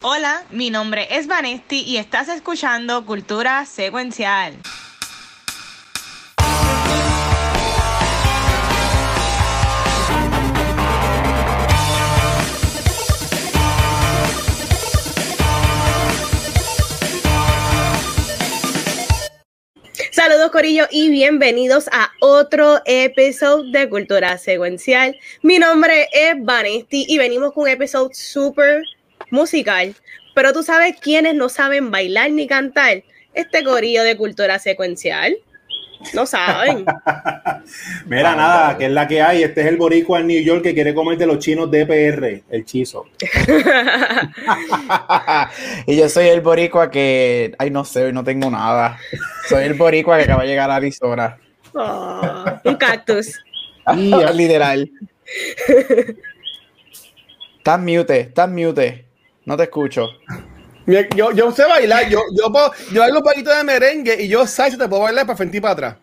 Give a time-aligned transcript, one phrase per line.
[0.00, 4.54] Hola, mi nombre es Vanesti y estás escuchando Cultura Secuencial.
[20.12, 25.18] Saludos Corillo y bienvenidos a otro episodio de Cultura Secuencial.
[25.42, 28.84] Mi nombre es Vanesti y venimos con un episodio súper
[29.30, 29.94] musical,
[30.34, 33.02] pero tú sabes quiénes no saben bailar ni cantar.
[33.34, 35.36] Este corillo de cultura secuencial.
[36.14, 36.86] No saben.
[38.06, 39.42] Mira, nada, que es la que hay.
[39.42, 42.42] Este es el boricua en New York que quiere comer de los chinos de PR,
[42.50, 43.06] el chizo.
[45.86, 48.98] y yo soy el boricua que, ay, no sé, no tengo nada.
[49.48, 51.36] Soy el boricua que acaba de llegar a Arizona.
[51.74, 53.38] Oh, un cactus.
[53.96, 54.90] Y literal.
[57.56, 59.07] Estás mute, estás mute.
[59.48, 60.10] No te escucho.
[61.16, 64.46] Yo, yo sé bailar, yo, yo, puedo, yo bailo un poquito de merengue y yo
[64.46, 65.96] sé te puedo bailar para frente y para atrás.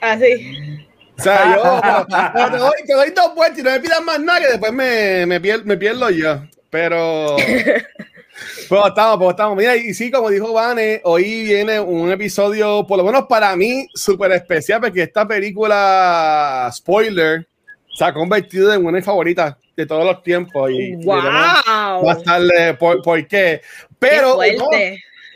[0.00, 0.84] Así.
[1.16, 2.06] O sea, yo
[2.50, 5.26] te, doy, te, doy, dos vueltas y no me pidas más nada que después me,
[5.26, 6.42] me, pierdo, me pierdo yo.
[6.70, 7.36] Pero.
[8.68, 9.56] Pues estamos, pues estamos.
[9.56, 13.88] Mira, y sí, como dijo Vane, hoy viene un episodio, por lo menos para mí,
[13.94, 17.48] súper especial, porque esta película, spoiler,
[17.94, 20.70] se ha convertido en una de mis favoritas de todos los tiempos.
[20.72, 21.16] Y, wow.
[21.16, 21.62] va
[22.12, 23.62] a estarle por, por, qué.
[23.98, 24.38] Pero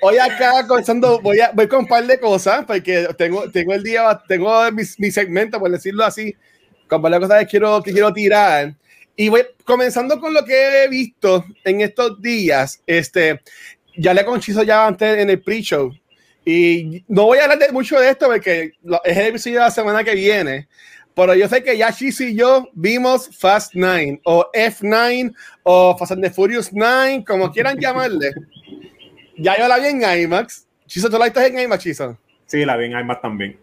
[0.02, 3.84] hoy acá comenzando, voy, a, voy con un par de cosas, porque tengo, tengo el
[3.84, 6.34] día, tengo mi, mi segmento, por decirlo así,
[6.88, 8.74] con varias cosas que quiero, que quiero tirar.
[9.14, 12.82] Y voy comenzando con lo que he visto en estos días.
[12.84, 13.40] Este,
[13.96, 15.92] ya le conchizo ya antes en el pre-show.
[16.44, 18.72] Y no voy a hablar de mucho de esto porque
[19.04, 20.66] es el episodio de la semana que viene.
[21.14, 26.12] Pero yo sé que ya Chis y yo vimos Fast 9 o F9 o Fast
[26.12, 28.32] and the Furious 9, como quieran llamarle.
[29.38, 30.66] Ya yo la vi en IMAX.
[30.86, 32.18] Chiso, ¿tú la viste en IMAX, Chiso?
[32.46, 33.58] Sí, la vi en IMAX también.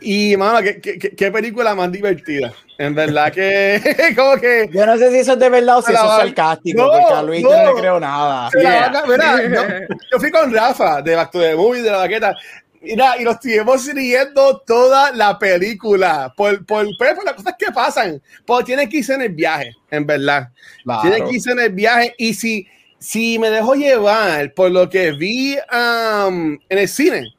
[0.00, 2.52] Y, mano, ¿qué, qué, qué película más divertida.
[2.78, 3.80] En verdad que,
[4.16, 4.68] como que.
[4.72, 7.14] Yo no sé si eso es de verdad o si eso es sarcástico, no, porque
[7.14, 8.50] a Luis no, no le creo nada.
[8.50, 9.04] Yeah.
[9.06, 9.48] Mira,
[9.88, 12.36] yo, yo, fui con Rafa de Back to the Movie, de la vaqueta.
[12.84, 17.72] Mira, y nos estuvimos riendo toda la película por, por, pues, por, las cosas que
[17.72, 18.22] pasan.
[18.44, 20.50] Porque tiene que irse en el viaje, en verdad.
[20.82, 21.02] Claro.
[21.02, 22.14] Tiene que irse en el viaje.
[22.18, 22.66] Y si,
[22.98, 27.34] si me dejo llevar por lo que vi um, en el cine,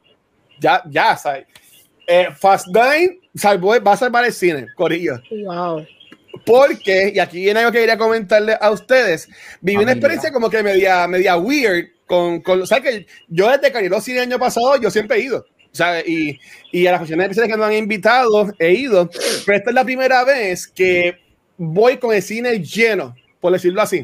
[0.58, 1.46] ya, ya, ¿sabes?
[2.06, 5.20] Eh, Fast Nine salvó, va a salvar el cine, Corillo.
[5.44, 5.86] Wow.
[6.44, 9.28] Porque, y aquí viene algo que quería comentarle a ustedes,
[9.60, 14.22] viví una experiencia como que media, media weird con, con, que yo desde cine el
[14.24, 15.46] año pasado, yo siempre he ido.
[15.72, 16.38] Sea, y,
[16.72, 19.10] y a las funciones especiales que me han invitado, he ido.
[19.44, 21.18] Pero esta es la primera vez que
[21.58, 24.02] voy con el cine lleno, por decirlo así.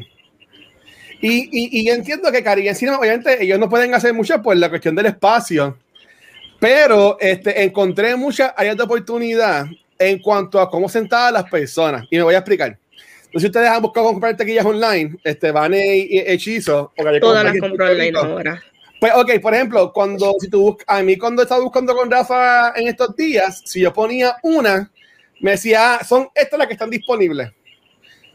[1.19, 4.69] Y, y, y entiendo que Caribe Cine, obviamente, ellos no pueden hacer mucho por la
[4.69, 5.77] cuestión del espacio.
[6.59, 9.65] Pero este, encontré muchas áreas de oportunidad
[9.97, 12.05] en cuanto a cómo sentaban las personas.
[12.11, 12.77] Y me voy a explicar.
[13.33, 16.93] Entonces, si ustedes han buscado comprar taquillas online, este, van y hechizo.
[17.19, 18.61] Todas las compro online ahora.
[18.99, 22.73] Pues, ok, por ejemplo, cuando, si tú buscas, a mí cuando estaba buscando con Rafa
[22.75, 24.91] en estos días, si yo ponía una,
[25.39, 27.51] me decía, ah, son estas las que están disponibles.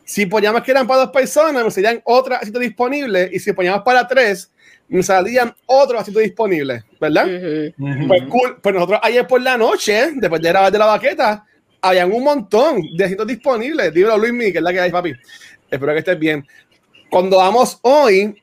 [0.04, 3.32] Si poníamos que eran para dos personas, me salían otras asientos disponibles.
[3.32, 4.50] Y si poníamos para tres,
[4.88, 7.24] me salían otros asientos disponibles, ¿verdad?
[7.24, 8.08] Uh -huh.
[8.08, 8.58] Pues cool.
[8.60, 11.46] Pues nosotros ayer por la noche, después de grabar de la baqueta,
[11.80, 13.92] habían un montón de asientos disponibles.
[13.92, 15.12] Dímelo, Luis Miguel, la que hay, papi.
[15.70, 16.46] Espero que estés bien.
[17.10, 18.42] Cuando vamos hoy,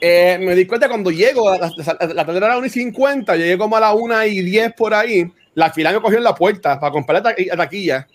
[0.00, 3.56] eh, me di cuenta cuando llego, la, la, la tarde era 1 y 50, llegué
[3.56, 6.78] como a la 1 y 10 por ahí, la fila me cogió en la puerta
[6.78, 8.06] para comprar la, la taquilla.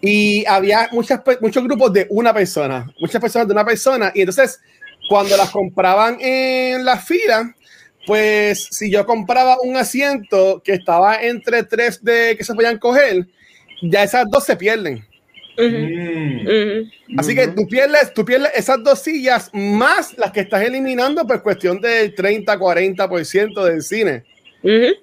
[0.00, 4.10] Y había muchas, muchos grupos de una persona, muchas personas de una persona.
[4.14, 4.60] Y entonces,
[5.08, 7.54] cuando las compraban en la fila,
[8.06, 13.26] pues si yo compraba un asiento que estaba entre tres de que se podían coger,
[13.82, 15.04] ya esas dos se pierden.
[15.58, 16.42] Uh -huh.
[16.42, 16.92] Uh -huh.
[17.18, 21.42] Así que tú pierdes, tú pierdes esas dos sillas más las que estás eliminando por
[21.42, 24.24] cuestión del 30-40% del cine.
[24.62, 24.96] Uh -huh.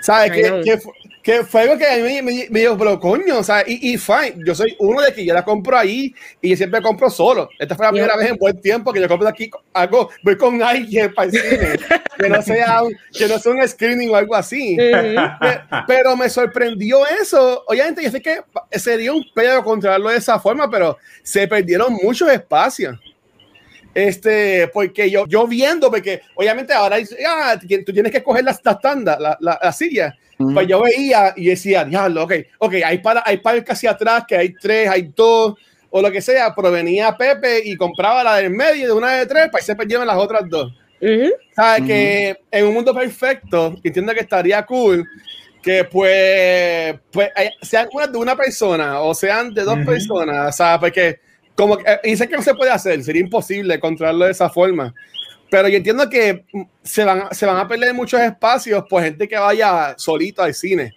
[0.00, 0.32] ¿Sabes?
[0.32, 0.78] Que, que,
[1.22, 4.36] que, fue algo que a mí me, me, dijo, pero coño, sea, y, y, fine,
[4.46, 7.48] yo soy uno de que yo la compro ahí y yo siempre compro solo.
[7.58, 10.62] Esta fue la primera vez en buen tiempo que yo compro aquí algo, voy con
[10.62, 11.78] alguien para el cine,
[12.18, 14.76] que no sea un, que no sea un screening o algo así.
[14.78, 15.36] Uh -huh.
[15.40, 17.64] pero, pero, me sorprendió eso.
[17.66, 18.40] Obviamente, yo sé que
[18.72, 22.96] sería un pedo controlarlo de esa forma, pero se perdieron muchos espacios.
[23.96, 28.78] Este, porque yo, yo viendo, porque obviamente ahora ah, tú tienes que coger las, las
[28.78, 30.14] tandas, la, la, la silla.
[30.38, 30.52] Uh -huh.
[30.52, 34.36] Pues yo veía y decía, diablo, ok, ok, hay para, hay para casi atrás, que
[34.36, 35.54] hay tres, hay dos,
[35.88, 39.46] o lo que sea, provenía Pepe y compraba la del medio de una de tres
[39.46, 40.74] para que se perdieran las otras dos.
[41.00, 41.32] Ujú.
[41.54, 41.86] ¿Sabes?
[41.86, 45.06] Que en un mundo perfecto, entiendo que estaría cool
[45.62, 50.80] que pues, pues eh, sean una de una persona o sean de dos personas, ¿sabes?
[50.80, 51.25] Porque
[51.56, 54.48] como que, eh, y sé que no se puede hacer, sería imposible controlarlo de esa
[54.50, 54.94] forma.
[55.50, 59.26] Pero yo entiendo que mm, se van, se van a perder muchos espacios por gente
[59.28, 60.94] que vaya solito al cine.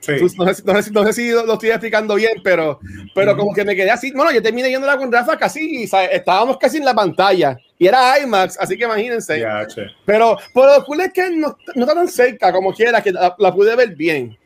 [0.00, 0.12] Sí.
[0.12, 2.78] No sé, si- no sé no sé si lo estoy explicando bien, pero,
[3.14, 4.12] pero como que me quedé así.
[4.12, 6.10] Bueno, yo terminé yéndola con Rafa casi, ¿sabes?
[6.12, 9.42] estábamos casi en la pantalla y era IMAX, así que imagínense.
[9.74, 9.82] Che.
[10.04, 13.34] Pero, pero lo cool es que no, no está tan cerca como quiera, que la,
[13.38, 14.36] la pude ver bien.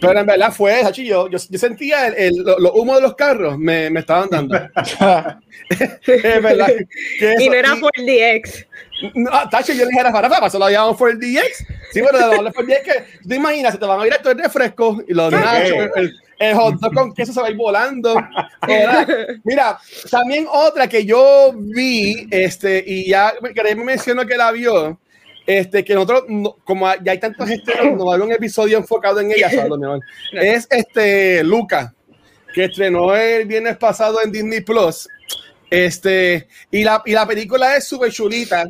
[0.00, 3.02] Pero en verdad fue, Hachi, yo, yo, yo sentía el, el, lo- los humos de
[3.02, 4.56] los carros, me, me estaban dando.
[6.06, 6.68] es verdad.
[7.18, 8.66] que Y no era y- por DX.
[9.14, 11.58] no, Tacho, yo le dije a Rafa, Rafa, solo llamamos por el DX.
[11.92, 14.06] Sí, pero de darle por el DX, que tú te imaginas, se te van a
[14.06, 17.50] ir estos refrescos y los nachos, el, el hot dog con queso se va a
[17.50, 18.14] ir volando.
[18.66, 19.06] ¿verdad?
[19.44, 19.78] Mira,
[20.10, 24.98] también otra que yo vi, este, y ya me me mencionó que la vio,
[25.46, 28.78] este, que nosotros, no- como ya hay tantos estrenos, no va a haber un episodio
[28.78, 29.48] enfocado en ella,
[30.32, 31.94] es este, Luca,
[32.54, 35.08] que estrenó el viernes pasado en Disney Plus.
[35.70, 38.66] Este, y la, y la película es súper chulita.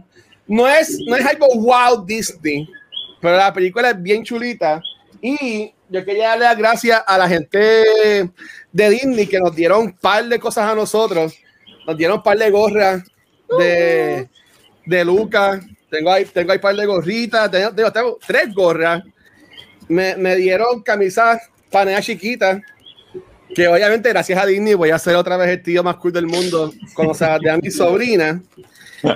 [0.46, 2.69] No es, no es algo wow Disney,
[3.20, 4.80] pero la película es bien chulita.
[5.20, 7.58] Y yo quería darle las gracias a la gente
[8.72, 11.34] de Disney que nos dieron un par de cosas a nosotros.
[11.86, 13.02] Nos dieron un par de gorras
[13.58, 14.28] de,
[14.86, 15.60] de Luca.
[15.92, 17.50] Tengo ahí, tengo ahí par de gorritas.
[17.50, 19.02] Tengo, tengo- tengo tres gorras.
[19.88, 21.38] Me, me dieron camisas
[21.70, 22.62] paneas chiquitas.
[23.54, 26.26] Que obviamente, gracias a Disney, voy a ser otra vez el tío más cool del
[26.26, 26.72] mundo.
[26.94, 28.42] Como se de a mi sobrina.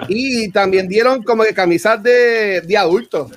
[0.08, 3.32] Y también dieron como que camisas de, de adultos.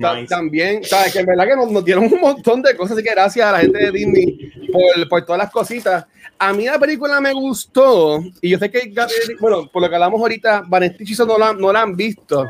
[0.00, 0.28] Ta- Nice.
[0.28, 3.12] También, sabes que en verdad que nos, nos dieron un montón de cosas, así que
[3.12, 6.04] gracias a la gente de Disney por, por todas las cositas.
[6.38, 8.92] A mí la película me gustó, y yo sé que,
[9.40, 12.46] bueno, por lo que hablamos ahorita, Vanessa y Chizo no la, no la han visto,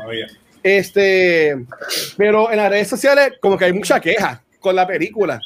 [0.61, 1.55] este,
[2.17, 5.39] pero en las redes sociales como que hay mucha queja con la película,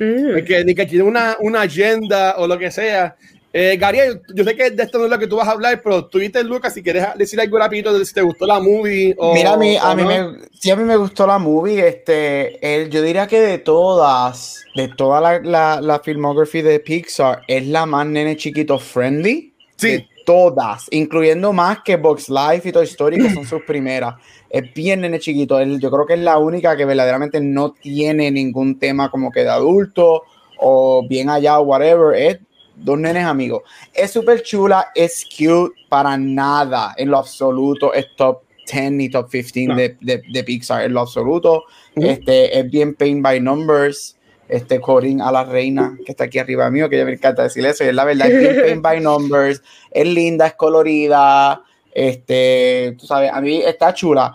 [0.00, 0.44] Mm.
[0.44, 3.16] que, ni que tiene una, una agenda o lo que sea.
[3.52, 3.98] Eh, Gary,
[4.34, 6.18] yo sé que de esto no es lo que tú vas a hablar, pero tú
[6.18, 9.32] viste, Lucas, si quieres decir algo rapidito de si te gustó la movie o...
[9.32, 10.08] Mira, a mí, a mí no.
[10.08, 11.86] me, sí, a mí me gustó la movie.
[11.88, 17.42] Este, el- yo diría que de todas, de toda la, la, la filmography de Pixar,
[17.48, 19.54] es la más nene chiquito friendly.
[19.76, 19.88] Sí.
[19.92, 24.16] De todas, incluyendo más que Box Life y Toy Story, que son sus primeras.
[24.50, 25.58] Es bien nene chiquito.
[25.58, 29.40] El- yo creo que es la única que verdaderamente no tiene ningún tema como que
[29.40, 30.24] de adulto
[30.58, 32.14] o bien allá o whatever.
[32.14, 32.38] Es
[32.78, 33.62] dos nenes amigos.
[33.92, 39.30] Es súper chula, es cute, para nada, en lo absoluto, es top 10 ni top
[39.30, 39.76] 15 No.
[39.76, 41.64] de, de, de Pixar, en lo absoluto.
[41.96, 42.06] Ujú.
[42.06, 44.14] este, es bien paint by numbers.
[44.48, 47.66] Este Corin a la reina que está aquí arriba mío, que ya me encanta decir
[47.66, 52.96] eso, y es la verdad, es bien paint by numbers, es linda, es colorida, este,
[52.98, 54.34] tú sabes, a mí está chula.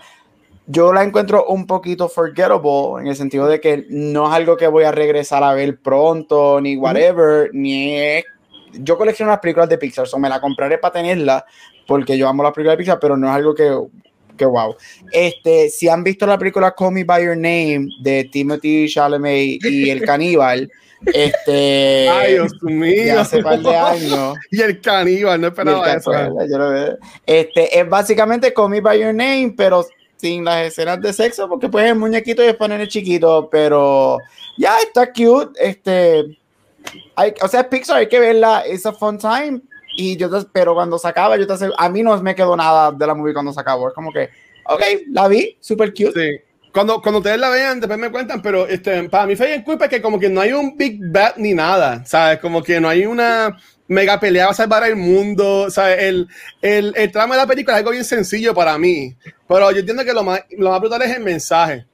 [0.68, 4.68] Yo la encuentro un poquito forgettable en el sentido de que no es algo que
[4.68, 8.26] voy a regresar a ver pronto, ni whatever, ni es
[8.74, 11.46] yo colecciono las películas de Pixar, so me la compraré para tenerla,
[11.88, 13.72] porque yo amo las películas de Pixar, pero no es algo que,
[14.38, 14.76] que wow.
[15.12, 19.90] Este, si han visto la película Call Me By Your Name de Timothy Chalamet y
[19.90, 20.70] el caníbal,
[21.06, 23.20] este, Ay, Dios mío.
[23.20, 24.38] hace par de años.
[24.52, 26.12] y el caníbal, no esperaba eso.
[27.26, 29.86] Este, es básicamente Call Me By Your Name, pero
[30.18, 34.18] sin las escenas de sexo, porque pues el muñequito y es poner el chiquito, pero
[34.58, 36.38] ya está cute, este,
[37.16, 39.62] hay, o sea, es Pixar, hay que verla, es a fun time,
[39.98, 42.92] y yo, te- pero cuando se acaba, yo te a mí no me quedó nada
[42.92, 44.30] de la movie cuando se acabó, es como que,
[44.66, 46.40] ok, la vi, super cute, Sí.
[46.74, 49.88] Cuando, cuando ustedes la vean, después me cuentan, pero este, para mí fue bien culpa
[49.88, 52.40] que como que no hay un big bad ni nada, ¿sabes?
[52.40, 53.56] Como que no hay una
[53.88, 56.02] mega pelea a salvar el mundo, ¿sabes?
[56.02, 56.28] El,
[56.64, 59.16] el, el trama de la película es algo bien sencillo para mí,
[59.48, 61.86] pero yo entiendo que lo más, lo más brutal es el mensaje,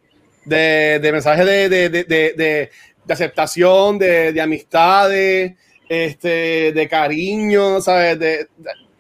[0.46, 2.70] de, de mensaje de, de,
[3.06, 5.54] de, de, de- de aceptación, de, de amistades,
[5.88, 8.20] este, de cariño, ¿sabes?
[8.20, 8.48] De,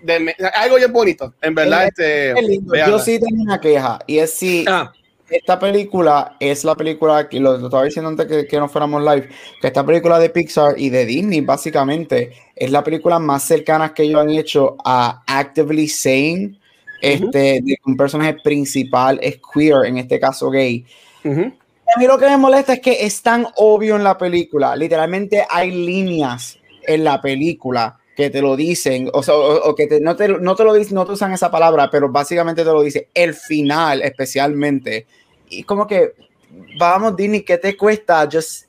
[0.01, 1.83] de- de- algo bien bonito, en verdad.
[1.83, 2.75] Es- este, Qué lindo.
[2.75, 4.91] Yo sí tengo una queja, y es si Ah,
[5.29, 9.03] esta película es la película que lo, lo estaba diciendo antes que, que no fuéramos
[9.03, 9.29] live,
[9.61, 14.03] que esta película de Pixar y de Disney básicamente es la película más cercana que
[14.03, 16.57] ellos han hecho a actively saying
[17.01, 20.85] este, de que un personaje principal es queer, en este caso gay.
[21.23, 21.53] ujú.
[21.95, 25.45] A mí lo que me molesta es que es tan obvio en la película, literalmente
[25.49, 29.99] hay líneas en la película que te lo dicen, o sea, o, o que te-
[30.01, 32.81] no, te, no te lo dicen, no te usan esa palabra, pero básicamente te lo
[32.81, 35.07] dice, el final especialmente,
[35.49, 36.13] y como que,
[36.77, 38.65] vamos Disney, ¿qué te cuesta just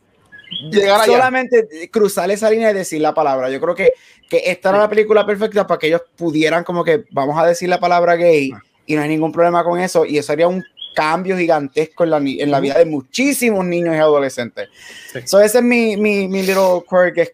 [0.70, 1.12] Llegar allá.
[1.12, 3.50] solamente cruzar esa línea y decir la palabra?
[3.50, 3.92] Yo creo que
[4.28, 7.68] que esta era la película perfecta para que ellos pudieran como que, vamos a decir
[7.68, 8.52] la palabra gay
[8.86, 10.62] y no hay ningún problema con eso y eso haría un
[10.94, 14.68] cambio gigantesco en la, en la vida de muchísimos niños y adolescentes.
[15.12, 15.20] Sí.
[15.26, 17.18] So ese es mi, mi, mi little quirk.
[17.18, 17.32] es-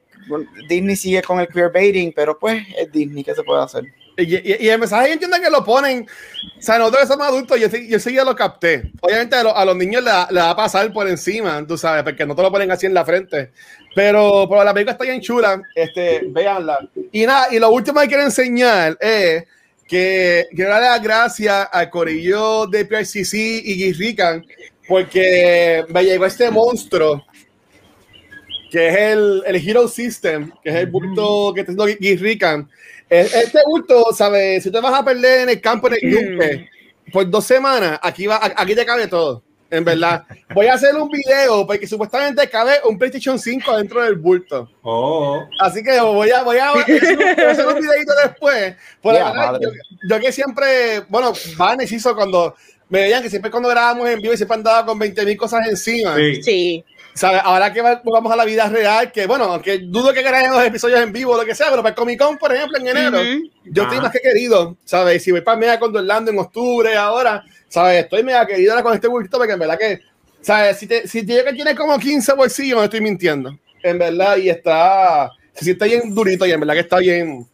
[0.69, 3.85] Disney sigue con el queerbaiting, pero pues es Disney, ¿qué se puede hacer?
[4.19, 6.07] Y, y- y el mensaje yo entiendo que lo ponen.
[6.59, 8.91] O sea, nosotros que somos adultos, yo, sí- yo sí ya lo capté.
[9.03, 12.03] Obviamente a, lo- a los niños le, le va a pasar por encima, tú sabes,
[12.03, 13.53] porque no te lo ponen así en la frente.
[13.95, 15.63] Pero, pero la película está bien chula.
[15.75, 16.79] Este, véanla.
[17.13, 19.45] Y nada, y lo último que quiero enseñar es
[19.87, 24.45] que quiero darle las gracias al corillo de PRCC y Guirrican
[24.88, 27.25] porque me llegó este monstruo
[28.71, 32.69] que es el, el Hero System, que es el bulto que está haciendo Guirrican.
[33.09, 34.62] Este bulto, ¿sabes?
[34.64, 36.69] Si te vas a perder en el campo, en el yunque,
[37.12, 39.46] por dos semanas, aquí, va, aquí te cabe todo.
[39.71, 44.15] En verdad, voy a hacer un video porque supuestamente cabe un PlayStation 5 dentro del
[44.15, 44.71] bulto.
[44.83, 48.77] Oh, Así que voy a, voy a, voy a hacer un videito después.
[49.03, 49.71] Por verdad, yo,
[50.09, 52.55] yo que siempre, bueno, Vanes hizo cuando
[52.89, 55.67] me veían que siempre cuando grabábamos en vivo y siempre andaba con 20 mil cosas
[55.69, 56.17] encima.
[56.17, 56.43] sí.
[56.43, 56.85] Sí.
[57.17, 57.41] ¿Sabes?
[57.43, 60.63] Ahora que va- vamos a la vida real, que bueno, aunque dudo que graben los
[60.65, 62.89] episodios en vivo o lo que sea, pero para el Comic Con, por ejemplo, en
[62.89, 63.51] enero, Ujú.
[63.65, 64.03] yo estoy Ah.
[64.03, 65.23] más que querido, ¿sabes?
[65.25, 68.05] Si voy para Mega con Orlando en octubre ahora, ¿sabes?
[68.05, 70.01] Estoy mega querido ahora con este bultito porque en verdad que,
[70.43, 70.77] ¿sabes?
[70.79, 73.59] Si te, si te digo que tiene como 15 bolsillos, no estoy mintiendo.
[73.83, 77.47] En verdad, y está, se siente bien durito y en verdad que está bien,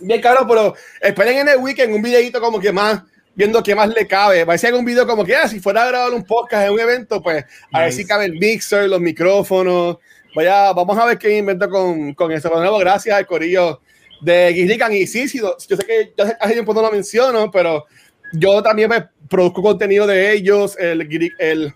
[0.00, 3.02] bien caro, pero esperen en el weekend un videito como que más,
[3.38, 4.44] viendo qué más le cabe.
[4.44, 6.72] Va a ser un video como que, ah, si fuera a grabar un podcast en
[6.72, 8.02] un evento, pues a ver Nice.
[8.02, 9.96] si cabe el mixer, los micrófonos.
[10.34, 12.48] Vaya, vamos a ver qué invento con, con eso.
[12.48, 13.80] Pero nuevo, gracias al corillo
[14.20, 14.92] de Guirrican.
[14.92, 17.86] Y sí, sí, yo sé que ya hace tiempo no lo menciono, pero
[18.32, 21.72] yo también pues, produzco contenido de ellos, el, el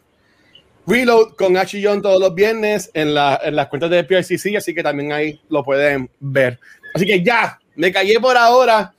[0.87, 4.75] Reload con Ashi John todos los viernes en, la- en las cuentas de PRCC, así
[4.75, 6.59] que también ahí lo pueden ver.
[6.93, 8.93] Así que ya, me callé por ahora.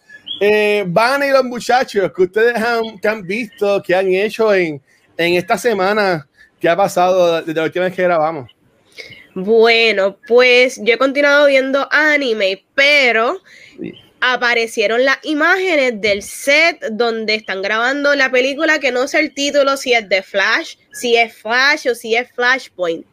[0.46, 4.82] Eh, van y los muchachos que ustedes han, que han visto, que han hecho en,
[5.16, 6.28] en esta semana
[6.60, 8.52] que ha pasado desde la última vez que grabamos.
[9.36, 13.40] Bueno, pues yo he continuado viendo anime, pero
[14.20, 19.78] aparecieron las imágenes del set donde están grabando la película, que no sé el título,
[19.78, 23.06] si es de Flash, si es Flash o si es Flashpoint.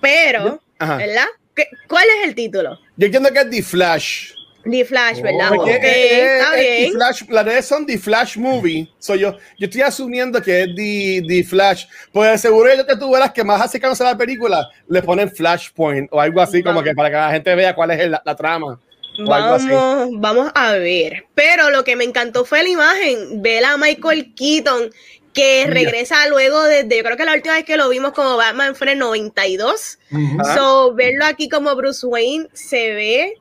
[0.00, 0.96] Pero, Ajá.
[0.96, 1.26] ¿verdad?
[1.54, 2.78] ¿Qué- ¿Cuál es el título?
[2.96, 4.32] Yo entiendo que es The Flash.
[4.70, 5.52] The Flash, ¿verdad?
[5.56, 5.66] Oh.
[5.66, 6.92] Está es The bien.
[6.92, 8.88] Flash, las redes son The Flash Movie.
[8.98, 11.84] So yo, yo estoy asumiendo que es The, The Flash.
[12.12, 15.02] Pues seguro yo que tú verás que más así que no sea la película, le
[15.02, 18.10] ponen Flashpoint o algo así, como que para que la gente vea cuál es el-
[18.10, 18.80] la, la trama.
[19.26, 19.68] o algo así.
[19.68, 21.24] Vamos, vamos a ver.
[21.34, 23.40] Pero lo que me encantó fue la imagen.
[23.42, 24.90] Ver a Michael Keaton
[25.32, 28.74] que regresa luego desde, yo creo que la última vez que lo vimos como Batman
[28.74, 29.98] fue en el 92.
[30.10, 30.40] Ujú.
[30.40, 30.54] Ajá.
[30.56, 33.34] So, verlo aquí como Bruce Wayne se ve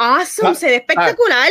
[0.00, 1.50] awesome, Ah, se ve espectacular.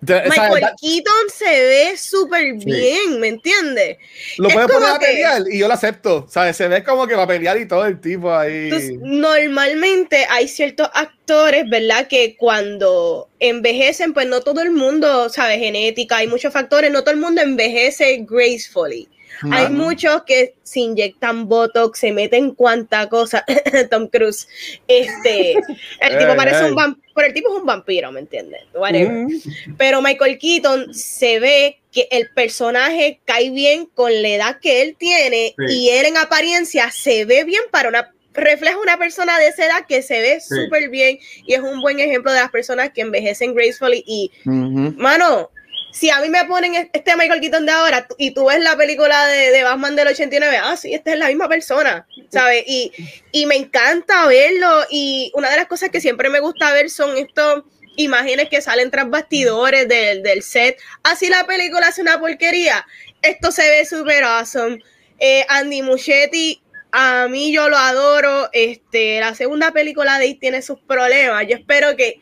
[0.00, 3.96] O sea, Michael Keaton se ve súper bien, ¿me entiendes?
[4.36, 6.24] lo es puedes poner a que- pelear y yo lo acepto.
[6.30, 6.56] ¿sabes?
[6.56, 8.66] Se ve como que va a pelear y todo el tipo ahí.
[8.66, 12.06] Entonces, normalmente hay ciertos actores, ¿verdad?
[12.06, 17.14] Que cuando envejecen, pues no todo el mundo, sabe, genética, hay muchos factores, no todo
[17.14, 19.08] el mundo envejece gracefully.
[19.50, 23.44] Hay muchos que se inyectan botox, se meten cuanta cosa.
[23.90, 24.48] Tom Cruise.
[24.86, 28.62] Este, el tipo parece un vampiro, pero el tipo es un vampiro, ¿me entiendes?
[28.74, 29.74] Mm.
[29.76, 34.96] Pero Michael Keaton se ve que el personaje cae bien con la edad que él
[34.98, 35.74] tiene Sí.
[35.74, 39.86] y él en apariencia se ve bien para una refleja una persona de esa edad
[39.88, 40.54] que se ve Sí.
[40.54, 45.50] súper bien y es un buen ejemplo de las personas que envejecen gracefully y mano
[45.92, 49.26] si a mí me ponen este Michael Keaton de ahora y tú ves la película
[49.26, 52.64] de, de Batman del 89, ah, sí, esta es la misma persona, ¿sabes?
[52.66, 52.92] Y,
[53.32, 57.16] y me encanta verlo y una de las cosas que siempre me gusta ver son
[57.16, 57.64] estos
[57.96, 60.78] imágenes que salen tras bastidores del, del set.
[61.02, 62.86] Así la película hace una porquería.
[63.22, 64.78] Esto se ve súper awesome.
[65.18, 68.48] Eh, Andy Muschietti, a mí yo lo adoro.
[68.52, 71.46] Este, la segunda película de It tiene sus problemas.
[71.48, 72.20] Yo espero que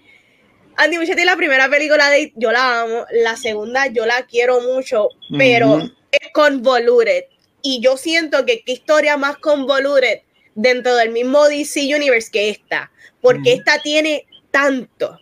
[0.76, 3.06] Andy Muschietti, la primera película de It, yo la amo.
[3.10, 5.92] La segunda, yo la quiero mucho, pero Ujú.
[6.12, 7.24] es convoluted.
[7.62, 10.20] Y yo siento que qué historia más convoluted
[10.54, 12.90] dentro del mismo DC Universe que esta.
[13.20, 15.18] Porque esta tiene tanto.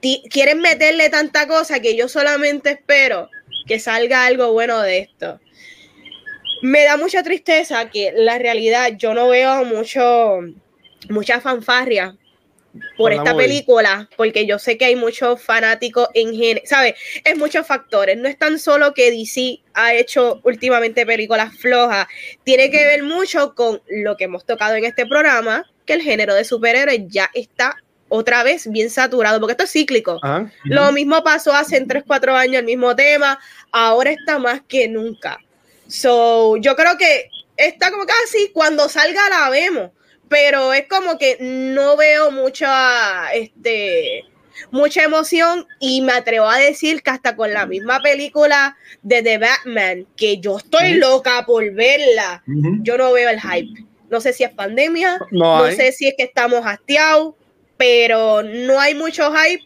[0.00, 3.28] Ti- Quieren meterle tanta cosa que yo solamente espero
[3.66, 5.40] que salga algo bueno de esto.
[6.62, 10.38] Me da mucha tristeza que la realidad yo no veo mucho,
[11.10, 12.16] mucha fanfarria
[12.96, 13.46] por esta movie.
[13.46, 16.94] película, porque yo sé que hay muchos fanáticos en general, ¿sabes?
[17.24, 22.06] Es muchos factores, no es tan solo que DC ha hecho últimamente películas flojas,
[22.44, 26.34] tiene que ver mucho con lo que hemos tocado en este programa, que el género
[26.34, 27.76] de superhéroes ya está
[28.08, 30.18] otra vez bien saturado, porque esto es cíclico.
[30.22, 30.50] Ajá.
[30.64, 33.38] Lo mismo pasó hace 3, 4 años, el mismo tema,
[33.72, 35.38] ahora está más que nunca.
[35.88, 39.90] So, yo creo que está como casi cuando salga la vemos,
[40.28, 44.24] pero es como que no veo mucha, este,
[44.70, 49.38] mucha emoción y me atrevo a decir que hasta con la misma película de The
[49.38, 52.42] Batman, que yo estoy loca por verla,
[52.82, 53.84] yo no veo el hype.
[54.08, 57.34] No sé si es pandemia, No sé si es que estamos hastiados,
[57.76, 59.62] pero no hay mucho hype.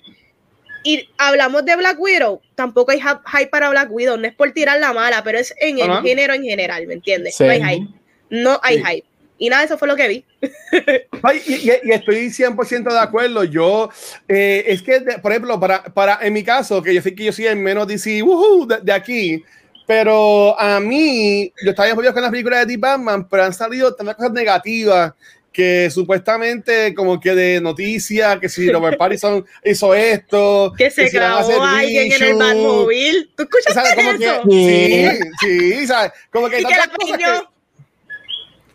[0.82, 4.50] Y hablamos de Black Widow, tampoco hay hy- hype para Black Widow, no es por
[4.52, 7.36] tirar la mala, pero es en el género en general, ¿me entiendes?
[7.36, 7.44] Sí.
[7.44, 7.86] No hay hype,
[8.30, 8.84] no hay Sí.
[8.86, 9.06] hype.
[9.42, 10.24] Y nada, eso fue lo que vi.
[11.22, 13.42] Ay, y, y- estoy 100% de acuerdo.
[13.42, 13.88] Yo,
[14.28, 17.32] eh, es que, por ejemplo, para, para, en mi caso, que yo sé que yo
[17.32, 19.42] soy el menos DC woohoo, de, de aquí,
[19.86, 23.94] pero a mí, yo estaba envolvido con las películas de The Batman, pero han salido
[23.94, 25.14] tantas cosas negativas
[25.50, 31.16] que supuestamente como que de noticia, que si Robert Pattinson hizo esto, Que se si
[31.16, 33.28] van a grabó alguien en el Batmobile.
[33.34, 33.94] ¿Tú escuchaste ¿sabes?
[33.94, 35.22] Como que, eso?
[35.40, 36.12] sí, sí, ¿sabes?
[36.30, 37.50] Como que Y que la.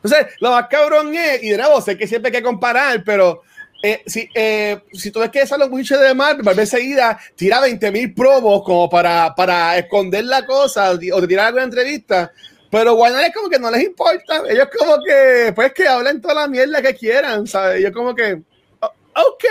[0.05, 3.41] Entonces, lo más cabrón es, y de nuevo, sé que siempre hay que comparar, pero
[3.83, 7.59] eh, si, eh, si tú ves que sale un bicho de Marvel, Marvel enseguida tira
[7.61, 12.31] 20 mil promos como para, para esconder la cosa o te tirar alguna entrevista.
[12.71, 14.41] Pero Warner es como que no les importa.
[14.49, 17.81] Ellos como que, pues que hablen toda la mierda que quieran, ¿sabes?
[17.81, 18.41] Yo como que,
[18.81, 19.45] "O- ok.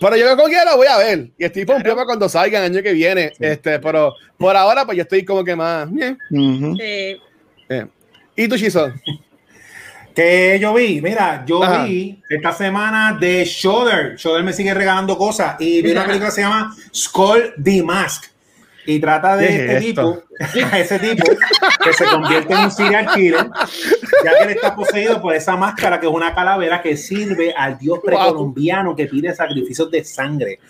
[0.00, 1.30] Pero yo como quiera lo voy a ver.
[1.36, 3.32] Y estoy pompeado para cuando salga el año que viene.
[3.38, 5.88] Este, pero por ahora, pues yo estoy como que más.
[5.90, 6.76] Ujú.
[6.80, 7.18] Eh,
[7.68, 7.86] eh.
[8.36, 8.92] ¿Y tú, Chizo?
[10.14, 11.84] Que yo vi, mira, yo Ajá.
[11.84, 14.16] vi esta semana de Shudder.
[14.16, 18.26] Shudder me sigue regalando cosas y vi una película que se llama Skull the Mask
[18.86, 20.22] y trata de ¿Qué este esto?
[20.38, 21.24] tipo, a ese tipo
[21.82, 23.50] que se convierte en un serial killer,
[24.24, 27.78] ya que él está poseído por esa máscara que es una calavera que sirve al
[27.78, 30.60] dios precolombiano que pide sacrificios de sangre.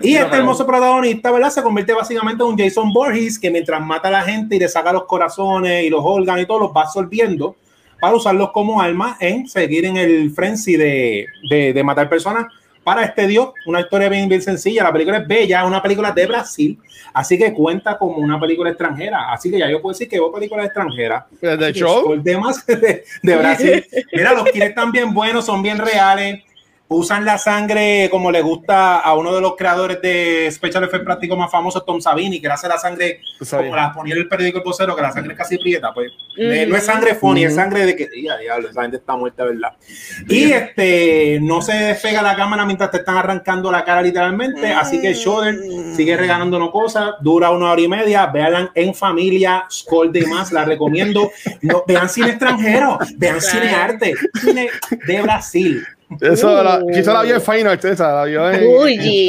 [0.00, 1.50] Y este hermoso protagonista, ¿verdad?
[1.50, 4.68] Se convierte básicamente en un Jason Voorhees que mientras mata a la gente y le
[4.68, 7.56] saca los corazones y los órganos y todo, los va absorbiendo
[8.00, 12.46] para usarlos como armas en seguir en el frenzy de, de, de matar personas
[12.88, 13.50] para este dios.
[13.66, 14.84] Una historia bien, bien sencilla.
[14.84, 16.78] La película es bella, es una película de Brasil,
[17.12, 19.30] así que cuenta como una película extranjera.
[19.30, 21.24] Así que ya yo puedo decir que veo películas extranjeras.
[21.40, 22.00] ¿De show?
[22.00, 23.84] Skull Demás de, de Brasil.
[24.12, 26.42] Mira, los kills están bien buenos, son bien reales.
[26.90, 31.36] Usan la sangre como le gusta a uno de los creadores de Special Effects prácticos
[31.36, 33.20] más famosos, Tom Savini, que le hace la sangre
[33.50, 35.92] como la ponía en el periódico El Vocero, que la sangre es casi prieta.
[35.92, 37.60] Pues eh, no es sangre funny, es Ujú.
[37.60, 39.72] sangre de que, ya, diablo, esa gente está muerta, ¿verdad?
[40.28, 44.98] Y este, no se despega la cámara mientras te están arrancando la cara literalmente, así
[44.98, 45.58] que Shudder
[45.94, 50.64] sigue regalándonos cosas, dura una hora y media, véanla en familia, Skull de más, la
[50.64, 51.30] recomiendo.
[51.60, 54.70] No, vean cine extranjero, vean cine arte, cine
[55.06, 55.86] de Brasil.
[56.20, 59.28] Eso, la, Chizo la vio en Final esa, la vio en, Uy, y,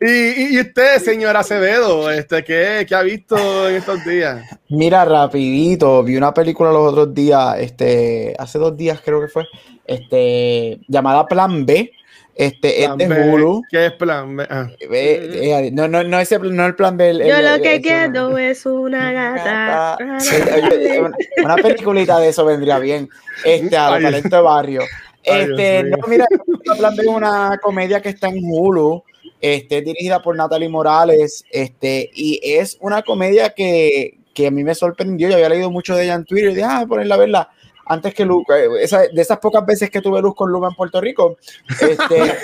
[0.00, 4.42] y, y usted, señor Acevedo, este, ¿qué, ¿qué ha visto en estos días?
[4.68, 9.46] Mira, rapidito, vi una película los otros días, este, hace dos días creo que fue,
[9.86, 11.90] este, llamada Plan B,
[12.36, 13.62] este, es de Plan B, Hulu.
[13.70, 14.46] ¿Qué es plan B?
[14.50, 14.68] Ah.
[14.80, 17.10] Eh, eh, no, no, no, ese, no el plan B.
[17.10, 19.96] el- yo el- lo el- que el- quiero es una gata.
[20.98, 23.08] Una, una peliculita de eso vendría bien.
[23.44, 24.82] Este, a los de barrio.
[25.22, 26.26] Este, no, mira,
[26.78, 29.02] Plan B es una comedia que está en Hulu,
[29.40, 34.74] este, dirigida por Natalie Morales, este, y es una comedia que, que a mí me
[34.74, 35.28] sorprendió.
[35.28, 37.50] Yo había leído mucho de ella en Twitter y dije, ah, ponerla a verla.
[37.86, 40.74] Antes que Luz, eh, esa- de esas pocas veces que tuve luz con Luma en
[40.74, 41.36] Puerto Rico,
[41.80, 42.34] este,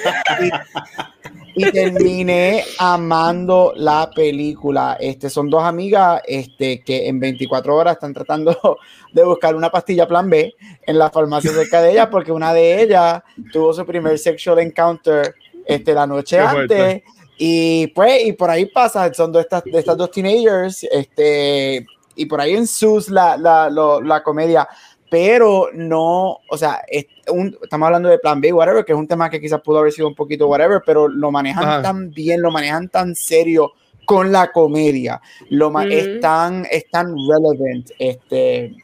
[1.54, 4.96] y, y terminé amando la película.
[5.00, 8.78] Este, son dos amigas este, que en 24 horas están tratando
[9.12, 10.54] de buscar una pastilla plan B
[10.86, 13.22] en la farmacia cerca de ellas, porque una de ellas
[13.52, 15.34] tuvo su primer sexual encounter
[15.66, 16.76] este, la noche Qué antes.
[16.78, 17.04] fuerte.
[17.42, 22.26] Y pues, y por ahí pasa, son de estas, de estas dos teenagers, este, y
[22.26, 24.68] por ahí en sus la, la, lo- la comedia,
[25.10, 29.08] pero no, o sea, es un- estamos hablando de plan B, whatever, que es un
[29.08, 31.82] tema que quizás pudo haber sido un poquito whatever, pero lo manejan Ajá.
[31.82, 33.72] tan bien, lo manejan tan serio
[34.04, 35.20] con la comedia,
[35.50, 35.80] lo Ujú.
[35.90, 38.74] es, tan, es tan relevant, este,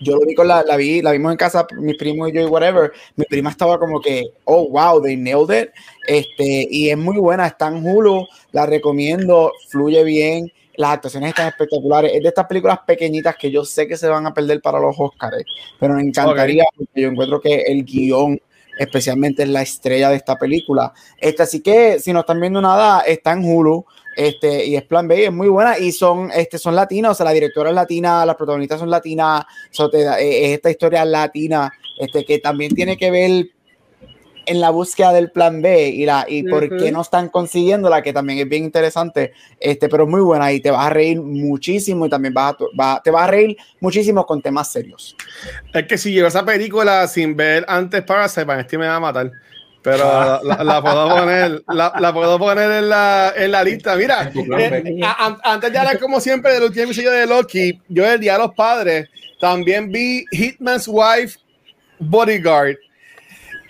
[0.00, 2.40] yo lo vi con la, la vi, la vimos en casa, mis primos y yo
[2.40, 5.70] y whatever, mi prima estaba como que, oh wow, they nailed it,
[6.06, 11.48] este, y es muy buena, está en Hulu, la recomiendo, fluye bien, las actuaciones están
[11.48, 14.78] espectaculares, es de estas películas pequeñitas que yo sé que se van a perder para
[14.80, 15.44] los Oscars,
[15.78, 18.40] pero me encantaría, porque yo encuentro que el guion
[18.78, 20.92] especialmente es la estrella de esta película.
[21.18, 23.84] Este, así que si no están viendo nada, está en Hulu.
[24.16, 25.78] Este, y es Plan B, es muy buena.
[25.78, 29.44] Y son, este, son latinos, o sea, la directora es latina, las protagonistas son latinas,
[29.70, 33.46] so te da- eh, es esta historia latina, este, que también tiene que ver
[34.46, 38.12] en la búsqueda del plan B y, la, y por qué no están consiguiéndola, que
[38.12, 42.06] también es bien interesante, este, pero es muy buena y te vas a reír muchísimo
[42.06, 45.16] y también vas a, va- te vas a reír muchísimo con temas serios.
[45.72, 49.30] Es que si llevo esa película sin ver antes Parasite, Vanesti me va a matar.
[49.84, 50.40] Pero Ah.
[50.44, 53.96] la, la puedo poner, la, la puedo poner en la, en la lista.
[53.96, 58.06] Mira, eh, a- an- antes de hablar como siempre del último episodio de Loki, yo
[58.06, 59.08] el Día de los Padres
[59.40, 61.38] también vi Hitman's Wife
[61.98, 62.76] Bodyguard.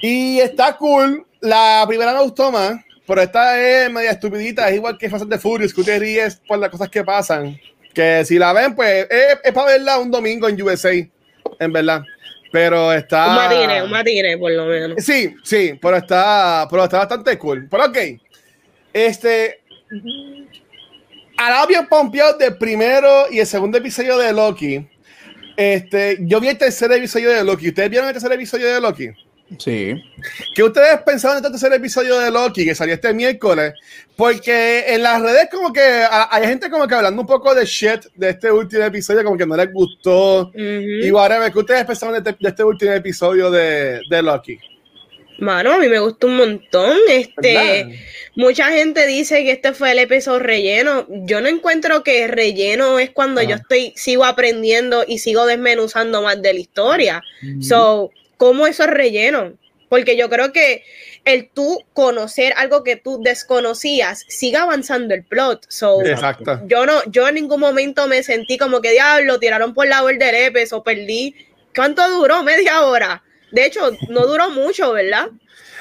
[0.03, 1.25] Y está cool.
[1.41, 2.75] La primera me gustó más,
[3.07, 4.69] pero esta es media estupidita.
[4.69, 7.59] Es igual que Fast the Furious, que usted ríes por las cosas que pasan.
[7.95, 12.03] Que si la ven, pues es, es para verla un domingo en USA, en verdad.
[12.51, 13.29] Pero está.
[13.29, 15.03] Un matine, un matine, por lo menos.
[15.05, 17.69] Sí, sí, pero está, pero está bastante cool.
[17.71, 17.99] Pero ok.
[18.93, 19.61] Este.
[21.39, 24.87] Ahora bien pompeado del primero y el segundo episodio de Loki.
[25.57, 27.69] Este, yo vi el tercer episodio de Loki.
[27.69, 29.09] ¿Ustedes vieron el tercer episodio de Loki?
[29.59, 29.95] Sí.
[30.55, 33.75] ¿Qué ustedes pensaban de este tercer episodio de Loki que salió este miércoles?
[34.17, 37.65] Porque en las redes como que a- hay gente como que hablando un poco de
[37.65, 40.49] shit de este último episodio, como que no les gustó.
[40.49, 40.59] Ujú.
[40.59, 44.59] Y whatever, ¿qué ustedes pensaban de este, de este último episodio de, de Loki?
[45.39, 46.97] Mano, a mí me gustó un montón.
[47.09, 47.97] Este, ¿Verdad?
[48.37, 51.07] mucha gente dice que este fue el episodio relleno.
[51.09, 53.51] Yo no encuentro que relleno es cuando Ajá.
[53.51, 57.23] yo estoy, sigo aprendiendo y sigo desmenuzando más de la historia.
[57.61, 58.13] So,
[58.43, 59.53] ¿cómo eso es relleno?
[59.89, 60.83] Porque yo creo que
[61.25, 65.65] el tú conocer algo que tú desconocías sigue avanzando el plot.
[65.69, 66.61] So, Exacto.
[66.67, 70.27] yo no, yo en ningún momento me sentí como que diablo, tiraron por la borda
[70.27, 71.37] del EPES o perdí.
[71.73, 72.43] ¿Cuánto duró?
[72.43, 73.23] Media hora.
[73.53, 75.29] De hecho, no duró mucho, ¿verdad?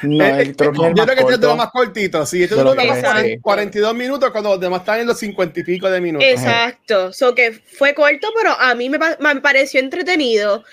[0.03, 2.25] No, Eh, el- eh, yo creo que este es de lo más cortito.
[2.25, 3.37] Sí, este es, más sí.
[3.41, 6.27] 42 minutos cuando los demás están en los 50 y pico de minutos.
[6.27, 7.13] Exacto.
[7.13, 10.63] So que fue corto, pero a mí me, me pareció entretenido.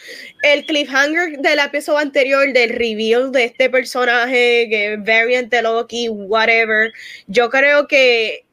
[0.42, 6.08] El cliffhanger del episodio anterior, del reveal de este personaje, que es variant de Loki,
[6.08, 6.92] whatever.
[7.26, 8.44] Yo creo que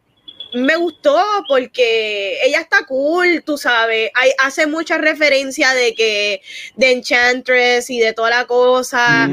[0.53, 4.09] me gustó porque ella está cool, tú sabes.
[4.13, 6.41] Hay, hace mucha referencia de que
[6.75, 9.29] de Enchantress y de toda la cosa.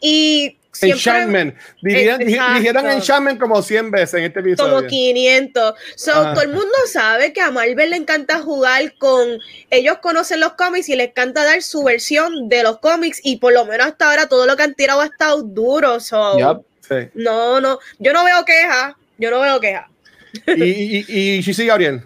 [0.00, 0.56] Y.
[0.80, 1.54] Enchantment.
[1.82, 4.76] Dijeron Enchantment como 100 veces en este episodio.
[4.76, 5.74] como 500.
[5.96, 6.34] So, Ajá.
[6.34, 9.38] todo el mundo sabe que a Marvel le encanta jugar con.
[9.70, 13.20] Ellos conocen los cómics y les encanta dar su versión de los cómics.
[13.22, 16.00] Y por lo menos hasta ahora todo lo que han tirado ha estado duro.
[16.00, 16.64] So.
[16.88, 17.08] Sí.
[17.14, 17.78] no, no.
[17.98, 18.96] Yo no veo queja.
[19.18, 19.88] Yo no veo queja.
[20.56, 22.02] Y, y, y, Gabriel.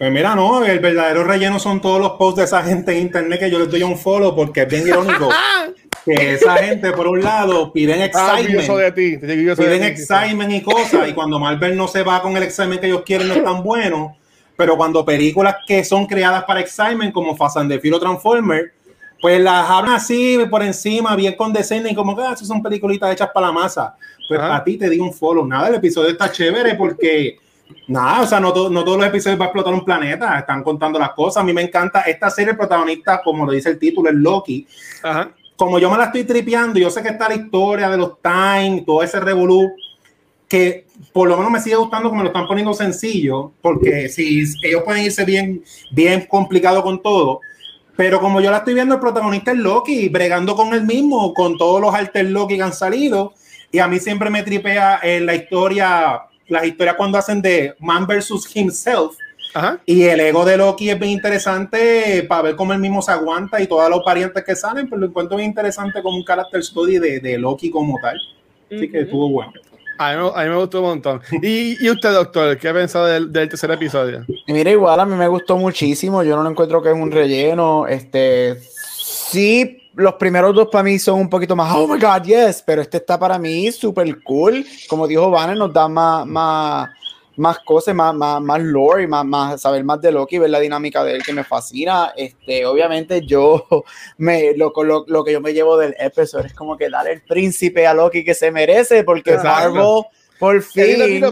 [0.00, 3.38] Pues mira, no, el verdadero relleno son todos los posts de esa gente en internet
[3.38, 5.28] que yo les doy un follow porque es bien irónico
[6.16, 9.26] que esa gente, por un lado, piden Ah, orgulloso de excitement, ti.
[9.26, 9.86] De piden ti.
[9.86, 13.28] excitement y cosas, y cuando Marvel no se va con el excitement que ellos quieren,
[13.28, 14.16] no es tan bueno.
[14.56, 18.72] Pero cuando películas que son creadas para excitement, como Fast and the Furious Transformer,
[19.20, 23.12] pues las hablan así por encima, bien condescendentes, y como que ah, esas son peliculitas
[23.12, 23.94] hechas para la masa.
[24.28, 24.56] Pues Ajá.
[24.56, 25.46] a ti te di un follow.
[25.46, 27.36] Nada, el episodio está chévere porque
[27.86, 30.60] Nada, o sea, no, to- no todos los episodios va a explotar un planeta, están
[30.64, 31.42] contando las cosas.
[31.42, 34.66] A mí me encanta esta serie, el protagonista, como lo dice el título, es Loki.
[35.04, 35.30] Ajá.
[35.60, 38.82] Como yo me la estoy tripeando, yo sé que está la historia de los Time,
[38.86, 39.70] todo ese revolú,
[40.48, 44.82] que por lo menos me sigue gustando como lo están poniendo sencillo, porque si ellos
[44.82, 47.40] pueden irse bien, bien complicado con todo.
[47.94, 51.58] Pero como yo la estoy viendo, el protagonista es Loki, bregando con él mismo, con
[51.58, 53.34] todos los alter Loki que han salido.
[53.70, 58.06] Y a mí siempre me tripea en la historia, las historias cuando hacen de Man
[58.06, 59.14] versus himself.
[59.54, 59.80] Ajá.
[59.86, 63.60] Y el ego de Loki es bien interesante para ver cómo él mismo se aguanta
[63.60, 66.98] y todos los parientes que salen, pero lo encuentro bien interesante como un character study
[66.98, 68.16] de, de Loki como tal.
[68.66, 69.04] Así que Ujú.
[69.06, 69.52] estuvo bueno.
[69.98, 71.20] A mí, me- a mí me gustó un montón.
[71.42, 74.24] ¿Y, y usted, doctor, qué ha pensado del, del tercer episodio?
[74.46, 76.22] Mira, igual a mí me gustó muchísimo.
[76.22, 77.86] Yo no lo encuentro que es un relleno.
[77.86, 82.62] Este, sí, los primeros dos para mí son un poquito más, oh my god, yes,
[82.64, 84.64] pero este está para mí súper cool.
[84.88, 86.88] Como dijo Vanna, nos da más, más,
[87.40, 91.02] más cosas, más, más, más lore más, más saber más de Loki, ver la dinámica
[91.02, 92.12] de él que me fascina.
[92.16, 93.66] Este, obviamente, yo
[94.18, 97.22] me lo, lo, lo que yo me llevo del episodio es como que darle el
[97.22, 99.74] príncipe a Loki que se merece, porque Exacto.
[99.74, 100.04] Marvel
[100.40, 101.22] por fin.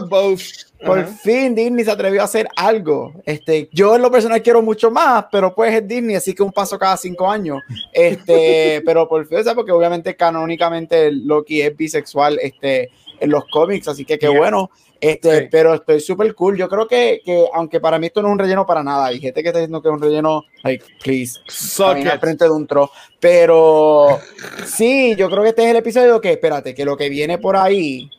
[0.85, 1.07] Por Ajá.
[1.23, 3.11] fin Disney se atrevió a hacer algo.
[3.25, 6.53] Este, yo en lo personal quiero mucho más, pero pues es Disney, así que un
[6.53, 7.59] paso cada cinco años.
[7.91, 13.43] Este, pero por fin, o sea, porque obviamente canónicamente Loki es bisexual este, en los
[13.51, 14.37] cómics, así que qué Yeah.
[14.37, 14.71] bueno.
[15.01, 15.47] Este, Sí.
[15.49, 16.57] pero estoy súper cool.
[16.57, 19.19] Yo creo que, que, aunque para mí esto no es un relleno para nada, hay
[19.21, 21.39] gente que está diciendo que es un relleno, like, please,
[21.81, 22.91] al frente de un tro.
[23.19, 24.19] Pero
[24.65, 27.55] sí, yo creo que este es el episodio que, espérate, que lo que viene por
[27.55, 28.09] ahí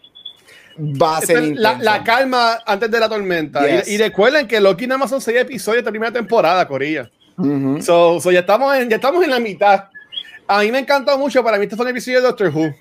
[0.79, 3.61] va a ser Esta la, la calma antes de la tormenta.
[3.67, 3.87] Yes.
[3.89, 7.11] Y, y recuerden que Loki nada más son seis episodios de la primera temporada, Corilla.
[7.37, 7.83] Ujú.
[7.83, 9.85] So, so ya, estamos en, ya estamos en la mitad.
[10.47, 11.45] A mí me encantó mucho.
[11.45, 12.75] Para mí, este fue un episodio de Doctor Who.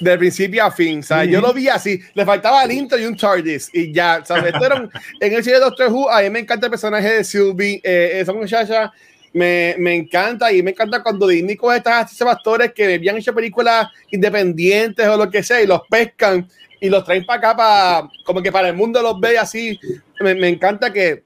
[0.00, 1.02] De principio a fin.
[1.02, 1.28] ¿sabes?
[1.30, 4.52] Yo lo vi así, le faltaba el intro y un TARDIS y ya, ¿sabes?
[4.52, 7.12] Esto era un- en el cine de Doctor Who, a mí me encanta el personaje
[7.12, 8.90] de Sylvie, eh, esa muchacha
[9.32, 13.86] me, me encanta y me encanta cuando Disney coge estas actores que habían hecho películas
[14.10, 16.48] independientes o lo que sea y los pescan
[16.80, 19.78] y los traen para acá, para, como que para el mundo los ve así.
[20.20, 21.22] Me, me encanta que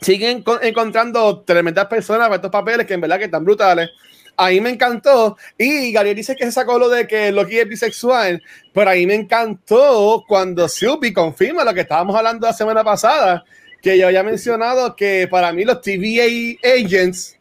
[0.00, 3.90] siguen co- encontrando tremendas personas para estos papeles que en verdad que están brutales.
[4.36, 5.36] A mí me encantó.
[5.56, 8.42] Y Gabriel dice que se sacó lo de que Loki es bisexual,
[8.72, 13.44] pero a mí me encantó cuando Sylvie confirma lo que estábamos hablando la semana pasada,
[13.80, 17.36] que yo había mencionado que para mí los TVA agents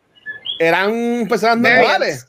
[0.60, 2.28] eran personas normales.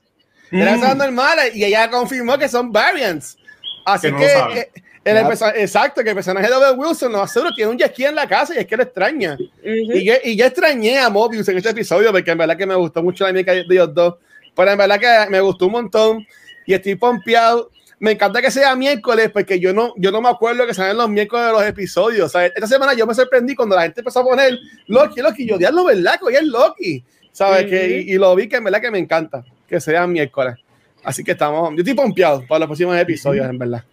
[0.51, 0.81] Eran Mm.
[0.81, 3.37] personas normales y ella confirmó que son variants.
[3.85, 4.71] Así Que no que, eh,
[5.05, 5.17] el
[5.57, 8.27] exacto, que el personaje de Owen Wilson no seguro tiene un jet ski en la
[8.27, 9.35] casa y es que lo extraña.
[9.35, 9.53] Ujú.
[9.63, 12.75] Y yo, y yo extrañé a Mobius en este episodio porque en verdad que me
[12.75, 14.15] gustó mucho la dinámica de ellos dos.
[14.55, 16.27] Pero en verdad que me gustó un montón
[16.67, 17.71] y estoy pompeado.
[17.99, 21.09] Me encanta que sea miércoles porque yo no, yo no me acuerdo que sean los
[21.09, 22.27] miércoles de los episodios.
[22.27, 25.47] O sea, esta semana yo me sorprendí cuando la gente empezó a poner Loki, Loki.
[25.47, 26.19] Yo, diablo, ¿verdad?
[26.19, 27.05] Que hoy es Loki.
[27.33, 27.67] ¿Sabes?
[27.67, 30.57] que, y, y lo vi que en verdad que me encanta que sea miércoles.
[31.03, 33.85] Así que estamos, yo estoy pompeado para los próximos episodios, en verdad.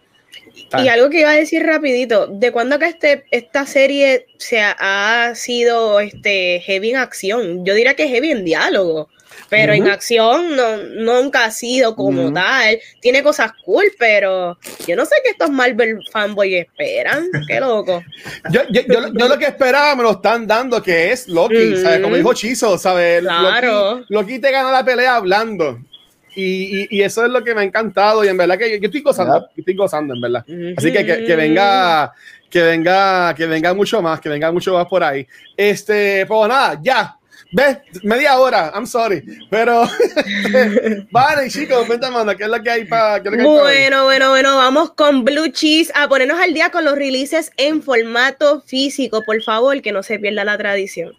[0.78, 4.74] Y algo que iba a decir rapidito, ¿de cuándo que este, esta serie se ha,
[4.78, 7.64] ha sido este, heavy en acción?
[7.64, 9.08] Yo diría que heavy en diálogo,
[9.52, 12.78] pero en acción no, nunca ha sido como tal.
[13.00, 17.28] Tiene cosas cool, pero yo no sé qué estos Marvel fanboys esperan.
[17.46, 18.02] Qué loco.
[18.50, 21.76] Yo, yo, yo, yo lo que esperaba me lo están dando, que es Loki.
[21.76, 22.00] ¿sabes?
[22.00, 23.20] Como dijo Chizo, ¿sabes?
[23.22, 23.98] Claro.
[23.98, 25.78] Loki, Loki te gana la pelea hablando.
[26.34, 28.24] Y, y, y eso es lo que me ha encantado.
[28.24, 30.44] Y en verdad que yo, estoy gozando, estoy gozando, en verdad.
[30.76, 32.12] Así que, que, que venga,
[32.48, 35.26] que venga, que venga mucho más, que venga mucho más por ahí.
[35.56, 37.16] Este, pues nada, ya.
[37.54, 37.78] ¿Ves?
[38.02, 39.22] Media hora, I'm sorry.
[39.50, 39.84] Pero,
[41.10, 43.22] vale, chicos, vente, manda, ¿qué es lo que hay para.
[43.22, 43.76] qué es lo que hay para hoy?
[43.76, 47.82] Bueno, bueno, bueno, vamos con Blue Cheese a ponernos al día con los releases en
[47.82, 51.12] formato físico, por favor, que no se pierda la tradición.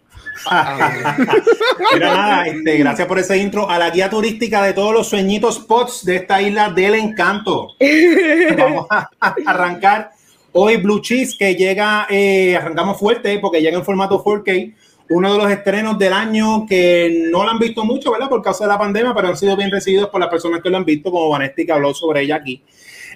[1.94, 5.56] Mira, nada, este, gracias por ese intro a la guía turística de todos los sueñitos
[5.56, 7.68] spots de esta isla del encanto.
[8.58, 10.10] Vamos a, a arrancar
[10.56, 14.74] hoy Blue Cheese, que llega, eh, arrancamos fuerte porque llega en formato 4K.
[15.10, 18.28] Uno de los estrenos del año que no lo han visto mucho, ¿verdad?
[18.28, 20.78] Por causa de la pandemia, pero han sido bien recibidos por las personas que lo
[20.78, 22.62] han visto, como Vanesti, que habló sobre ella aquí.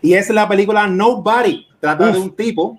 [0.03, 1.67] Y es la película Nobody.
[1.81, 2.79] Trata de un tipo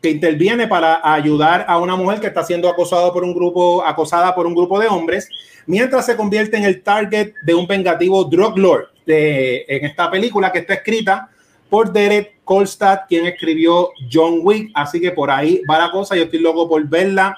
[0.00, 4.34] que interviene para ayudar a una mujer que está siendo acosada por un grupo, acosada
[4.34, 5.28] por un grupo de hombres,
[5.66, 10.50] mientras se convierte en el target de un vengativo drug lord de, en esta película
[10.50, 11.28] que está escrita
[11.68, 14.70] por Derek Kolstad, quien escribió John Wick.
[14.74, 16.16] Así que por ahí va la cosa.
[16.16, 17.36] Yo estoy loco por verla.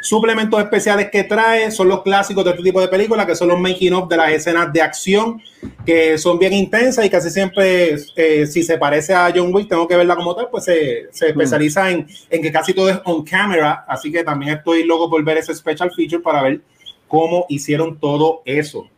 [0.00, 3.60] Suplementos especiales que trae son los clásicos de este tipo de películas, que son los
[3.60, 5.42] making of de las escenas de acción,
[5.84, 9.86] que son bien intensas y casi siempre, eh, si se parece a John Wick, tengo
[9.86, 13.24] que verla como tal, pues se, se especializa en, en que casi todo es on
[13.24, 13.84] camera.
[13.86, 16.60] Así que también estoy loco por ver ese special feature para ver
[17.06, 18.88] cómo hicieron todo eso.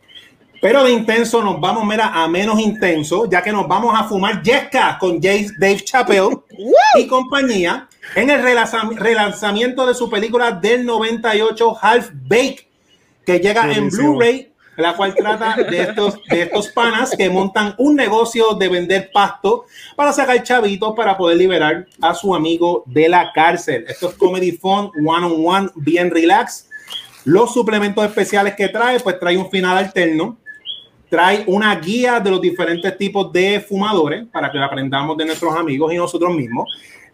[0.63, 4.41] Pero de intenso nos vamos, mira, a menos intenso, ya que nos vamos a fumar
[4.41, 6.37] Jessica con Dave Chappelle
[6.97, 12.69] y compañía en el relanzam- relanzamiento de su película del 98, Half Bake,
[13.25, 14.11] que llega en Buenísimo.
[14.13, 19.11] Blu-ray, la cual trata de estos, de estos panas que montan un negocio de vender
[19.13, 19.65] pasto
[19.97, 23.83] para sacar chavitos para poder liberar a su amigo de la cárcel.
[23.85, 26.69] Esto es comedy fun, one on one, bien relax.
[27.25, 30.37] Los suplementos especiales que trae, pues trae un final alterno,
[31.13, 35.93] trae una guía de los diferentes tipos de fumadores para que aprendamos de nuestros amigos
[35.93, 36.67] y nosotros mismos.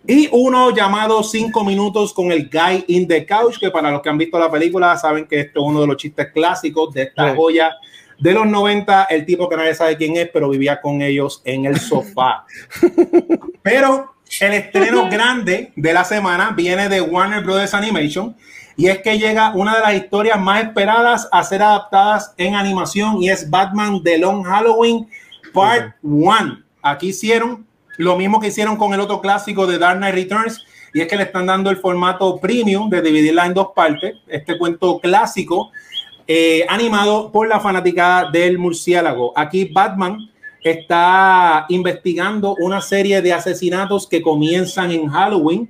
[0.08, 4.08] Y uno llamado 5 minutos con el Guy in the Couch, que para los que
[4.08, 7.32] han visto la película saben que esto es uno de los chistes clásicos de esta
[7.32, 7.36] Sí.
[7.36, 7.76] joya
[8.18, 11.66] de los 90, el tipo que nadie sabe quién es, pero vivía con ellos en
[11.66, 12.46] el sofá.
[13.62, 18.34] Pero el estreno grande de la semana viene de Warner Brothers Animation
[18.80, 23.22] y es que llega una de las historias más esperadas a ser adaptadas en animación
[23.22, 25.06] y es Batman The Long Halloween
[25.54, 26.64] Part 1.
[26.82, 30.64] Aquí hicieron lo mismo que hicieron con el otro clásico de Dark Knight Returns
[30.94, 34.16] y es que le están dando el formato premium de dividirla en dos partes.
[34.30, 35.72] Este cuento clásico
[36.26, 39.34] eh, animado por la fanaticada del murciélago.
[39.36, 40.20] Aquí Batman
[40.64, 45.68] está investigando una serie de asesinatos que comienzan en Halloween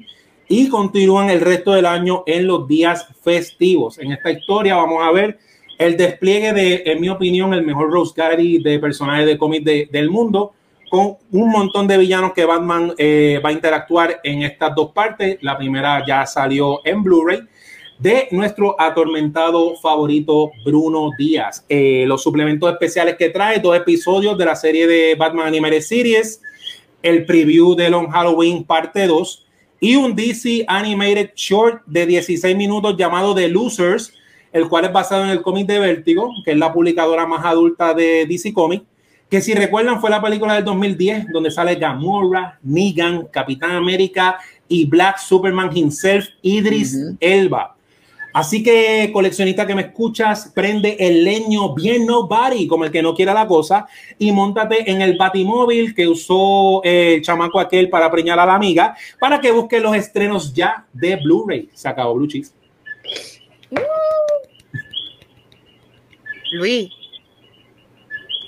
[0.50, 4.00] y continúan el resto del año en los días festivos.
[4.00, 5.38] En esta historia vamos a ver
[5.78, 9.88] el despliegue de, en mi opinión, el mejor Rose Gallery de personajes de cómic de-
[9.92, 10.52] del mundo,
[10.90, 15.38] con un montón de villanos que Batman eh, va a interactuar en estas dos partes.
[15.42, 17.42] La primera ya salió en Blu-ray
[18.00, 21.64] de nuestro atormentado favorito Bruno Díaz.
[21.70, 26.42] Eh, los suplementos especiales que trae, dos episodios de la serie de Batman Animated Series,
[27.04, 29.46] el preview de Long Halloween parte 2
[29.80, 34.14] y un DC Animated Short de 16 minutos llamado The Losers,
[34.52, 37.94] el cual es basado en el cómic de Vértigo, que es la publicadora más adulta
[37.94, 38.84] de DC Comics,
[39.30, 44.86] que si recuerdan fue la película del 2010 donde sale Gamora, Negan, Capitán América y
[44.86, 47.76] Black Superman himself, Idris Elba.
[48.34, 53.16] Así que, coleccionista que me escuchas, prende el leño bien nobody, como el que no
[53.16, 53.88] quiera la cosa,
[54.18, 58.96] y montate en el batimóvil que usó el chamaco aquel para preñar a la amiga,
[59.20, 61.70] para que busque los estrenos ya de Blu-ray.
[61.74, 62.54] Se acabó Blue Cheese.
[66.52, 66.90] Luis,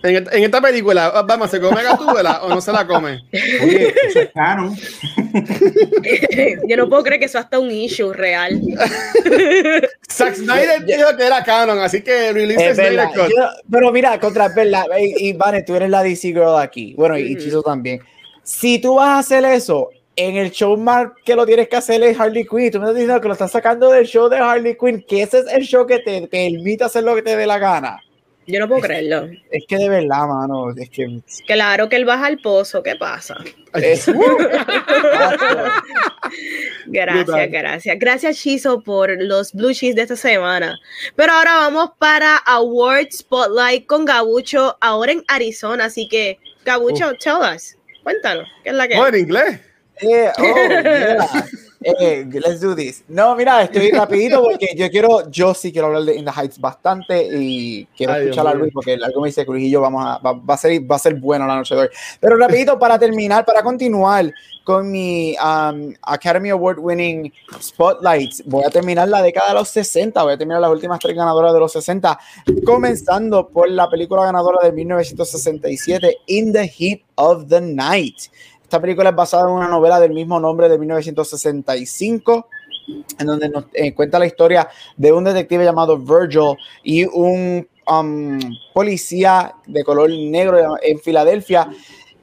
[0.04, 3.24] En, en esta película, vamos, ¿se come Gatúbela o no se la come?
[3.64, 4.76] Oye, eso es canon.
[6.68, 8.60] yo no puedo creer que eso hasta un issue real.
[10.12, 13.12] Zack Snyder dijo que era canon, así que release Es Snyder verdad.
[13.14, 13.30] Cut.
[13.30, 14.86] Yo- pero mira, contra verdad.
[15.00, 16.94] Y, y Vane, tú eres la DC Girl aquí.
[16.96, 17.38] Bueno, y Mm.
[17.40, 18.00] Chizo también.
[18.44, 22.04] Si tú vas a hacer eso, en el show más que lo tienes que hacer
[22.04, 22.72] es Harley Quinn.
[22.72, 25.40] Tú me estás diciendo que lo estás sacando del show de Harley Quinn, que ese
[25.40, 28.00] es el show que te permite hacer lo que te dé la gana.
[28.52, 29.30] Yo no puedo creerlo.
[29.50, 33.38] Es que de verdad, mano, es que Claro que él baja al pozo, ¿qué pasa?
[33.74, 34.06] es-
[36.88, 37.98] Gracias, gracias.
[38.00, 40.80] Gracias, Chizo, por los blue cheese de esta semana.
[41.16, 45.86] Pero ahora vamos para Award Spotlight con Gabucho, ahora en Arizona.
[45.86, 47.78] Así que, Gabucho, tell us.
[48.04, 49.60] Cuéntanos, ¿qué es la que Oh, en inglés.
[50.02, 51.28] Eh, oh, yeah.
[51.84, 53.04] Eh, let's do this.
[53.08, 56.60] No, mira, estoy rapidito porque yo quiero, yo sí quiero hablar de In the Heights
[56.60, 58.54] bastante y quiero Ay, escuchar a.
[58.54, 60.98] Luis porque algo me dice Luis y yo vamos a, va, va a ser, va
[60.98, 61.90] a ser bueno la noche de hoy.
[62.20, 64.32] Pero rapidito para terminar, para continuar
[64.64, 70.22] con mi um, Academy Award winning Spotlights, voy a terminar la década de los 60,
[70.22, 72.20] voy a terminar las últimas tres ganadoras de los 60,
[72.64, 78.30] comenzando por la película ganadora de 1967, In the Heat of the Night.
[78.72, 82.48] Esta película es basada en una novela del mismo nombre de 1965,
[83.20, 88.40] en donde nos eh, cuenta la historia de un detective llamado Virgil y un um,
[88.74, 91.68] policía de color negro en Filadelfia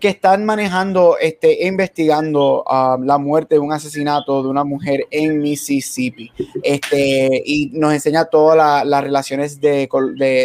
[0.00, 5.06] que están manejando este, e investigando um, la muerte de un asesinato de una mujer
[5.10, 6.30] en Mississippi.
[6.62, 9.88] Este, y nos enseña todas la- las relaciones de,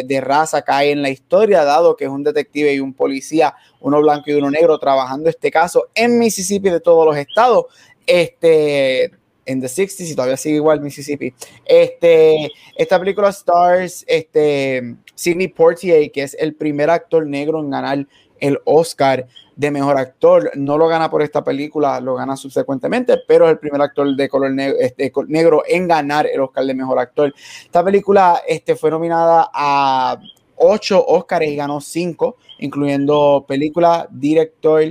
[0.06, 3.54] de, raza que hay en la historia, dado que es un detective y un policía,
[3.82, 7.66] uno blanco y uno negro, trabajando este caso en Mississippi de todos los estados.
[8.08, 9.12] Este,
[9.46, 11.34] en the 60s y todavía sigue igual Mississippi.
[11.66, 18.08] Este, esta película stars este, Sidney Poitier, que es el primer actor negro en ganar
[18.39, 20.52] el Oscar de mejor actor.
[20.56, 24.30] No lo gana por esta película, lo gana subsecuentemente, pero es el primer actor de
[24.30, 27.34] color este, negro en ganar el Oscar de mejor actor.
[27.63, 30.18] Esta película este, fue nominada a
[30.56, 34.84] ocho Oscars y ganó cinco, incluyendo película, director,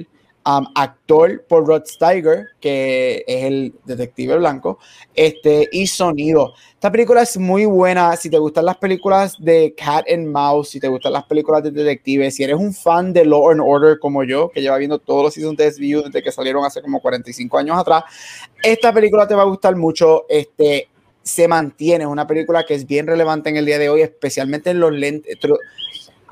[0.46, 4.78] um, actor por Rod Steiger, que es el detective blanco,
[5.14, 6.55] este, y sonido.
[6.74, 8.16] Esta película es muy buena.
[8.16, 11.70] Si te gustan las películas de Cat and Mouse, si te gustan las películas de
[11.70, 15.22] detectives, si eres un fan de Law and Order como yo, que lleva viendo todos
[15.24, 18.05] los seasons de SVU desde que salieron hace como 45 años atrás,
[18.62, 20.24] esta película te va a gustar mucho.
[20.28, 20.88] Este,
[21.22, 24.70] se mantiene, es una película que es bien relevante en el día de hoy, especialmente
[24.70, 25.38] en los lentes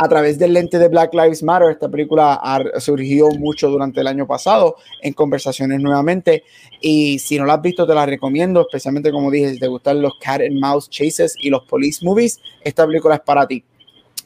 [0.00, 1.72] a través del lente de Black Lives Matter.
[1.72, 2.40] Esta película
[2.78, 6.42] surgió mucho durante el año pasado en conversaciones nuevamente.
[6.80, 10.00] Y si no la has visto, te la recomiendo, especialmente como dije, si te gustan
[10.00, 13.62] los cat and mouse chases y los police movies, esta película es para ti.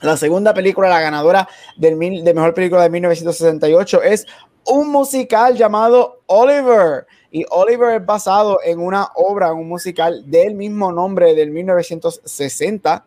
[0.00, 4.26] La segunda película, la ganadora del de mejor película de 1968, es
[4.66, 7.04] un musical llamado Oliver.
[7.32, 13.06] Y Oliver es basado en una obra, un musical del mismo nombre del 1960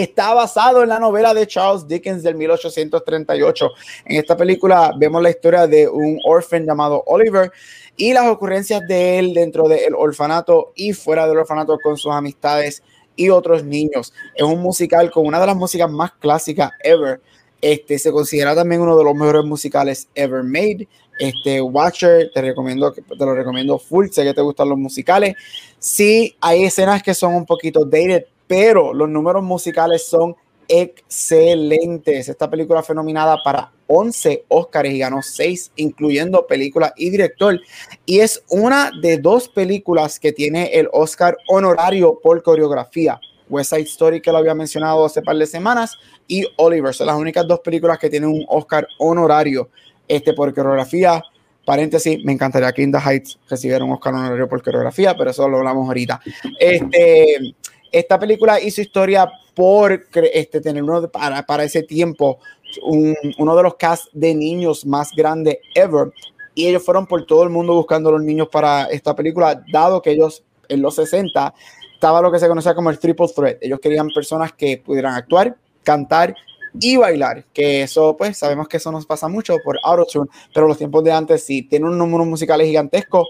[0.00, 3.68] está basado en la novela de Charles Dickens del 1838.
[4.06, 7.50] En esta película vemos la historia de un orphan llamado Oliver
[7.96, 12.82] y las ocurrencias de él dentro del orfanato y fuera del orfanato con sus amistades
[13.16, 14.12] y otros niños.
[14.34, 17.20] Es un musical con una de las músicas más clásicas ever.
[17.60, 20.88] Este se considera también uno de los mejores musicales ever made.
[21.18, 24.08] Este Watcher, te recomiendo, te lo recomiendo full.
[24.10, 25.36] Sé que te gustan los musicales.
[25.78, 30.36] Sí, hay escenas que son un poquito dated, pero los números musicales son
[30.68, 32.28] excelentes.
[32.28, 37.58] Esta película fue nominada para 11 Oscars y ganó 6, incluyendo película y director.
[38.04, 43.18] Y es una de dos películas que tiene el Oscar honorario por coreografía.
[43.48, 45.96] West Side Story, que lo había mencionado hace par de semanas,
[46.28, 46.92] y Oliver.
[46.92, 49.70] Son las únicas dos películas que tienen un Oscar honorario
[50.06, 51.22] este, por coreografía.
[51.64, 55.48] Paréntesis, me encantaría que In the Heights recibiera un Oscar honorario por coreografía, pero eso
[55.48, 56.20] lo hablamos ahorita.
[56.60, 57.54] Este,
[57.92, 62.38] esta película hizo historia por este, tener uno de- para, para ese tiempo
[62.82, 66.10] un- uno de los cast de niños más grandes ever.
[66.54, 70.00] Y ellos fueron por todo el mundo buscando a los niños para esta película, dado
[70.02, 71.52] que ellos en los 60
[71.94, 73.58] estaba lo que se conocía como el triple threat.
[73.60, 76.34] Ellos querían personas que pudieran actuar, cantar
[76.80, 80.78] y bailar, que eso pues sabemos que eso nos pasa mucho por autotune, pero los
[80.78, 83.26] tiempos de antes sí, tiene un número musical gigantesco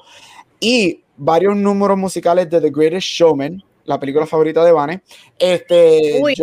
[0.60, 5.02] y varios números musicales de The Greatest Showman, la película favorita de Vane,
[5.38, 6.34] este, Uy.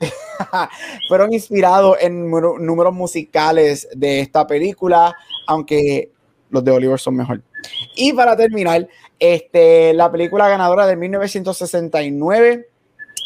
[1.08, 5.14] fueron inspirados en número- números musicales de esta película,
[5.46, 6.12] aunque
[6.50, 7.42] los de Oliver son mejor.
[7.96, 12.68] Y para terminar, este, la película ganadora de 1969,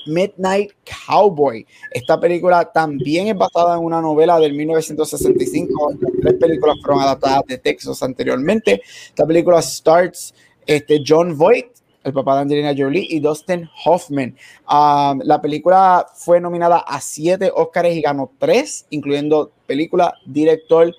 [0.06, 0.72] Midnight
[1.06, 1.64] Cowboy.
[1.90, 5.92] Esta película también es basada en una novela del 1965.
[6.00, 8.82] Las tres películas fueron adaptadas de Texas anteriormente.
[9.08, 10.34] Esta película starts
[10.66, 11.71] este, John Voight,
[12.04, 14.36] el papá de Angelina Jolie, y Dustin Hoffman.
[14.70, 20.94] Um, la película fue nominada a siete Oscars y ganó tres, incluyendo película, director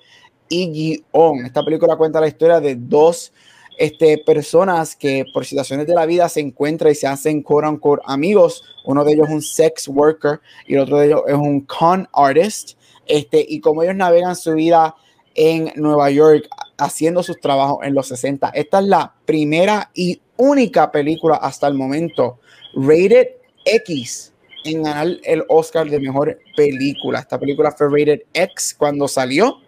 [0.48, 1.46] y guion.
[1.46, 3.32] Esta película cuenta la historia de dos
[3.78, 8.02] este, personas que por situaciones de la vida se encuentran y se hacen quote unquote
[8.06, 8.62] amigos.
[8.84, 12.08] Uno de ellos es un sex worker y el otro de ellos es un con
[12.12, 12.78] artist.
[13.06, 14.94] Este, y como ellos navegan su vida
[15.34, 16.48] en Nueva York
[16.78, 18.50] haciendo sus trabajos en los 60.
[18.54, 22.40] Esta es la primera y única película hasta el momento
[22.74, 23.28] rated
[23.64, 24.32] X
[24.64, 27.20] en ganar el Oscar de mejor película.
[27.20, 29.58] Esta película fue rated X cuando salió.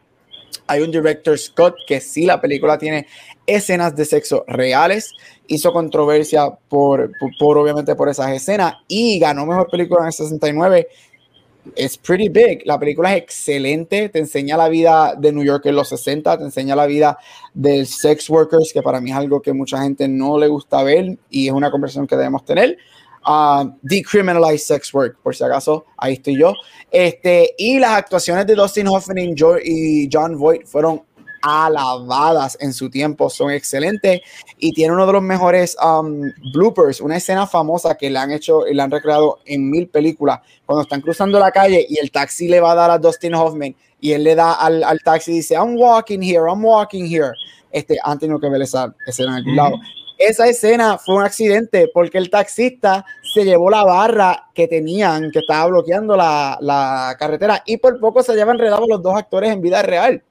[0.66, 3.06] Hay un director Scott que sí la película tiene
[3.46, 5.12] escenas de sexo reales,
[5.46, 10.12] hizo controversia por, por, por, obviamente por esas escenas y ganó mejor película en el
[10.12, 10.88] 69.
[11.74, 12.62] Es pretty big.
[12.64, 14.08] La película es excelente.
[14.08, 17.18] Te enseña la vida de New York en los 60, te enseña la vida
[17.52, 21.18] del sex workers, que para mí es algo que mucha gente no le gusta ver
[21.30, 22.78] y es una conversación que debemos tener.
[23.28, 26.52] Uh, decriminalize sex work, por si acaso, ahí estoy yo.
[26.92, 31.02] Este, y las actuaciones de Dustin Hoffman y, Jo- y John Voight fueron
[31.46, 34.20] alabadas en su tiempo, son excelentes
[34.58, 36.20] y tiene uno de los mejores um,
[36.52, 40.40] bloopers, una escena famosa que le han hecho y la han recreado en mil películas,
[40.64, 43.76] cuando están cruzando la calle y el taxi le va a dar a Dustin Hoffman
[44.00, 47.32] y él le da al, al taxi y dice, I'm walking here, I'm walking here.
[47.70, 49.76] Este, han tenido que ver esa escena en algún lado.
[50.18, 55.40] Esa escena fue un accidente porque el taxista se llevó la barra que tenían, que
[55.40, 59.60] estaba bloqueando la, la carretera y por poco se llevan enredados los dos actores en
[59.60, 60.22] vida real.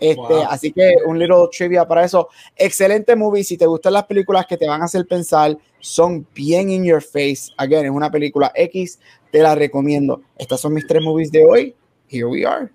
[0.00, 0.46] Este, Wow.
[0.50, 2.28] Así que un little trivia para eso.
[2.54, 3.42] Excelente movie.
[3.44, 7.02] Si te gustan las películas que te van a hacer pensar, son bien in your
[7.02, 7.52] face.
[7.56, 8.98] Again, es una película X,
[9.30, 10.20] te la recomiendo.
[10.38, 11.74] Estas son mis tres movies de hoy.
[12.08, 12.68] Here we are.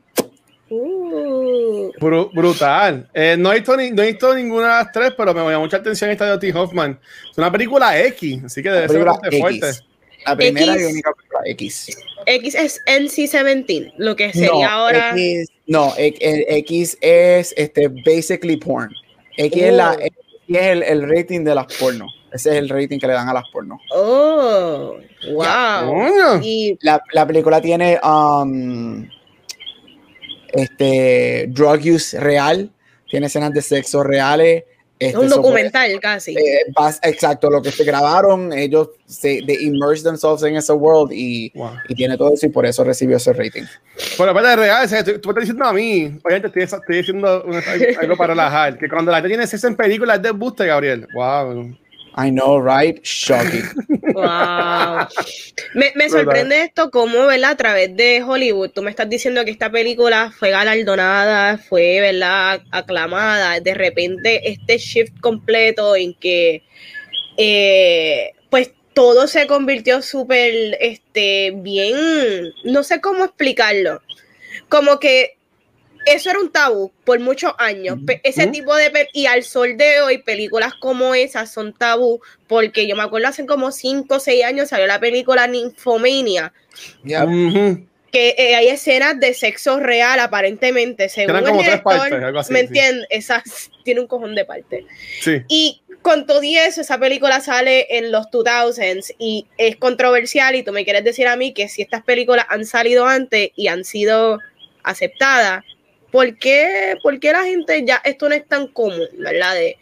[0.70, 3.10] Uh, Bru- brutal.
[3.14, 5.60] Eh, no, he visto ni- no he visto ninguna de las tres, pero me llama
[5.60, 7.00] mucha atención esta de Otis Hoffman.
[7.30, 9.68] Es una película X, así que debe ser bastante fuerte.
[9.70, 9.84] X.
[10.26, 10.82] La primera X.
[10.82, 11.98] y única película X.
[12.26, 15.10] X es NC-17, lo que sería no, ahora.
[15.12, 18.92] X, no, X, es este, basically porn.
[19.38, 20.02] X es, la, Oh.
[20.02, 20.18] X
[20.50, 22.08] es el, el rating de las porno.
[22.34, 23.80] Ese es el rating que le dan a las porno.
[23.94, 24.98] Oh,
[25.32, 25.88] wow.
[25.88, 26.42] Coño.
[26.44, 29.08] Y La, la película tiene um,
[30.50, 32.70] este, drug use real,
[33.10, 34.66] tiene escenas de sexo reales.
[35.02, 36.36] Es Este, un documental casi.
[36.38, 41.12] eh, bas- exacto, lo que se grabaron, ellos se they immerse themselves in ese world
[41.12, 41.72] y, Wow.
[41.90, 43.64] y tiene todo eso y por eso recibió ese rating.
[44.18, 46.98] Bueno, pero es real, sea, tú, tú me estás diciendo a mí, obviamente estoy, estoy
[46.98, 47.64] diciendo una-
[48.00, 51.08] algo para relajar, que cuando la gente tiene en películas es de buste, Gabriel.
[51.16, 51.76] Wow.
[52.16, 53.00] I know, right?
[53.04, 53.64] Shocking.
[54.14, 55.08] Wow.
[55.74, 57.52] Me, me sorprende esto como, ¿verdad?
[57.52, 62.62] A través de Hollywood, tú me estás diciendo que esta película fue galardonada, fue, ¿verdad?
[62.72, 63.58] Aclamada.
[63.62, 66.64] De repente, este shift completo en que,
[67.38, 71.96] eh, pues, todo se convirtió súper, este, bien,
[72.66, 74.02] no sé cómo explicarlo.
[74.68, 75.38] Como que
[76.06, 77.98] eso era un tabú por muchos años.
[78.24, 79.08] Ese tipo de...
[79.14, 83.46] Y al sol de hoy, películas como esas son tabú porque yo me acuerdo hace
[83.46, 86.54] como 5 o 6 años salió la película Nymphomania,
[87.04, 87.26] Yeah.
[88.12, 92.60] Que eh, hay escenas de sexo real aparentemente, según el director, partes, algo así, ¿me
[92.60, 92.66] sí.
[92.66, 93.08] entiendes?
[93.10, 93.44] Esas,
[93.86, 94.86] tiene un cojón de parte.
[95.22, 95.44] Sí.
[95.48, 100.64] Y con todo y eso, esa película sale en los 2000s y es controversial y
[100.64, 103.86] tú me quieres decir a mí que si estas películas han salido antes y han
[103.86, 104.40] sido
[104.84, 105.64] aceptadas,
[106.12, 109.54] ¿por qué, por qué la gente ya, esto no es tan común, ¿verdad?
[109.56, 109.78] De,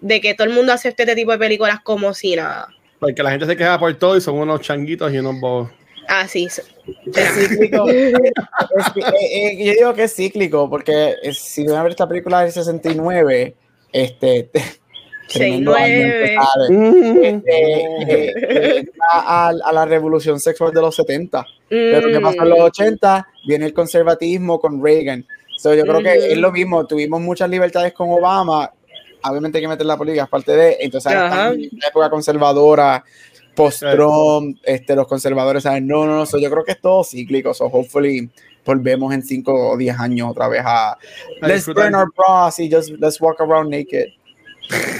[0.00, 2.68] de que todo el mundo acepte este tipo de películas como si nada.
[3.00, 5.70] Porque la gente se queja por todo y son unos changuitos y unos bobos.
[6.08, 6.46] Así.
[7.14, 7.88] Es cíclico.
[7.88, 8.12] Es-
[8.96, 12.40] eh, eh, yo digo que es cíclico, porque eh, si van a ver esta película
[12.42, 13.54] del 69,
[13.92, 14.50] este,
[15.32, 16.34] tremendo año 6-9.
[16.36, 16.70] total.
[16.70, 17.24] Mm.
[17.24, 21.46] Este, eh, a, a la revolución sexual de los 70.
[21.68, 23.28] Pero ¿qué pasa en los Mm, 80?
[23.46, 25.26] Viene el conservatismo con Reagan.
[25.56, 26.86] So, yo creo que es lo mismo.
[26.86, 28.70] Tuvimos muchas libertades con Obama.
[29.22, 30.76] Obviamente hay que meter la política, es parte de.
[30.80, 33.04] Entonces, en una época conservadora,
[33.54, 36.26] post-Trump, este, los conservadores saben, no, no, no.
[36.26, 37.54] So, yo creo que es todo cíclico.
[37.54, 38.30] So, hopefully,
[38.64, 40.98] volvemos en 5 o 10 años otra vez a.
[41.40, 44.12] Let's burn our bras y just let's walk around naked.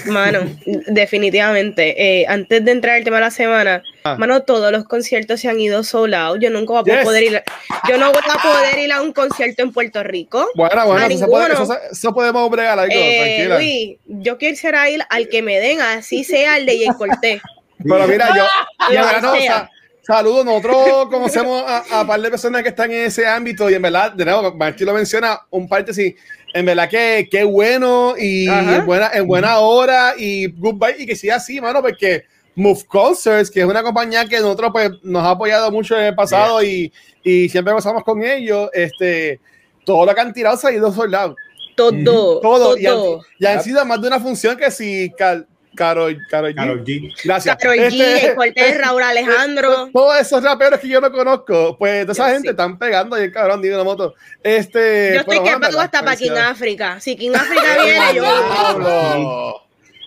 [0.06, 0.40] Mano,
[0.86, 1.94] definitivamente.
[2.20, 4.16] Eh, antes de entrar al tema de la semana, Ah.
[4.18, 6.38] mano, todos los conciertos se han ido sold out.
[6.40, 7.04] Yo nunca voy a Yes.
[7.04, 7.36] poder ir.
[7.38, 7.44] a-
[7.88, 10.46] Yo no voy a poder ir a un concierto en Puerto Rico.
[10.54, 13.56] Bueno, bueno, eso, puede- eso eso podemos bregar algo, Eh, tranquila.
[13.56, 17.40] Luis, yo quisiera ir al que me den, así sea el de Jay Cortés.
[17.82, 18.44] Pero mira, yo,
[18.94, 19.70] yo, no, o sea.
[20.06, 23.74] saludos, nosotros conocemos a, a un par de personas que están en ese ámbito y
[23.74, 26.14] en verdad, de nuevo, Martín lo menciona, un parte sí,
[26.54, 28.76] en verdad que qué bueno y Ajá.
[28.76, 32.22] en buena, en buena hora y goodbye y que siga así, mano, porque
[32.54, 36.14] Move Concerts, que es una compañía que nosotros pues nos ha apoyado mucho en el
[36.14, 36.92] pasado y,
[37.24, 39.40] y siempre pasamos con ellos, este,
[39.84, 41.34] todo lo que han tirado se ha ido soldado.
[41.74, 43.20] Todo, Todo, y han, todo.
[43.36, 45.12] y han sido más de una función que si
[45.74, 45.96] Car-
[46.30, 47.12] Karol, Karol G.
[47.24, 47.56] Gracias.
[47.56, 49.90] Karol G, Este, Jay Cortés, Raúl Alejandro.
[49.92, 52.50] todos esos raperos que yo no conozco, pues toda esa Yo gente sí.
[52.50, 54.14] están pegando y el cabrón digo una moto.
[54.42, 56.30] Este, Yo estoy pero, que bueno, pago hasta para King.
[56.32, 57.00] África.
[57.00, 59.60] Si King África viene, yo.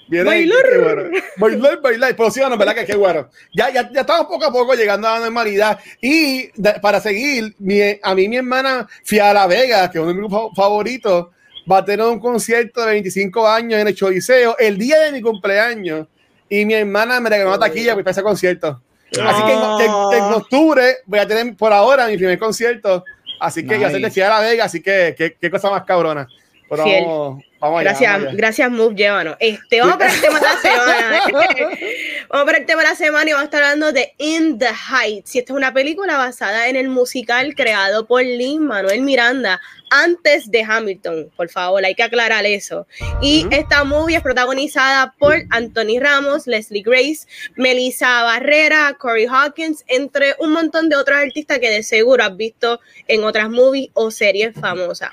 [0.09, 0.63] Viene, Bailar.
[0.71, 1.03] qué bueno.
[1.35, 2.15] Bailar, bailar.
[2.15, 3.29] Pero sí, bueno, verdad que qué bueno.
[3.53, 5.79] Ya, ya, ya estamos poco a poco llegando a la normalidad.
[6.01, 10.13] Y de- para seguir, mi- a mí mi hermana Fia La Vega, que es uno
[10.13, 11.27] de mis grupos favoritos,
[11.69, 15.21] va a tener un concierto de 25 años en el Choliseo el día de mi
[15.21, 16.07] cumpleaños.
[16.49, 18.81] Y mi hermana me regaló una taquilla para ese concierto.
[19.11, 19.77] Así que en, Ah.
[20.11, 23.03] en- en octubre voy a tener por ahora mi primer concierto.
[23.39, 24.11] Así que ya se Nice.
[24.11, 26.27] te a La Vega, así que qué, cosa más cabrona.
[26.69, 27.39] Pero.
[27.59, 29.35] Vamos, vamos allá, Gracias, vamos gracias, Move, llévanos.
[29.39, 31.21] Este, vamos para el tema de la semana.
[32.29, 34.67] vamos para el tema de la semana y vamos a estar hablando de In the
[34.67, 35.35] Heights.
[35.35, 40.51] Y esta es una película basada en el musical creado por Lin Manuel Miranda antes
[40.51, 41.31] de Hamilton.
[41.35, 42.87] Por favor, hay que aclarar eso.
[43.21, 50.35] Y esta movie es protagonizada por Anthony Ramos, Leslie Grace, Melissa Barrera, Corey Hawkins, entre
[50.39, 54.53] un montón de otros artistas que de seguro has visto en otras movies o series
[54.55, 55.11] famosas.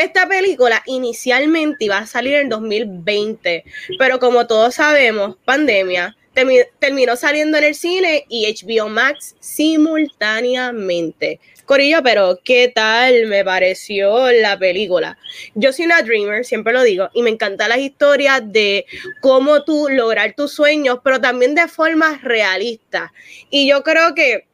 [0.00, 3.64] Esta película inicialmente iba a salir en 2020,
[3.98, 11.38] pero como todos sabemos, pandemia, termi- terminó saliendo en el cine y HBO Max simultáneamente.
[11.66, 15.18] Corillo, pero ¿qué tal me pareció la película?
[15.54, 18.86] Yo soy una dreamer, siempre lo digo, y me encantan las historias de
[19.20, 23.10] cómo tú lograr tus sueños, pero también de formas realistas.
[23.50, 24.46] Y yo creo que,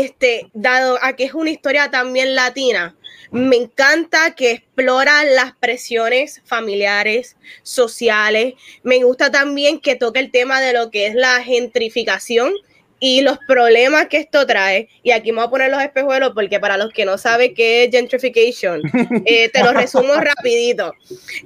[0.00, 2.96] este, dado a que es una historia también latina,
[3.30, 8.54] me encanta que explora las presiones familiares, sociales.
[8.82, 12.52] Me gusta también que toca el tema de lo que es la gentrificación
[12.98, 14.88] y los problemas que esto trae.
[15.02, 17.84] Y aquí me voy a poner los espejuelos porque para los que no saben qué
[17.84, 18.82] es gentrification,
[19.26, 20.92] eh, te lo resumo rapidito.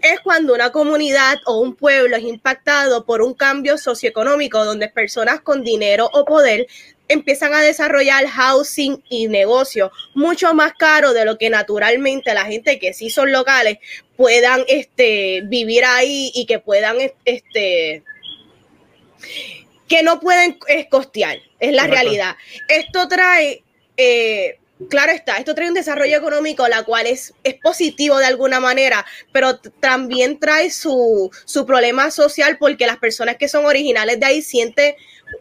[0.03, 5.41] Es cuando una comunidad o un pueblo es impactado por un cambio socioeconómico donde personas
[5.41, 6.67] con dinero o poder
[7.11, 12.79] empiezan a desarrollar housing y negocios mucho más caro de lo que naturalmente la gente
[12.79, 13.79] que sí son locales
[14.17, 18.05] puedan este, vivir ahí y que puedan este,
[19.89, 20.57] que no pueden
[20.89, 22.03] costear, es la Correcto.
[22.03, 22.37] realidad.
[22.69, 23.65] Esto trae,
[23.97, 24.59] eh,
[24.89, 29.05] claro está, esto trae un desarrollo económico, la cual es, es positivo de alguna manera,
[29.33, 34.43] pero también trae su, su problema social porque las personas que son originales de ahí
[34.43, 34.95] sienten,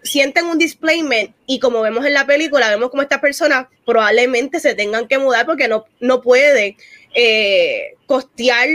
[0.03, 4.75] sienten un displacement y como vemos en la película, vemos como estas personas probablemente se
[4.75, 6.75] tengan que mudar porque no, no pueden
[7.13, 8.67] eh, costear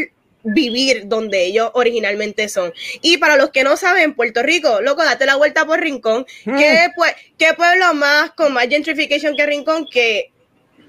[0.47, 2.73] vivir donde ellos originalmente son.
[3.01, 6.27] Y para los que no saben, Puerto Rico, loco, date la vuelta por Rincón.
[6.45, 10.31] ¿Qué, pue- qué pueblo más con más gentrification que Rincón que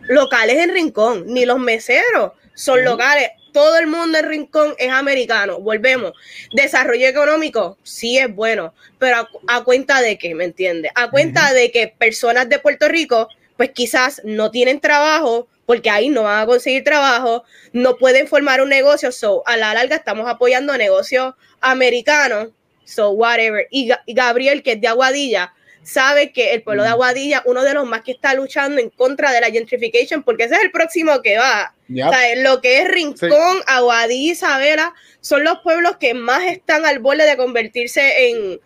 [0.10, 1.24] locales en Rincón?
[1.28, 3.30] Ni los meseros son locales.
[3.56, 5.62] Todo el mundo en Rincón es americano.
[5.62, 6.12] Volvemos.
[6.52, 10.92] Desarrollo económico, sí es bueno, pero a, a cuenta de qué, ¿me entiendes?
[10.94, 16.10] A cuenta de que personas de Puerto Rico, pues quizás no tienen trabajo, porque ahí
[16.10, 20.28] no van a conseguir trabajo, no pueden formar un negocio, so a la larga estamos
[20.28, 22.50] apoyando negocios americanos,
[22.84, 23.70] so whatever.
[23.72, 27.74] Y, y Gabriel, que es de Aguadilla, sabe que el pueblo de Aguadilla, uno de
[27.74, 31.22] los más que está luchando en contra de la gentrification, porque ese es el próximo
[31.22, 31.75] que va.
[31.88, 32.08] Yep.
[32.08, 37.00] O sea, lo que es Rincón, Aguadilla, Isabela, son los pueblos que más están al
[37.00, 38.60] borde de convertirse en,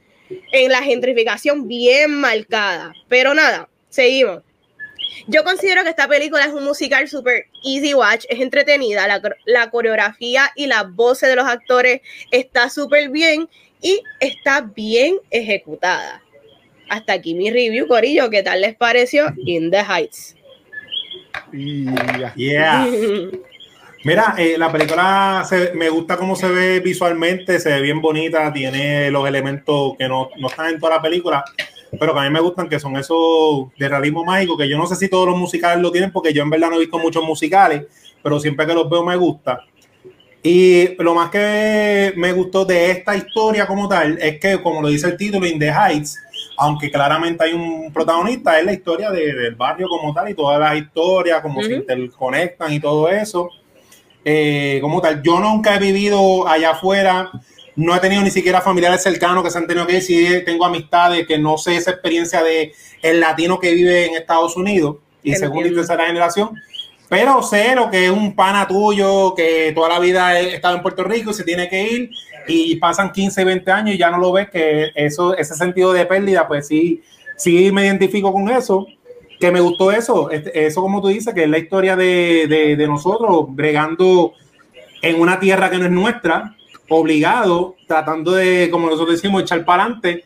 [0.52, 2.94] en la gentrificación bien marcada.
[3.08, 4.44] Pero nada, seguimos.
[5.28, 9.70] Yo considero que esta película es un musical super easy watch, es entretenida, la, la
[9.70, 12.02] coreografía y las voces de los actores
[12.32, 13.50] está súper bien
[13.82, 16.24] y está bien ejecutada.
[16.90, 18.30] Hasta aquí mi review, Corillo.
[18.30, 20.36] ¿Qué tal les pareció In the Heights?
[21.52, 22.34] Yeah.
[22.36, 22.88] Yeah.
[24.06, 28.52] Mira, eh, la película se- me gusta cómo se ve visualmente, se ve bien bonita,
[28.54, 31.44] tiene los elementos que no, no están en toda la película,
[32.00, 34.88] pero que a mí me gustan, que son esos de realismo mágico, que yo no
[34.88, 37.24] sé si todos los musicales lo tienen, porque yo en verdad no he visto muchos
[37.26, 37.88] musicales,
[38.24, 39.60] pero siempre que los veo me gusta.
[40.42, 44.88] Y lo más que me gustó de esta historia como tal es que, como lo
[44.88, 46.18] dice el título, In the Heights,
[46.62, 50.60] aunque claramente hay un protagonista, es la historia de- del barrio como tal y todas
[50.60, 51.78] las historias, cómo se Ujú.
[51.78, 53.50] interconectan y todo eso.
[54.26, 57.32] Eh, como tal, yo nunca he vivido allá afuera,
[57.78, 61.26] no he tenido ni siquiera familiares cercanos que se han tenido que decidir, tengo amistades
[61.26, 65.70] que no sé esa experiencia de el latino que vive en Estados Unidos y segunda
[65.70, 66.50] y tercera generación,
[67.10, 70.82] pero sé lo que es un pana tuyo que toda la vida ha estado en
[70.84, 72.12] Puerto Rico y se tiene que ir
[72.48, 76.06] y pasan 15, 20 años y ya no lo ves, que eso, ese sentido de
[76.06, 77.02] pérdida, pues sí,
[77.36, 78.88] sí me identifico con eso,
[79.40, 82.76] que me gustó eso, este- eso como tú dices, que es la historia de, de,
[82.76, 84.34] de nosotros bregando
[85.02, 86.56] en una tierra que no es nuestra,
[86.90, 90.26] obligado, tratando de, como nosotros decimos, echar para adelante.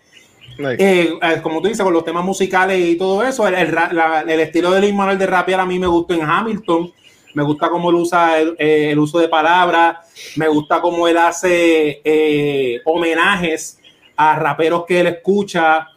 [0.57, 4.71] Eh, eh, como tú dices, con los temas musicales y todo eso, el, el estilo
[4.71, 6.91] de Luis Manuel de rapear a mí me gustó en Hamilton,
[7.33, 9.97] me gusta cómo él usa el, eh, el uso de palabras,
[10.35, 13.79] me gusta cómo él hace eh, homenajes
[14.15, 15.87] a raperos que él escucha,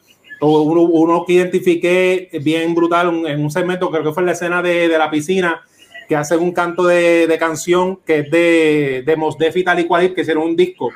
[0.41, 4.89] uno, uno que identifiqué bien brutal en un segmento, creo que fue la escena de,
[4.89, 5.63] de la piscina,
[6.09, 9.81] que hacen un canto de, de canción que es de, de Mos Def y Tal
[9.81, 10.91] y Cual, que hicieron un disco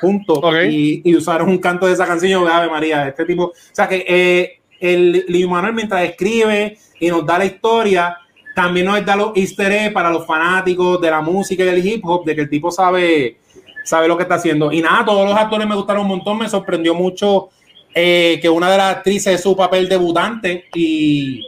[0.00, 2.30] juntos y, y usaron un canto de esa canción.
[2.30, 3.44] Yo, Ave María, este tipo.
[3.44, 8.16] O sea que eh, el Luis Manuel, mientras escribe y nos da la historia,
[8.54, 12.04] también nos da los easter eggs para los fanáticos de la música y del hip
[12.04, 13.38] hop, de que el tipo sabe,
[13.84, 14.72] sabe lo que está haciendo.
[14.72, 17.50] Y nada, todos los actores me gustaron un montón, me sorprendió mucho
[17.94, 21.42] eh, que una de las actrices es su papel debutante y,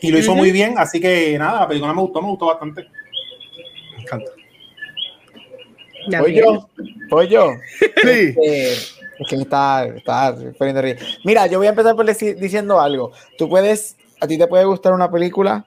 [0.00, 2.86] y lo hizo muy bien, así que nada, la película me gustó, me gustó bastante.
[3.96, 4.30] Me encanta.
[6.20, 6.68] Voy yo,
[7.08, 7.52] voy yo.
[8.02, 8.34] Sí.
[8.44, 8.74] Eh,
[9.18, 10.98] es que me está, está poniendo a reír.
[11.24, 13.12] Mira, yo voy a empezar por deci- diciendo algo.
[13.38, 15.64] Tú puedes, a ti te puede gustar una película,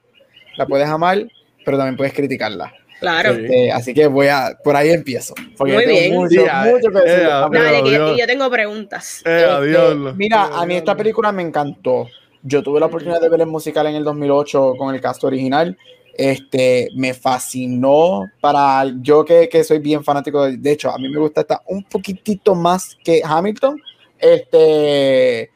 [0.57, 1.25] la puedes amar,
[1.63, 2.73] pero también puedes criticarla.
[2.99, 3.35] Claro.
[3.35, 3.45] Sí.
[3.49, 5.33] Eh, así que voy a, por ahí empiezo.
[5.57, 6.13] Porque Muy tengo bien.
[6.15, 7.49] Mucho, Ya, mucho que decir eh, eh.
[7.51, 9.21] Dale, que yo, yo tengo preguntas.
[9.25, 9.45] Eh, Este,
[9.77, 10.15] adiós.
[10.15, 12.07] mira, a mí esta película me encantó.
[12.41, 15.77] Yo tuve la oportunidad de ver el musical en el 2008 con el cast original.
[16.17, 20.45] Este, me fascinó para yo que, que soy bien fanático.
[20.45, 23.79] De, de hecho, a mí me gusta esta un poquitito más que Hamilton.
[24.17, 25.51] Este,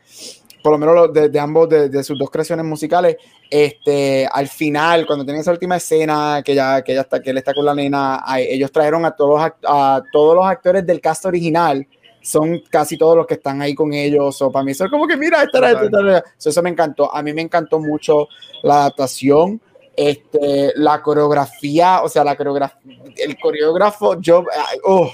[0.62, 3.16] por lo menos de, de ambos, de, de sus dos creaciones musicales.
[3.50, 7.38] Este, al final, cuando tienen esa última escena que ya, que ya está, que él
[7.38, 11.00] está con la nena, a- ellos trajeron a todos, los a todos los actores del
[11.02, 11.88] cast original
[12.22, 14.42] son casi todos los que están ahí con ellos.
[14.42, 16.70] O para mí, eso es como que, mira, esta era- esta era- so, eso me
[16.70, 17.16] encantó.
[17.16, 18.28] A mí me encantó mucho
[18.62, 19.62] la adaptación,
[20.00, 22.80] este, la coreografía, o sea, la coreografía,
[23.18, 24.46] el coreógrafo, yo,
[24.86, 25.12] oh,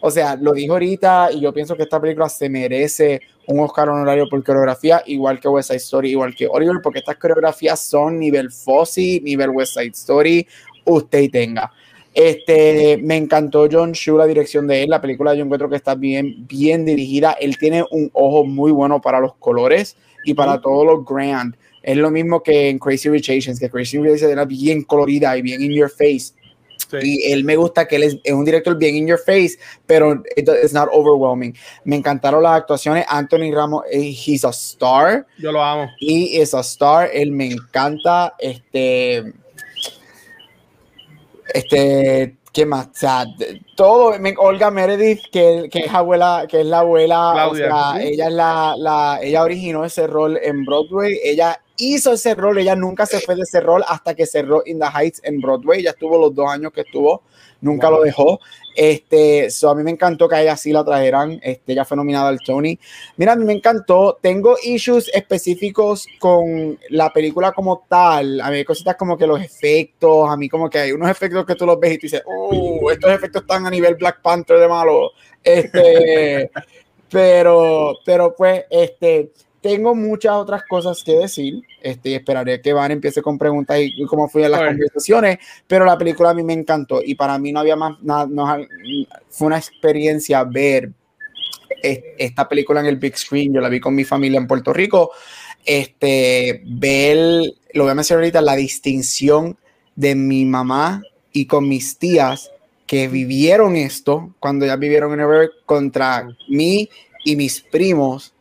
[0.00, 3.88] o sea, lo dijo ahorita y yo pienso que esta película se merece un Oscar
[3.88, 8.20] honorario por coreografía, igual que West Side Story, igual que Oriole, porque estas coreografías son
[8.20, 10.46] nivel Fosse, nivel West Side Story,
[10.84, 11.72] usted y tenga.
[12.14, 14.90] Este, me encantó John Shu, la dirección de él.
[14.90, 17.32] La película yo encuentro que está bien, bien dirigida.
[17.32, 21.56] Él tiene un ojo muy bueno para los colores y para todo lo grand.
[21.88, 25.34] Es lo mismo que en Crazy Rich Asians, que Crazy Rich Asians era bien colorida
[25.38, 26.34] y bien in your face.
[26.90, 26.98] Sí.
[27.00, 30.22] Y él me gusta que él es, es un director bien in your face, pero
[30.36, 31.56] it, it's not overwhelming.
[31.84, 33.06] Me encantaron las actuaciones.
[33.08, 35.26] Anthony Ramos, eh, he's a star.
[35.38, 35.88] Yo lo amo.
[35.98, 37.08] He is a star.
[37.10, 38.34] Él me encanta.
[38.38, 39.32] Este.
[41.54, 42.36] Este.
[42.58, 42.86] ¿Qué más?
[42.88, 43.24] O sea,
[43.76, 44.18] todo.
[44.18, 47.30] me- Olga Meredith, que, que es abuela, que es la abuela.
[47.32, 47.66] Claudia.
[47.66, 49.20] O sea, ella es la, la.
[49.22, 51.20] Ella originó ese rol en Broadway.
[51.22, 52.58] Ella hizo ese rol.
[52.58, 55.78] Ella nunca se fue de ese rol hasta que cerró In the Heights en Broadway.
[55.78, 57.22] Ella estuvo los dos años que estuvo.
[57.60, 58.40] Nunca lo dejó.
[58.80, 61.40] Este, so a mí me encantó que a ella sí la trajeran.
[61.42, 62.78] Este, ella fue nominada al Tony.
[63.16, 64.16] Mira, a mí me encantó.
[64.22, 68.40] Tengo issues específicos con la película como tal.
[68.40, 71.44] A mí hay cositas como que los efectos, a mí como que hay unos efectos
[71.44, 74.60] que tú los ves y tú dices, oh, estos efectos están a nivel Black Panther
[74.60, 75.10] de malo.
[75.42, 76.48] Este,
[77.10, 81.62] pero, pero pues, este, tengo muchas otras cosas que decir.
[81.82, 85.38] Este, y esperaré que Van empiece con preguntas y, y cómo fui en las conversaciones.
[85.66, 88.46] Pero la película a mí me encantó y para mí no había más nada, no,
[89.28, 90.90] fue una experiencia ver
[91.82, 94.72] es- esta película en el big screen, yo la vi con mi familia en Puerto
[94.72, 95.12] Rico,
[95.64, 97.16] este, ver,
[97.74, 99.56] lo voy a mencionar ahorita, la distinción
[99.94, 101.02] de mi mamá
[101.32, 102.50] y con mis tías
[102.86, 106.88] que vivieron esto cuando ya vivieron en Nueva York contra mí
[107.24, 108.32] y mis primos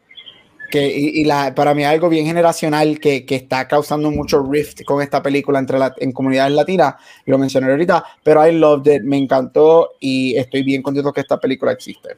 [0.69, 5.01] que y, la, para mí algo bien generacional que, que, está causando mucho rift con
[5.01, 6.95] esta película entre la, en comunidades latinas,
[7.25, 11.21] y lo mencioné ahorita, pero I loved it, me encantó y estoy bien contento que
[11.21, 12.17] esta película existe.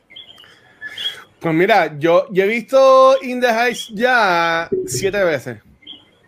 [1.39, 5.57] Pues mira, yo, yo he visto In the Heights ya siete veces.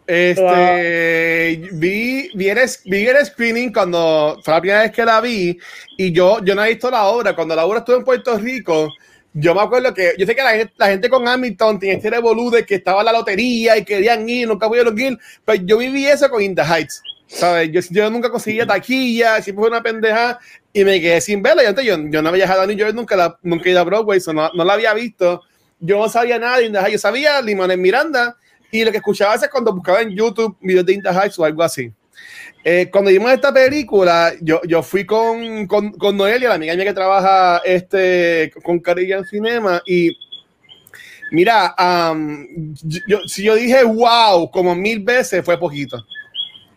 [0.08, 5.58] Este, vi, vi, el, vi el screening cuando fue la primera vez que la vi
[5.98, 7.34] y yo, yo no he visto la obra.
[7.34, 8.90] Cuando la obra estuvo en Puerto Rico,
[9.34, 12.10] yo me acuerdo que yo sé que la gente, la gente con Hamilton tiene este
[12.10, 16.06] revolú de que estaba la lotería y querían ir, nunca pudieron ir, pero yo viví
[16.06, 17.02] eso con In the Heights.
[17.32, 17.72] ¿sabes?
[17.72, 20.40] Yo, yo nunca conseguía taquilla, siempre fue una pendeja
[20.74, 21.64] y me quedé sin verla.
[21.64, 23.84] Yo, yo, yo no había viajado a New York, nunca, la, nunca he ido a
[23.84, 25.42] Broadway, no, no, la había visto.
[25.80, 26.94] Yo no sabía nada de In the Heights.
[26.94, 28.38] Yo sabía Limón en Miranda
[28.70, 31.46] y lo que escuchaba es cuando buscaba en YouTube videos de In the Heights o
[31.46, 31.92] algo así.
[32.64, 36.86] Eh, cuando vimos esta película, yo, yo fui con, con, con, Noelia, la amiga mía
[36.86, 40.16] que trabaja este, con Caribbean Cinema, y
[41.32, 41.76] mira,
[42.12, 42.74] um,
[43.08, 46.06] yo, si yo dije wow como mil veces, fue poquito.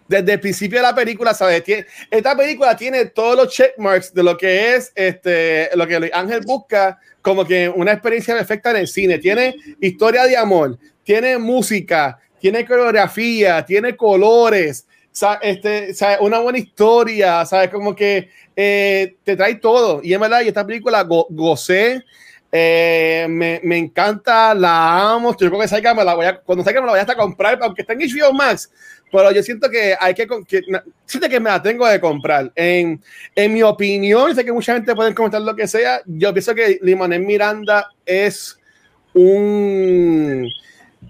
[0.08, 1.62] Desde el principio de la película, ¿sabes?
[2.10, 6.98] esta película tiene todos los checkmarks de lo que es este, lo que Ángel busca
[7.22, 9.18] como que una experiencia perfecta en el cine.
[9.18, 14.86] Tiene historia de amor, tiene música, tiene coreografía, tiene colores,
[15.42, 17.70] este, una buena historia, ¿sabes?
[17.70, 20.00] Como que eh, te trae todo.
[20.02, 22.04] Y en verdad, y esta película go gocé,
[22.50, 25.32] eh, me, me, encanta, la amo.
[25.32, 27.16] Yo creo que salga, me la voy a, cuando salga me la voy a hasta
[27.16, 28.70] comprar, aunque está en HBO Max.
[29.10, 30.60] Pero yo siento que hay que, que
[31.06, 32.50] siento que me la tengo de comprar.
[32.56, 33.00] En,
[33.36, 36.02] en mi opinión, sé que mucha gente puede comentar lo que sea.
[36.06, 38.58] Yo pienso que Limonel Miranda es
[39.12, 40.48] un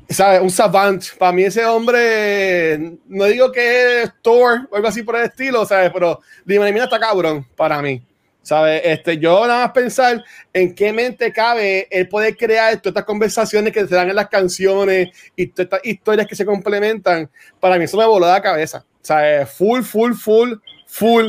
[0.08, 0.40] ¿sabes?
[0.40, 1.02] Un savant.
[1.18, 5.64] Para mí ese hombre, no digo que es Thor o algo así por el estilo,
[5.66, 5.90] ¿sabes?
[5.92, 8.02] Pero dime, mira, está cabrón para mí.
[8.42, 8.82] ¿Sabes?
[8.84, 13.72] Este, yo nada más pensar en qué mente cabe él poder crear todas estas conversaciones
[13.72, 17.30] que se dan en las canciones y todas estas historias que se complementan.
[17.58, 18.84] Para mí eso me voló la cabeza.
[19.00, 19.50] ¿Sabes?
[19.50, 20.52] Full, full, full,
[20.86, 21.24] full.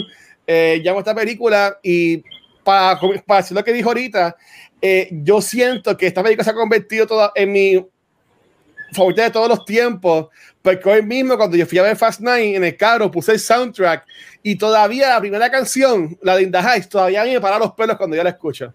[0.45, 2.21] Eh, llamo esta película y
[2.65, 4.35] para, para decir lo que dijo ahorita,
[4.81, 7.87] eh, yo siento que esta película se ha convertido toda en mi
[8.95, 10.27] favorita de todos los tiempos,
[10.61, 13.39] porque hoy mismo cuando yo fui a ver Fast Nine en el carro puse el
[13.39, 14.05] soundtrack
[14.41, 17.97] y todavía la primera canción, la de In the Heights, todavía me para los pelos
[17.97, 18.73] cuando yo la escucho.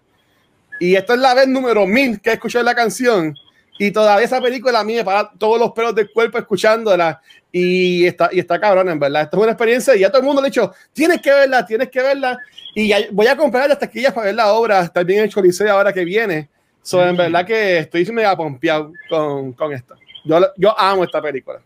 [0.79, 3.35] Y esta es la vez número mil que he escuchado la canción
[3.77, 7.19] y todavía esa película a mí me para todos los pelos del cuerpo escuchándola
[7.51, 9.23] y está, y está cabrón, en verdad.
[9.23, 11.65] Esto es una experiencia y ya todo el mundo le ha dicho, tienes que verla,
[11.65, 12.37] tienes que verla
[12.75, 15.91] y voy a comprar las taquillas para ver la obra, también en el Choliseo ahora
[15.91, 16.47] que viene.
[16.83, 19.95] So, en verdad que estoy mega pompeado con, con esto.
[20.23, 21.61] Yo, amo esta película.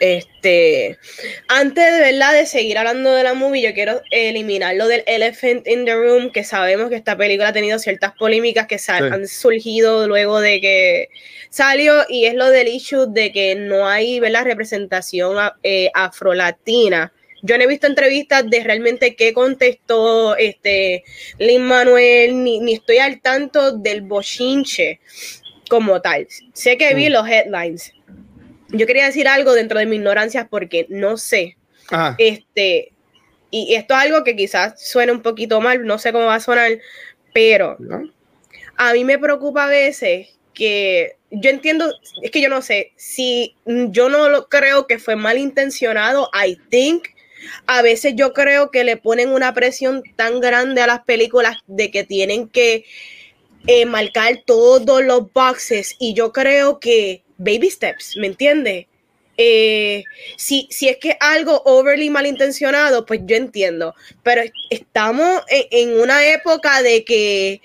[0.00, 0.98] Este,
[1.48, 5.66] antes de verdad de seguir hablando de la movie, yo quiero eliminar lo del Elephant
[5.68, 10.08] in the Room, que sabemos que esta película ha tenido ciertas polémicas que han surgido
[10.08, 11.08] luego de que
[11.50, 14.44] salió, y es lo del issue de que no hay ¿verdad?
[14.44, 17.12] representación eh, afrolatina.
[17.42, 21.04] Yo no he visto entrevistas de realmente qué contestó este
[21.38, 25.00] Lin Manuel, ni, ni estoy al tanto del bochinche
[25.70, 26.26] como tal.
[26.52, 27.12] Sé que vi mm.
[27.12, 27.94] los headlines.
[28.68, 31.56] Yo quería decir algo dentro de mi ignorancia porque no sé.
[32.18, 32.92] Este,
[33.50, 36.40] y esto es algo que quizás suene un poquito mal, no sé cómo va a
[36.40, 36.78] sonar,
[37.32, 37.78] pero
[38.76, 41.92] a mí me preocupa a veces que yo entiendo,
[42.22, 47.08] es que yo no sé, si yo no lo creo que fue malintencionado, I think,
[47.66, 51.90] a veces yo creo que le ponen una presión tan grande a las películas de
[51.90, 52.84] que tienen que
[53.66, 58.86] eh, marcar todos los boxes y yo creo que baby steps, ¿me entiendes?
[59.42, 60.04] Eh,
[60.36, 66.82] si, si es que algo overly malintencionado, pues yo entiendo, pero estamos en, una época
[66.82, 67.62] de que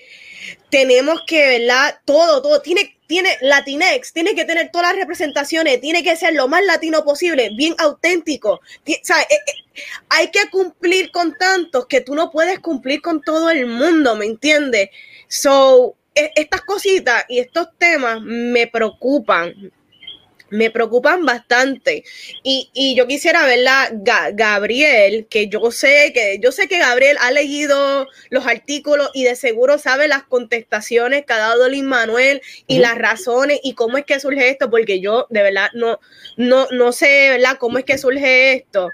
[0.70, 2.00] tenemos que, ¿verdad?
[2.06, 6.48] Todo, todo, tiene, tiene Latinex, tiene que tener todas las representaciones, tiene que ser lo
[6.48, 8.62] más latino posible, bien auténtico.
[8.86, 8.98] Eh,
[10.08, 14.26] hay que cumplir con tantos que tú no puedes cumplir con todo el mundo, ¿me
[14.26, 14.92] entiendes?
[15.28, 19.54] So, e, estas cositas y estos temas me preocupan,
[20.50, 22.06] me preocupan bastante.
[22.44, 23.90] Y, yo quisiera verla,
[24.34, 29.36] Gabriel, que yo sé que yo sé que Gabriel ha leído los artículos y de
[29.36, 34.06] seguro sabe las contestaciones que ha dado Lin Manuel y las razones y cómo es
[34.06, 36.00] que surge esto, porque yo de verdad no,
[36.38, 37.58] no, no sé, ¿verdad?
[37.60, 38.90] Cómo es que surge esto.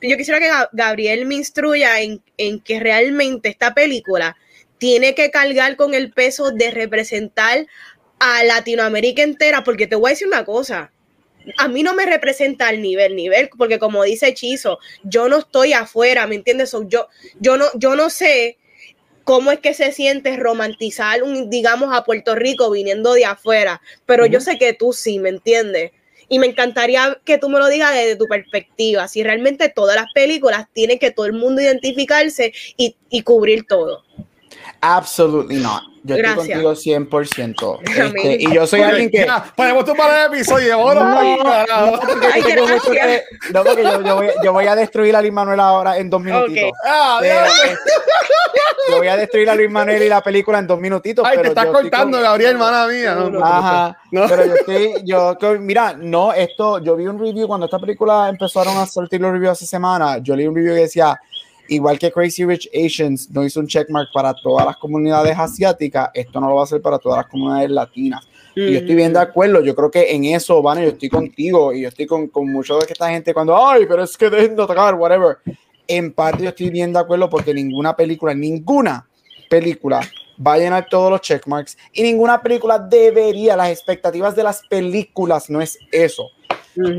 [0.00, 4.36] Yo quisiera que Gabriel me instruya en, en que realmente esta película
[4.78, 7.66] tiene que cargar con el peso de representar
[8.18, 10.92] a Latinoamérica entera, porque te voy a decir una cosa,
[11.56, 15.72] a mí no me representa al nivel, nivel, porque como dice Chizo, yo no estoy
[15.72, 16.70] afuera, ¿me entiendes?
[16.70, 17.08] So, yo,
[17.40, 18.58] yo, no, yo no sé
[19.24, 24.26] cómo es que se siente romantizar, un, digamos, a Puerto Rico viniendo de afuera, pero
[24.26, 25.92] yo sé que tú sí, ¿me entiendes?
[26.30, 30.12] Y me encantaría que tú me lo digas desde tu perspectiva, si realmente todas las
[30.12, 34.04] películas tienen que todo el mundo identificarse y, y cubrir todo.
[34.80, 35.82] Absolutely not.
[36.04, 36.48] Yo Gracias.
[36.48, 37.78] estoy contigo 100%.
[37.80, 38.12] Amén.
[38.16, 39.26] Este, y yo soy alguien que.
[39.26, 40.74] Ya, Podemos tomar el episodio.
[40.74, 41.00] Ahora,
[41.66, 42.54] No, porque Ay, que-
[43.52, 46.22] no, porque yo, yo voy, yo voy a destruir a Luis Manuel ahora en dos
[46.22, 46.70] minutitos.
[46.86, 47.76] Ah, Pero, este,
[48.90, 51.26] yo voy a destruir a Luis Manuel y la película en dos minutitos.
[51.28, 53.14] Ay, te estás cortando, con- Gabriel, hermana mía.
[53.14, 54.26] No, no, Ajá, no.
[54.28, 58.76] pero yo estoy, yo, mira, no, esto, yo vi un review cuando esta película empezaron
[58.78, 61.20] a sortir los reviews hace semana, yo leí un review que decía,
[61.68, 66.40] igual que Crazy Rich Asians no hizo un checkmark para todas las comunidades asiáticas, esto
[66.40, 68.26] no lo va a hacer para todas las comunidades latinas.
[68.56, 71.72] Y yo estoy bien de acuerdo, yo creo que en eso, Vane, yo estoy contigo
[71.72, 74.28] y yo estoy con, con mucho de que esta gente cuando, ay, pero es que
[74.28, 75.38] dejen de atacar, whatever.
[75.86, 79.06] En parte yo estoy bien de acuerdo porque ninguna película, ninguna
[79.48, 80.00] película
[80.44, 85.48] va a llenar todos los checkmarks y ninguna película debería, las expectativas de las películas
[85.50, 86.24] no es eso.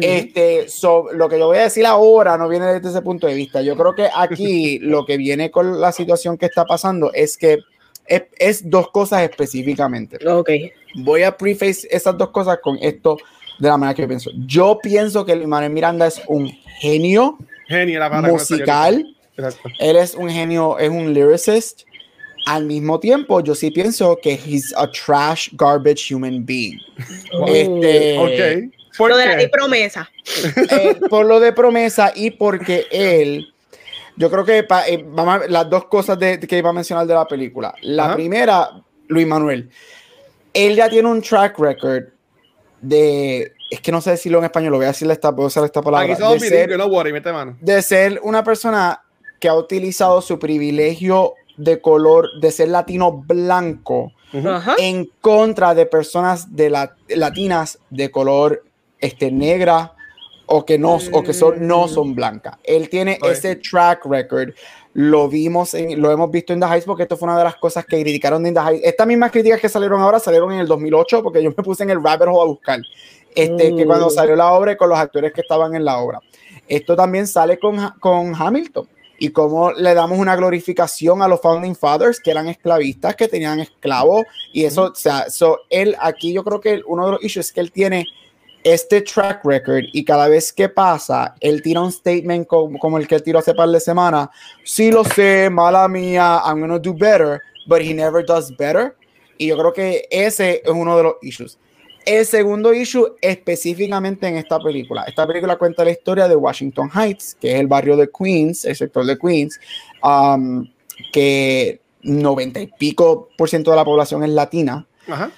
[0.01, 3.33] Este, so, lo que yo voy a decir ahora no viene desde ese punto de
[3.33, 3.61] vista.
[3.61, 7.59] Yo creo que aquí lo que viene con la situación que está pasando es que
[8.05, 10.17] es, es dos cosas específicamente.
[10.27, 10.49] Ok.
[10.95, 13.17] Voy a preface esas dos cosas con esto
[13.59, 14.31] de la manera que yo pienso.
[14.45, 16.47] Yo pienso que Manuel Miranda es un
[16.79, 17.37] genio
[17.69, 19.05] Genio la musical.
[19.37, 19.69] Exacto.
[19.79, 21.83] Él es un genio, es un lyricist.
[22.47, 26.79] Al mismo tiempo, yo sí pienso que he's a trash, garbage human being.
[27.47, 28.73] Este, Ok.
[28.99, 30.09] ¿Por Lo de la promesa.
[30.71, 33.47] eh, por lo de promesa y porque él,
[34.15, 36.73] yo creo que pa- eh, vamos a ver las dos cosas de, que iba a
[36.73, 37.73] mencionar de la película.
[37.81, 38.15] La Ajá.
[38.15, 38.69] primera,
[39.07, 39.69] Luis Manuel,
[40.53, 42.03] él ya tiene un track record
[42.81, 45.63] de, es que no sé decirlo en español, lo voy a decirle esta, puedo usar
[45.65, 47.57] esta palabra, Aquí de ser, bilingües, no worry, mete mano.
[47.59, 49.01] de ser una persona
[49.39, 54.11] que ha utilizado su privilegio de color, de ser latino blanco,
[54.77, 58.63] en contra de personas de la, latinas de color
[58.99, 59.93] este, negra
[60.45, 62.57] o que no, o que son, no son blancas.
[62.63, 64.49] Él tiene ese track record.
[64.93, 67.55] Lo vimos, en, lo hemos visto en The Heights porque esto fue una de las
[67.57, 68.85] cosas que criticaron de In The Heights.
[68.85, 71.91] Estas mismas críticas que salieron ahora salieron en el 2008 porque yo me puse en
[71.91, 72.79] el rabbit hole a buscar.
[73.35, 74.11] Este, que cuando Mm.
[74.11, 76.19] salió la obra y con los actores que estaban en la obra.
[76.67, 78.87] Esto también sale con, con Hamilton
[79.19, 83.59] y cómo le damos una glorificación a los founding fathers que eran esclavistas, que tenían
[83.59, 87.47] esclavos y eso, o sea, so, él aquí yo creo que uno de los issues
[87.47, 88.05] es que él tiene
[88.63, 93.07] este track record y cada vez que pasa, él tira un statement como, como el
[93.07, 94.29] que él tiró hace par de semanas,
[94.63, 98.95] sí lo sé, mala mía, I'm gonna do better, but he never does better.
[99.37, 101.57] Y yo creo que ese es uno de los issues.
[102.05, 105.03] El segundo issue específicamente en esta película.
[105.03, 108.75] Esta película cuenta la historia de Washington Heights, que es el barrio de Queens, el
[108.75, 109.59] sector de Queens,
[110.03, 110.67] um,
[111.13, 114.87] que 90 y pico por ciento de la población es latina.
[115.07, 115.31] Ajá.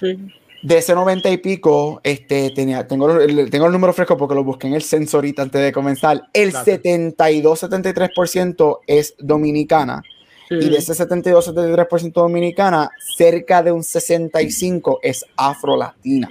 [0.62, 4.44] De ese 90 y pico, este, tenía, tengo, el, tengo el número fresco porque lo
[4.44, 6.28] busqué en el censo ahorita antes de comenzar.
[6.32, 6.82] El Gracias.
[6.82, 10.02] 72-73% es dominicana.
[10.50, 16.28] Y de ese 72-73% dominicana, cerca de un 65% es afro-latina.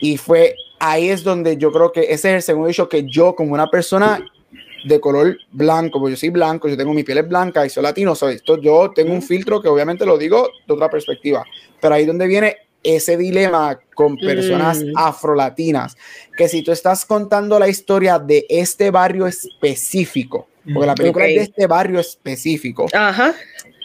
[0.00, 3.34] Y fue ahí es donde yo creo que ese es el segundo hecho que yo,
[3.34, 4.20] como una persona
[4.84, 7.82] de color blanco, porque yo soy blanco, yo tengo mi piel es blanca y soy
[7.82, 11.44] latino, soy esto, yo tengo un filtro que obviamente lo digo de otra perspectiva,
[11.80, 12.56] pero ahí es donde viene
[12.94, 14.92] ese dilema con personas Mm.
[14.96, 15.96] afrolatinas,
[16.36, 21.30] que si tú estás contando la historia de este barrio específico, porque la película Ok.
[21.30, 23.34] es de este barrio específico, Ajá.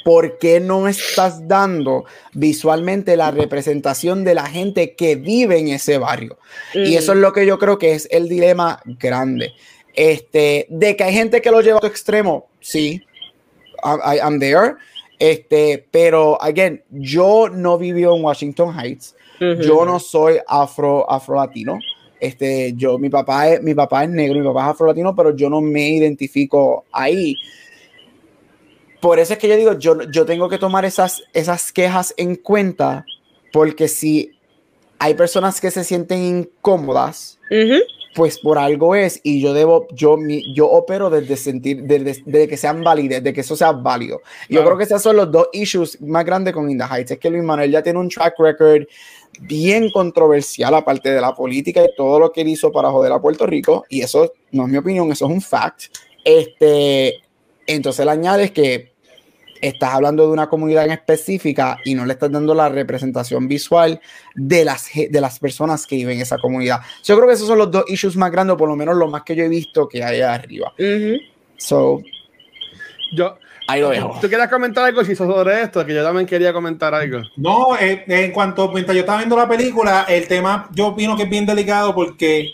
[0.04, 5.98] ¿por qué no estás dando visualmente la representación de la gente que vive en ese
[5.98, 6.38] barrio?
[6.74, 9.52] Y eso es lo que yo creo que es el dilema grande.
[9.94, 13.04] Este, de que hay gente que lo lleva a otro extremo, sí,
[13.84, 14.76] I, I- I'm there.
[15.22, 19.16] Este, pero, again, yo no viví en Washington Heights.
[19.40, 21.78] Yo no soy afro, afro latino.
[22.20, 25.36] Este, yo, mi papá es, mi papá es negro, mi papá es afro latino, pero
[25.36, 27.36] yo no me identifico ahí.
[29.00, 32.36] Por eso es que yo digo, yo, yo tengo que tomar esas, esas quejas en
[32.36, 33.06] cuenta,
[33.54, 34.32] porque si
[34.98, 37.80] hay personas que se sienten incómodas, Ujú.
[38.14, 42.48] Pues por algo es, y yo debo, yo, mi, yo opero desde sentir, desde, desde
[42.48, 44.22] que sean válidas, de que eso sea válido.
[44.50, 44.66] Yo Claro.
[44.66, 47.30] creo que esos son los dos issues más grandes con In the Heights, es que
[47.30, 48.84] Luis Manuel ya tiene un track record
[49.42, 53.22] bien controversial, aparte de la política y todo lo que él hizo para joder a
[53.22, 55.84] Puerto Rico, y eso no es mi opinión, eso es un fact.
[56.26, 57.16] Este,
[57.66, 58.91] entonces le añades que
[59.62, 64.02] estás hablando de una comunidad en específica y no le estás dando la representación visual
[64.36, 66.82] de las, de las personas que viven en esa comunidad.
[67.04, 69.24] Yo creo que esos son los dos issues más grandes, por lo menos lo más
[69.24, 70.74] que yo he visto que hay arriba.
[71.58, 72.02] So,
[73.14, 73.38] yo,
[73.68, 74.18] ahí lo dejo.
[74.20, 75.86] ¿Tú quieres comentar algo si sobre esto?
[75.86, 77.22] Que yo también quería comentar algo.
[77.38, 81.24] No, eh, en cuanto mientras yo estaba viendo la película, el tema yo opino que
[81.24, 82.52] es bien delicado porque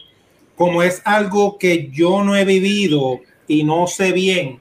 [0.55, 4.59] como es algo que yo no he vivido y no sé bien,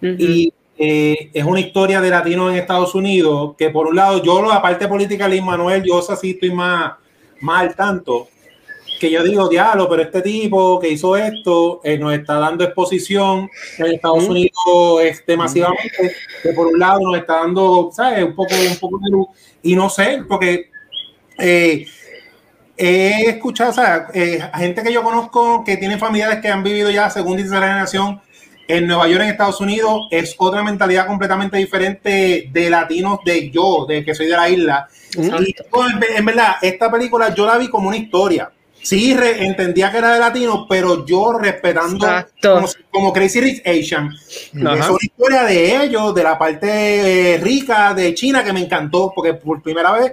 [0.00, 4.42] y eh, es una historia de latinos en Estados Unidos, que por un lado, yo,
[4.42, 6.92] la parte política de Manuel, yo sí estoy más,
[7.40, 8.28] más al tanto,
[9.00, 13.48] que yo digo, diablo, pero este tipo que hizo esto eh, nos está dando exposición
[13.78, 14.52] en Estados Unidos
[15.02, 18.24] este, masivamente, que por un lado nos está dando, ¿sabes?
[18.24, 19.28] Un poco, un poco de luz,
[19.62, 20.70] y no sé, porque
[21.38, 21.86] eh,
[22.76, 24.08] he escuchado, o sea,
[24.54, 28.20] gente que yo conozco que tiene familiares que han vivido ya segunda y tercera generación
[28.68, 33.86] en Nueva York, en Estados Unidos, es otra mentalidad completamente diferente de latinos de yo,
[33.86, 34.88] de que soy de la isla.
[35.14, 35.54] Y
[36.16, 38.50] en, verdad, esta película yo la vi como una historia.
[38.82, 42.06] Sí, entendía que era de latinos, pero yo respetando
[42.90, 44.10] como, Crazy Rich Asian.
[44.14, 49.12] Es una historia de ellos, de la parte eh, rica de China que me encantó,
[49.14, 50.12] porque por primera vez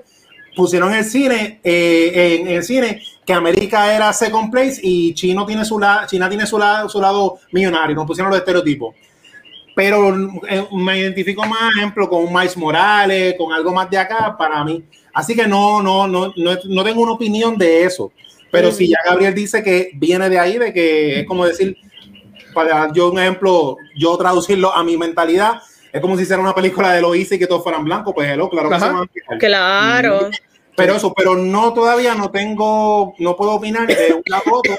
[0.56, 5.66] pusieron el cine, eh, en el cine que América era second place y China tiene
[5.66, 8.96] su, lado China tiene su, lado, su lado millonario, nos pusieron los estereotipos.
[9.76, 10.16] Pero
[10.48, 14.64] eh, me identifico más, ejemplo, con un Miles Morales, con algo más de acá para
[14.64, 14.84] mí.
[15.14, 18.12] Así que no, no, no, no, tengo una opinión de eso.
[18.52, 21.76] Pero si ya Gabriel dice que viene de ahí, de que es como decir,
[22.54, 25.60] para dar yo un ejemplo, yo traducirlo a mi mentalidad,
[25.92, 28.50] es como si hiciera una película de lo y que todos fueran blancos, pues hello,
[28.50, 30.30] claro que Claro.
[30.76, 34.72] Pero eso, pero no todavía no tengo, no puedo opinar de una foto,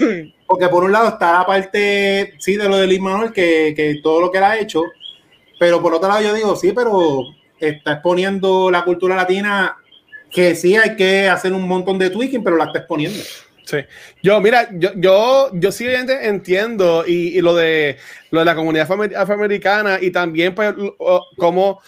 [0.47, 4.01] porque por un lado está la parte, sí, de lo de Liz Manuel, que, que
[4.03, 4.83] todo lo que él ha hecho,
[5.59, 7.23] pero por otro lado yo digo, sí, pero
[7.61, 9.77] está exponiendo la cultura latina,
[10.31, 13.23] que sí hay que hacer un montón de tweaking, pero la está exponiendo.
[13.65, 13.79] Sí.
[14.23, 17.97] Yo, mira, yo, yo, yo sí entiendo y, y, lo de
[18.31, 18.87] lo de la comunidad
[19.17, 20.75] afroamericana y también pues
[21.39, 21.81] como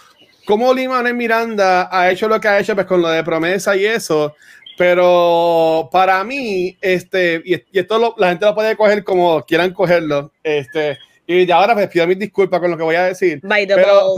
[0.47, 3.85] cómo Limanes Miranda ha hecho lo que ha hecho pues, con lo de promesa y
[3.85, 4.35] eso,
[4.79, 10.99] pero para mí, este, y, esto la gente lo puede coger como quieran cogerlo, este,
[11.27, 13.41] y ahora pues pido mis disculpas con lo que voy a decir.
[13.77, 14.15] pero,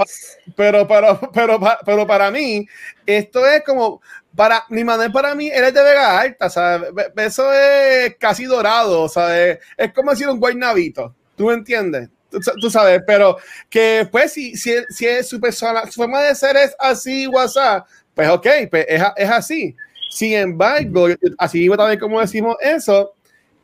[0.54, 2.66] pero, pero, pero, pero, para mí,
[3.06, 4.02] esto es como,
[4.36, 6.90] para Limanes para mí, él es de Vega Alta, ¿sabes?
[7.16, 9.58] Eso es casi dorado, ¿sabes?
[9.76, 12.10] Es como decir un guaynabito, ¿tú me entiendes?
[12.60, 13.36] Tú, sabes, pero
[13.68, 17.86] que pues si, si, si es su persona, su forma de ser es así, WhatsApp,
[18.14, 19.76] pues ok, pues es, es así.
[20.10, 21.08] Sin embargo,
[21.38, 23.14] así también como decimos eso,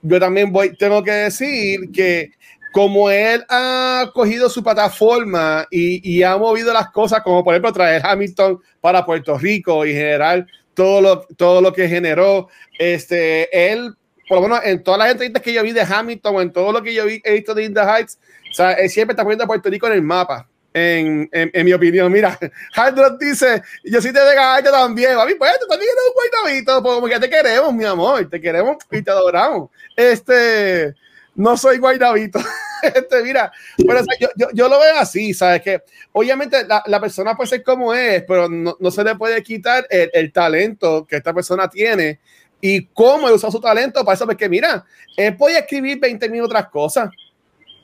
[0.03, 2.33] yo también voy, tengo que decir que
[2.73, 7.73] como él ha cogido su plataforma y, y, ha movido las cosas, como por ejemplo
[7.73, 10.45] traer Hamilton para Puerto Rico y generar
[10.75, 12.49] todo lo, todo lo que generó,
[12.79, 13.95] este, él,
[14.29, 16.83] por lo menos en todas las entrevistas que yo vi de Hamilton, en todo lo
[16.83, 18.19] que yo vi, he visto de In the Heights,
[18.51, 20.49] o sea, él siempre está poniendo a Puerto Rico en el mapa.
[20.77, 22.37] En, en, en mi opinión, mira,
[22.75, 26.83] Hard dice, yo sí te de gallo también, mí pues tú también eres un guaynabito,
[26.83, 29.71] pues como que te queremos, mi amor, te queremos y te adoramos.
[29.95, 30.95] Este,
[31.37, 32.41] no soy guaynabito.
[32.83, 35.63] este, mira, pero yo, yo, yo, lo veo así, ¿sabes?
[35.63, 39.43] Que obviamente la, la, persona puede ser como es, pero no, no se le puede
[39.43, 42.21] quitar el, el, talento que esta persona tiene
[42.67, 44.83] y cómo usa su talento para eso, porque mira,
[45.19, 47.11] él puede escribir 20 mil otras cosas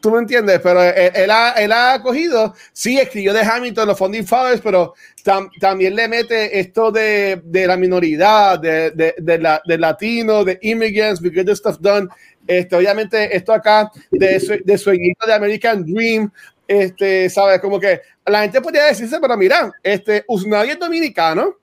[0.01, 0.61] ¿Tú me entiendes?
[0.63, 4.95] Pero él, ha, él ha cogido, sí, escribió de Hamilton, los Founding Fathers, pero
[5.61, 10.59] también le mete esto de, de la minoridad, de, de, de, la, de latino, de
[10.63, 12.09] immigrants, we get this stuff done.
[12.47, 16.33] Este, obviamente, esto acá de, de sueñito de American Dream,
[16.67, 17.61] este, ¿sabes?
[17.61, 21.60] Como que la gente podría decirse, pero mira, este, Usnavi es dominicano.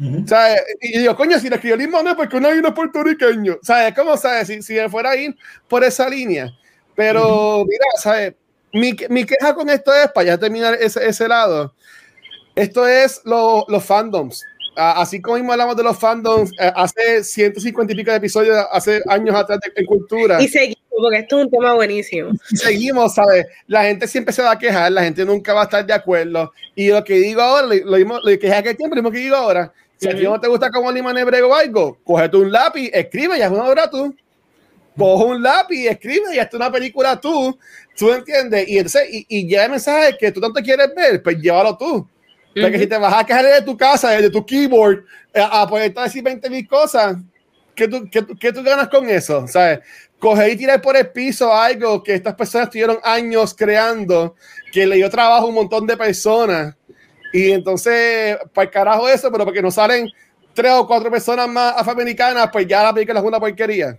[0.00, 0.62] Uh ¿sabes?
[0.80, 3.58] Y digo, coño, si le escribió el no, porque no es puertorriqueño.
[3.62, 3.94] ¿Sabes?
[3.94, 4.48] ¿Cómo sabes?
[4.48, 5.36] Si, si él fuera a ir
[5.68, 6.50] por esa línea.
[6.94, 8.34] Pero mira, ¿sabes?
[8.72, 11.74] Mi, mi, queja con esto es, para ya terminar ese, ese lado,
[12.54, 14.44] esto es lo, los fandoms.
[14.76, 19.02] Así como mismo hablamos de los fandoms eh, hace 150 y pico de episodios, hace
[19.08, 20.40] años atrás en cultura.
[20.40, 22.30] Y seguimos, porque esto es un tema buenísimo.
[22.50, 23.46] Y seguimos, ¿sabes?
[23.66, 26.52] La gente siempre se va a quejar, la gente nunca va a estar de acuerdo.
[26.74, 29.18] Y lo que digo ahora, lo, mismo, lo que dije aquel tiempo, lo mismo que
[29.18, 32.50] digo ahora, si a ti no te gusta como Lima Nebrego o algo, cógete un
[32.50, 34.14] lápiz, escribe y haz una obra tú
[35.00, 37.58] coge un lápiz, escribe y hazte una película tú,
[37.96, 38.68] ¿tú entiendes?
[38.68, 42.06] Y entonces, y, y ya el mensaje que tú tanto quieres ver, pues llévalo tú.
[42.54, 45.94] Porque si te vas a quejar de tu casa, de tu keyboard, eh, a, poder
[45.94, 47.16] decir 20 mil cosas,
[47.74, 49.46] ¿qué tú, qué, qué tú ganas con eso?
[49.46, 49.80] ¿Sabes?
[50.18, 54.34] Coger y tirar por el piso algo que estas personas tuvieron años creando,
[54.72, 56.74] que le dio trabajo a un montón de personas
[57.32, 60.10] Y entonces, para el carajo eso, pero porque no salen
[60.54, 63.98] tres o cuatro personas más afroamericanas, pues ya la película es una porquería.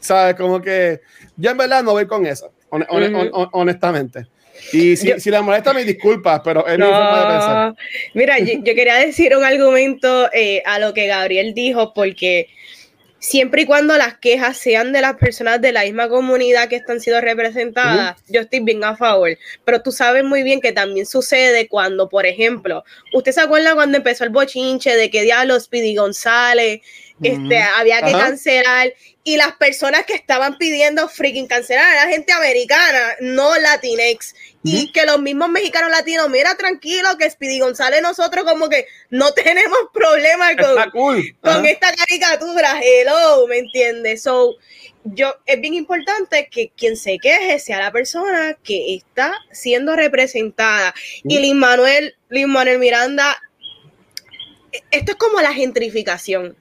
[0.00, 0.34] ¿Sabes?
[0.34, 1.00] Como que
[1.36, 4.26] yo en verdad no voy con eso, hon- hon- hon- honestamente.
[4.72, 7.68] Y si, Yo- si le molesta, me disculpas, pero es mi forma de pensar.
[7.68, 7.76] No,
[8.14, 12.48] mira, yo, yo quería decir un argumento eh, a lo que Gabriel dijo, porque
[13.18, 17.00] siempre y cuando las quejas sean de las personas de la misma comunidad que están
[17.00, 19.36] siendo representadas, yo estoy bien a favor.
[19.64, 23.98] Pero tú sabes muy bien que también sucede cuando, por ejemplo, ¿usted se acuerda cuando
[23.98, 26.80] empezó el bochinche de que diablos Speedy González
[27.22, 28.26] este, había que Ajá.
[28.26, 28.92] cancelar
[29.24, 34.34] y las personas que estaban pidiendo freaking cancelar a la gente americana, no latinex.
[34.62, 39.32] Y que los mismos mexicanos latinos, mira, tranquilo, que Speedy González, nosotros como que no
[39.34, 41.36] tenemos problema con, cool.
[41.40, 41.68] con Ajá.
[41.68, 44.22] esta caricatura, hello, ¿me entiendes?
[44.22, 44.56] So,
[45.04, 50.94] yo, es bien importante que quien se queje sea la persona que está siendo representada.
[51.24, 53.40] Y Lin Manuel, Lin Manuel Miranda,
[54.72, 56.56] e- esto es como la gentrificación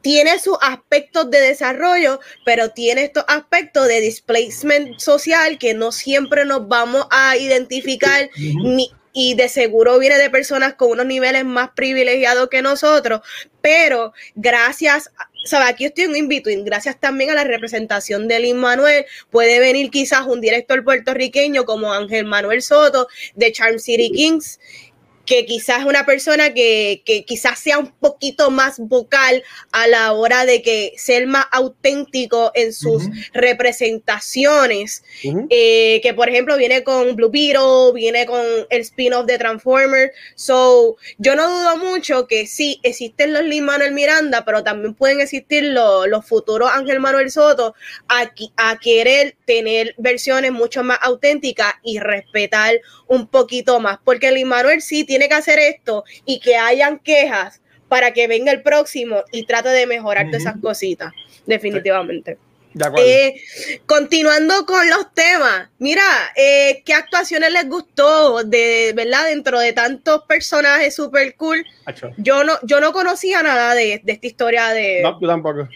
[0.00, 6.44] Tiene sus aspectos de desarrollo, pero tiene estos aspectos de displacement social que no siempre
[6.44, 11.70] nos vamos a identificar ni y de seguro viene de personas con unos niveles más
[11.74, 13.20] privilegiados que nosotros,
[13.60, 15.10] pero gracias,
[15.44, 15.68] ¿sabes?
[15.68, 19.90] Aquí estoy en un in-between, gracias también a la representación de Lin Manuel, puede venir
[19.90, 24.60] quizás un director puertorriqueño como Ángel Manuel Soto de Charm City Kings,
[25.30, 30.12] que quizás es una persona que, que quizás sea un poquito más vocal a la
[30.12, 35.04] hora de que ser más auténtico en sus representaciones,
[35.48, 40.96] eh, que por ejemplo viene con Blue Beetle, viene con el spin-off de Transformers, so
[41.18, 45.62] yo no dudo mucho que sí existen los Lin Manuel Miranda, pero también pueden existir
[45.62, 47.76] los, los futuros Ángel Manuel Soto
[48.08, 54.46] a, a querer tener versiones mucho más auténticas y respetar un poquito más, porque Lin
[54.46, 59.24] Manuel sí tiene que hacer esto y que hayan quejas para que venga el próximo
[59.32, 61.12] y trate de mejorar todas esas cositas,
[61.46, 62.38] definitivamente.
[62.74, 62.90] De.
[62.98, 63.42] Eh,
[63.86, 66.04] continuando con los temas, mira,
[66.36, 71.66] eh, ¿qué actuaciones les gustó de verdad dentro de tantos personajes super cool?
[71.86, 72.10] Acho.
[72.18, 75.68] Yo no, yo no conocía nada de, de esta historia de, No, yo tampoco.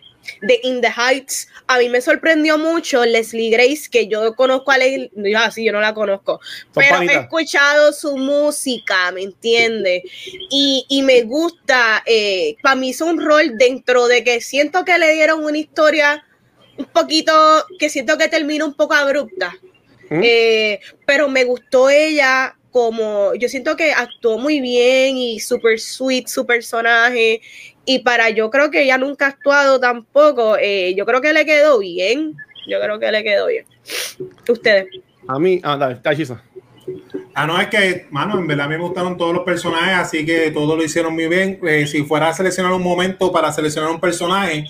[0.43, 1.49] De In the Heights.
[1.66, 5.72] A mí me sorprendió mucho Leslie Grace, que yo conozco a Leslie, yo así yo
[5.72, 6.41] no la conozco,
[6.75, 10.03] pero he escuchado su música, ¿me entiendes?
[10.51, 14.99] Y, y me gusta, eh, para mí hizo un rol dentro de que siento que
[14.99, 16.25] le dieron una historia
[16.77, 17.33] un poquito,
[17.79, 19.57] que siento que termina un poco abrupta.
[20.11, 20.20] ¿Mm?
[20.22, 26.27] Eh, pero me gustó ella como, yo siento que actuó muy bien y super sweet
[26.27, 27.41] su personaje.
[27.85, 30.57] Y para yo creo que ella nunca ha actuado tampoco.
[30.59, 32.35] eh, yo creo que le quedó bien.
[32.66, 33.66] Yo creo que le quedó bien.
[34.49, 34.87] Ustedes.
[35.28, 36.39] A mí, ah, dale, está hechizo.
[37.35, 40.76] Ah, no, es que, mano, en verdad me gustaron todos los personajes, así que todos
[40.76, 41.59] lo hicieron muy bien.
[41.66, 44.66] Eh, si fuera a seleccionar un momento para seleccionar un personaje,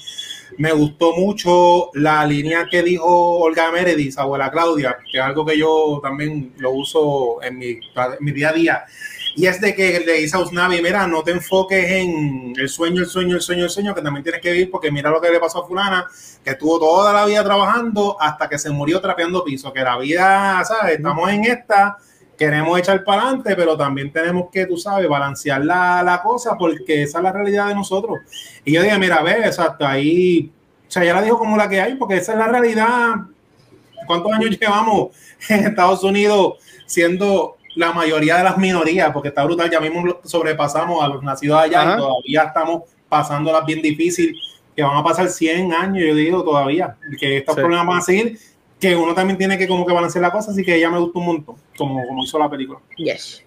[0.56, 5.58] me gustó mucho la línea que dijo Olga Meredith, abuela Claudia, que es algo que
[5.58, 7.80] yo también lo uso en mi, en
[8.20, 8.84] mi día a día.
[9.36, 13.02] Y es de que le dice a Usnavi, mira, no te enfoques en el sueño,
[13.02, 15.28] el sueño, el sueño, el sueño, que también tienes que vivir, porque mira lo que
[15.28, 16.06] le pasó a fulana,
[16.44, 20.62] que estuvo toda la vida trabajando hasta que se murió trapeando piso, que la vida,
[20.64, 20.96] ¿sabes?
[20.96, 21.96] Estamos en esta,
[22.38, 27.02] queremos echar para adelante, pero también tenemos que, tú sabes, balancear la, la cosa, porque
[27.02, 28.18] esa es la realidad de nosotros.
[28.64, 30.52] Y yo dije, mira, ve, exacto, ahí,
[30.86, 33.14] o sea, ya la dijo como la que hay, porque esa es la realidad.
[34.06, 35.08] ¿Cuántos años llevamos
[35.48, 36.54] en Estados Unidos
[36.86, 39.10] siendo la mayoría de las minorías?
[39.12, 41.94] Porque está brutal, ya mismo lo sobrepasamos a los nacidos allá Ajá.
[41.94, 44.36] y todavía estamos pasándolas bien difícil,
[44.74, 47.60] que van a pasar 100 años, yo digo, todavía, y que estos Sí.
[47.60, 48.38] problemas van a seguir,
[48.80, 51.20] que uno también tiene que como que balancear la cosa, así que ella me gustó
[51.20, 52.80] un montón, como, como hizo la película.
[52.96, 53.42] Yes.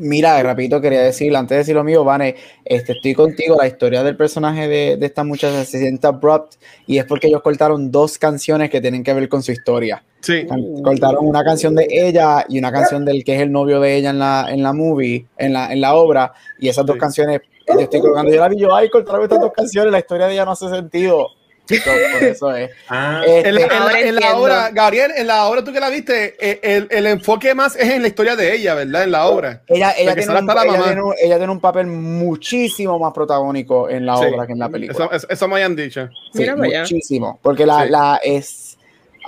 [0.00, 4.04] Mira, rapidito quería decir, antes de decir lo mío, Vane, este, estoy contigo, la historia
[4.04, 6.54] del personaje de, de esta muchacha se siente abrupt
[6.86, 10.04] y es porque ellos cortaron dos canciones que tienen que ver con su historia.
[10.20, 10.46] Sí.
[10.84, 14.10] Cortaron una canción de ella y una canción del que es el novio de ella
[14.10, 17.00] en la, en la movie, en la, en la obra, y esas dos Sí.
[17.00, 20.26] canciones, yo estoy colgando, yo la vi, yo, ay, cortaron estas dos canciones, la historia
[20.26, 21.26] de ella no hace sentido.
[21.68, 22.70] Por eso es.
[22.88, 26.34] Ah, Este, En, la- Ahora en obra, Gabriel, en la obra tú que la viste,
[26.40, 29.02] eh, el, el enfoque más es en la historia de ella, ¿verdad?
[29.04, 29.62] En la obra.
[29.66, 30.84] ella, ella, tiene un, ella mamá.
[30.84, 34.24] tiene un- ella tiene un papel muchísimo más protagónico en la Sí.
[34.26, 35.04] obra que en la película.
[35.06, 36.08] Eso, eso- eso me hayan dicho.
[36.32, 37.38] Sí, Mira muchísimo.
[37.42, 37.90] Porque la, Sí.
[37.90, 38.67] la es.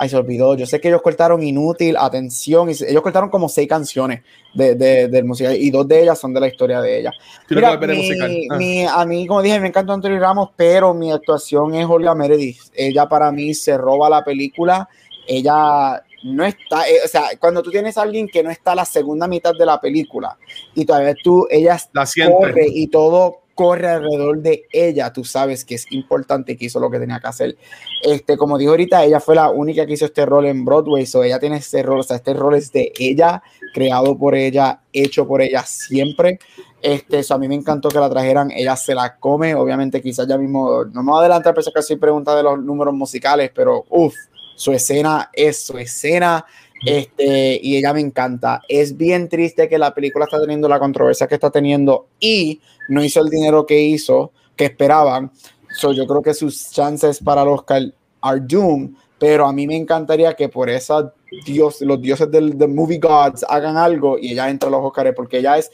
[0.03, 0.55] Ay, se olvidó.
[0.55, 2.67] Yo sé que ellos cortaron Inútil, Atención.
[2.71, 4.23] Y ellos cortaron como seis canciones
[4.55, 5.55] de, de- del musical.
[5.55, 7.11] Y dos de ellas son de la historia de ella.
[7.51, 8.37] Mira, mi- musical.
[8.49, 8.55] Ah.
[8.57, 12.57] mi- a mí, como dije, me encanta Anthony Ramos, pero mi actuación es Olga Meredith.
[12.73, 14.89] Ella para mí se roba la película.
[15.27, 18.75] Ella no está, eh, o sea, cuando tú tienes a alguien que no está a
[18.75, 20.35] la segunda mitad de la película
[20.73, 25.75] y todavía tú, ella La corre y todo corre alrededor de ella, tú sabes que
[25.75, 27.57] es importante que hizo lo que tenía que hacer.
[28.01, 31.23] Este, como dijo ahorita, ella fue la única que hizo este rol en Broadway, so
[31.23, 35.27] ella tiene este rol, o sea, este rol es de ella, creado por ella, hecho
[35.27, 36.39] por ella siempre.
[36.81, 40.27] Este, eso a mí me encantó que la trajeran, ella se la come, obviamente quizás
[40.27, 43.85] ya mismo, no me voy a adelantar, que soy pregunta de los números musicales, pero
[43.89, 44.15] uff,
[44.55, 46.45] su escena es su escena,
[46.85, 48.61] este, y ella me encanta.
[48.67, 52.59] Es bien triste que la película está teniendo la controversia que está teniendo y
[52.89, 55.31] no hizo el dinero que hizo, que esperaban.
[55.71, 57.81] So, yo creo que sus chances para el Oscar
[58.21, 61.13] are doomed, pero a mí me encantaría que por esa
[61.45, 65.13] dios, los dioses del the movie gods hagan algo y ella entre a los Oscars
[65.15, 65.71] porque ella es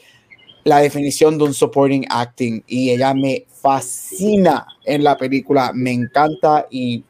[0.64, 6.66] la definición de un supporting acting y ella me fascina en la película, me encanta
[6.70, 7.02] y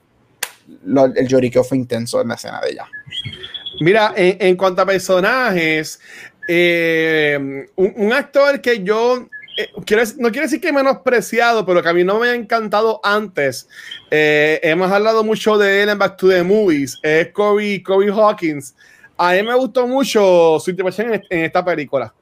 [0.85, 2.87] lo- el lloriqueo fue intenso en la escena de ella.
[3.80, 6.00] Mira, en, cuanto a personajes,
[6.48, 11.92] eh, un, actor que yo eh, quiero, no quiero decir que menospreciado, pero que a
[11.92, 13.68] mí no me ha encantado antes.
[14.10, 18.74] eh, hemos hablado mucho de él en Back to the Movies, es Corey, Corey Hawkins.
[19.16, 22.12] A mí me gustó mucho su interpretación en, en esta película.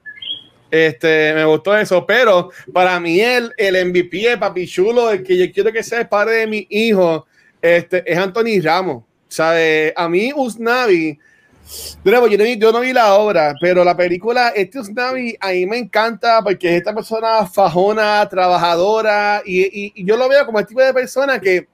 [0.69, 5.37] Este, me gustó eso, pero para mí el, el MVP, el papi chulo, el que
[5.37, 7.25] yo quiero que sea el padre de mi hijo,
[7.61, 9.03] este, es Anthony Ramos.
[9.39, 11.17] Eh, a mí Usnavi,
[12.03, 15.35] de nuevo, yo no, vi, yo no vi la obra, pero la película, este Usnavi,
[15.39, 20.29] a mí me encanta porque es esta persona fajona, trabajadora, y, y- y yo lo
[20.29, 21.67] veo como el tipo de persona que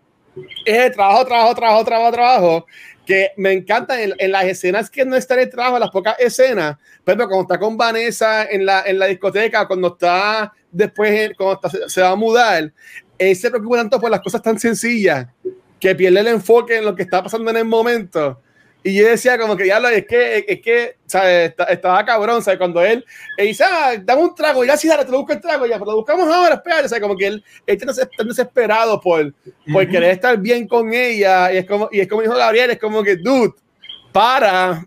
[0.66, 2.66] es el trabajo, trabajo, trabajo, trabajo, trabajo,
[3.06, 5.92] que me encanta en, en las escenas que no está en el trabajo, en las
[5.92, 11.32] pocas escenas, pero cuando está con Vanessa en la, en la discoteca, cuando está después,
[11.38, 12.72] cuando está- se, se va a mudar,
[13.18, 15.28] él se preocupa tanto por las cosas tan sencillas
[15.80, 18.42] que pierde el enfoque en lo que está pasando en el momento.
[18.84, 21.54] Y yo decía como que ya lo es que, es que, ¿sabes?
[21.70, 22.58] Estaba cabrón, ¿sabes?
[22.58, 23.06] Cuando él,
[23.38, 25.80] él dice, ah, dame un trago, ya sí, dale, te lo busco el trago, ya,
[25.80, 27.02] pero lo buscamos ahora, espérate, ¿sabes?
[27.02, 29.34] Como que él, él está des- está desesperado por,
[29.72, 32.80] por querer estar bien con ella, y es como, y es como dijo Gabriel, es
[32.80, 33.54] como que, dude,
[34.12, 34.86] para,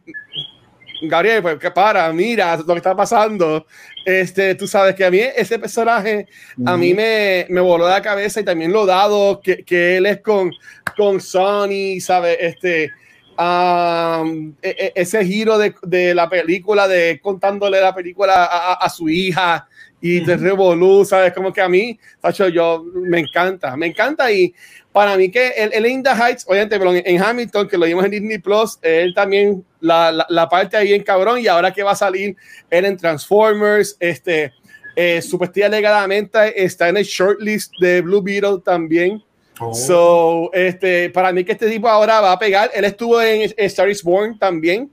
[1.02, 3.66] Gabriel, pues que para, mira lo que está pasando.
[4.04, 6.26] Este, tú sabes que a mí ese personaje
[6.64, 10.20] a mí me, me voló la cabeza y también lo dado que, que él es
[10.20, 10.52] con,
[10.96, 12.36] con Sony, ¿sabes?
[12.40, 12.92] Este,
[13.38, 19.08] um, ese giro de, de la película, de contándole la película a, a- a su
[19.08, 19.68] hija
[20.00, 20.36] y de.
[20.36, 21.32] Revolú, ¿sabes?
[21.32, 24.54] Como que a mí, Tacho, yo me encanta, me encanta y
[24.92, 27.86] para mí que él, él en The Heights, obviamente, pero en, en Hamilton, que lo
[27.86, 31.72] vimos en Disney Plus, él también la, la, la parte ahí en cabrón y ahora
[31.72, 32.34] que va a salir
[32.70, 34.52] él en Transformers, este,
[34.94, 39.22] eh, supuestamente alegadamente está en el shortlist de Blue Beetle también.
[39.58, 39.72] Oh.
[39.74, 43.88] So, este, para mí que este tipo ahora va a pegar, él estuvo en Star
[43.88, 44.90] is Born también.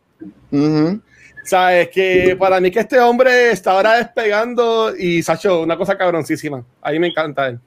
[0.51, 1.01] Ujú.
[1.43, 6.63] Sabes que para mí que este hombre está ahora despegando y Sacho, una cosa cabroncísima.
[6.81, 7.59] A mí me encanta él.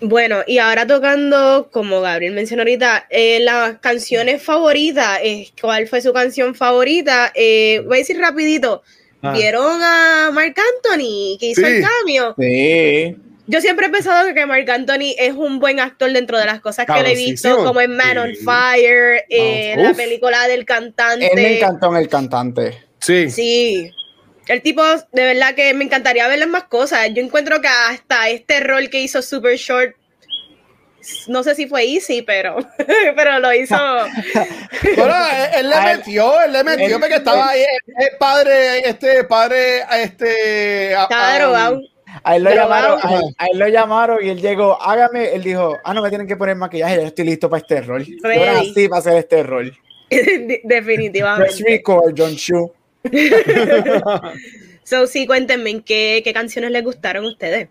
[0.00, 6.00] Bueno, y ahora tocando, como Gabriel mencionó ahorita, eh, las canciones favoritas, eh, ¿cuál fue
[6.00, 7.32] su canción favorita?
[7.34, 8.82] Eh, voy a decir rapidito,
[9.20, 9.32] Ah.
[9.32, 11.66] ¿vieron a Marc Anthony que hizo Sí.
[11.66, 12.34] el cambio?
[12.38, 13.16] Sí.
[13.50, 16.84] Yo siempre he pensado que Marc Anthony es un buen actor dentro de las cosas
[16.84, 18.34] que le he visto, como en Man on.
[18.36, 21.26] Fire, eh, la película del cantante.
[21.26, 22.84] Él me encantó en el cantante.
[23.00, 23.30] Sí.
[23.30, 23.90] Sí.
[24.48, 27.08] El tipo, de verdad que me encantaría verle más cosas.
[27.14, 29.96] Yo encuentro que hasta este rol que hizo Super Short,
[31.26, 32.56] no sé si fue easy, pero,
[33.16, 33.76] pero lo hizo.
[34.96, 39.82] Bueno, él, él le metió, él le metió porque estaba ahí, el padre, este padre,
[40.02, 40.92] este.
[40.92, 41.80] Estaba drogado.
[42.24, 45.42] A él, lo llamaron, a, él, a él lo llamaron y él llegó, hágame, él
[45.42, 48.04] dijo, ah, no me tienen que poner maquillaje, ya estoy listo para este rol.
[48.04, 48.68] Yo Ready.
[48.68, 49.76] nací para hacer este rol.
[50.64, 51.64] Definitivamente.
[51.66, 52.72] record, John Chu.
[54.84, 57.68] So, sí, cuéntenme ¿qué, qué canciones les gustaron a ustedes.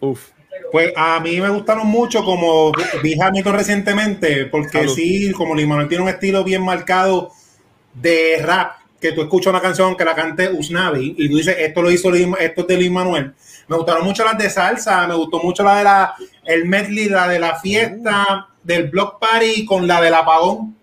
[0.00, 0.30] Uf.
[0.72, 2.72] Pues a mí me gustaron mucho como
[3.02, 4.94] vi Hamilton recientemente, porque Salud.
[4.94, 7.32] sí, como Luis Manuel tiene un estilo bien marcado
[7.92, 11.82] de rap, que tú escuchas una canción que la cante Usnavi y tú dices, esto
[11.82, 13.34] lo hizo Luis- esto es de Luis Manuel.
[13.68, 16.14] Me gustaron mucho las de salsa, me gustó mucho la de la,
[16.44, 20.74] el medley, la de la fiesta, del block party con la del apagón,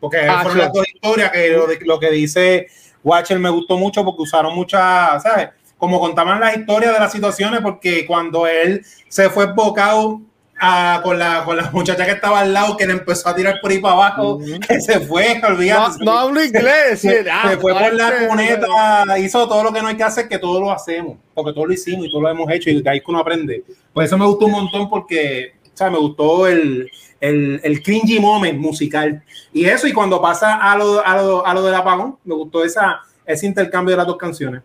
[0.00, 2.66] porque Ah, fueron las dos historias que lo, de- lo que dice
[3.02, 5.48] Watcher me gustó mucho porque usaron muchas, ¿sabes?
[5.78, 10.20] Como contaban las historias de las situaciones, porque cuando él se fue bocado
[10.58, 13.58] a- con, la, con la muchacha que estaba al lado, que le empezó a tirar
[13.60, 16.04] por ahí para abajo, que se fue, No, olvídate.
[16.04, 17.00] no hablo inglés.
[17.00, 20.28] se, ah, se fue por la cuneta, hizo todo lo que no hay que hacer,
[20.28, 22.90] que todo lo hacemos, porque todo lo hicimos y todo lo hemos hecho y de
[22.90, 23.64] ahí que uno aprende.
[23.92, 28.18] Por eso me gustó un montón porque o sea, me gustó el, el, el cringy
[28.18, 29.22] moment musical.
[29.52, 32.64] Y eso, y cuando pasa a lo, a lo, a lo del apagón, me gustó
[32.64, 34.62] esa, ese intercambio de las dos canciones.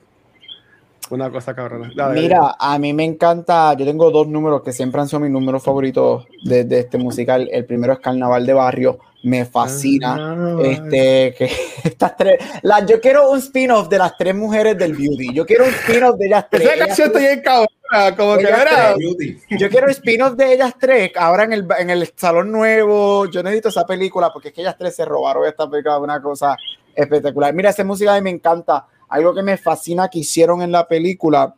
[1.11, 1.91] Una cosa cabrona.
[2.13, 5.61] Mira, a mí me encanta, yo tengo dos números que siempre han sido mis números
[5.63, 7.49] favoritos de, de este musical.
[7.51, 10.15] El primero es Carnaval de Barrio, me fascina.
[10.17, 11.51] Ah, este, que
[11.83, 15.33] estas tres, la, yo quiero un spin-off de las tres mujeres del beauty.
[15.33, 16.63] Yo quiero un spin-off de ellas tres.
[16.63, 18.95] Esa Ellas canción tres- bien cabrona, como que era.
[19.49, 23.25] Yo quiero un spin-off de ellas tres ahora en el, en el salón nuevo.
[23.25, 26.55] Yo necesito esa película porque es que ellas tres se robaron esta película, una cosa
[26.95, 27.53] espectacular.
[27.53, 28.85] Mira, esa música a mí me encanta.
[29.11, 31.53] Algo que me fascina que hicieron en la película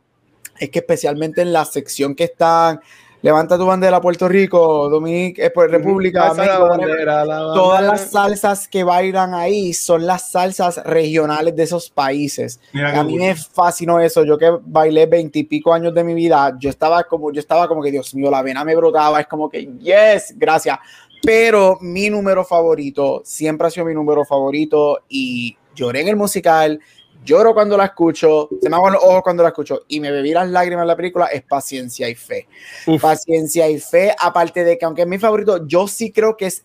[0.59, 2.81] es que especialmente en la sección que están
[3.23, 7.79] Levanta tu bandera Puerto Rico, Dominique, eh, pues, República, Alza la México, bandera, la todas
[7.79, 7.91] bandera.
[7.93, 12.59] las salsas que bailan ahí son las salsas regionales de esos países.
[12.73, 13.21] Mira A mí cool.
[13.21, 14.25] me fascinó eso.
[14.25, 17.91] Yo que bailé veintipico años de mi vida, yo estaba como, yo estaba como que,
[17.91, 19.21] Dios mío, la vena me brotaba.
[19.21, 20.77] Es como que, yes, gracias.
[21.21, 26.77] Pero mi número favorito siempre ha sido mi número favorito y lloré en el musical.
[27.23, 30.31] Lloro cuando la escucho, se me aguan los ojos cuando la escucho y me bebí
[30.33, 31.25] las lágrimas en la película.
[31.27, 32.47] Es paciencia y fe.
[32.87, 33.01] Uf.
[33.01, 36.63] Paciencia y fe, aparte de que, aunque es mi favorito, yo sí creo que es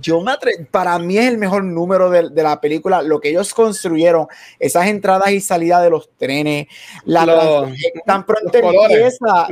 [0.00, 3.30] yo me atre- para mí es el mejor número de, de la película, lo que
[3.30, 4.28] ellos construyeron,
[4.60, 6.68] esas entradas y salidas de los trenes,
[7.06, 9.48] la Los- trans- eh, tan pronto empieza,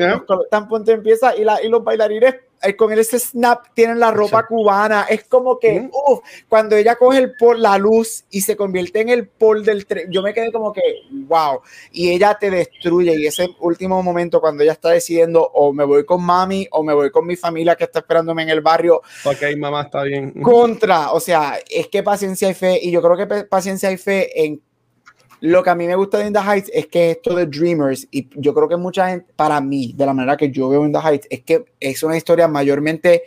[0.49, 2.37] tan pronto empieza y, la, y los bailarines
[2.77, 6.13] con ese snap tienen la ropa cubana, es como que, Ujú.
[6.15, 9.87] uf, cuando ella coge el pol, la luz y se convierte en el pol del
[9.87, 11.61] tren, yo me quedé como que, wow,
[11.93, 16.05] y ella te destruye y ese último momento cuando ella está decidiendo o me voy
[16.05, 19.57] con mami o me voy con mi familia que está esperándome en el barrio, Ok,
[19.57, 20.33] mamá, está bien.
[20.43, 24.45] contra, o sea, es que paciencia y fe, y yo creo que paciencia y fe
[24.45, 24.61] en
[25.41, 28.09] lo que a mí me gusta de In the Heights es que esto de Dreamers,
[28.11, 30.93] y yo creo que mucha gente, para mí, de la manera que yo veo In
[30.93, 33.23] the Heights, es que es una historia mayormente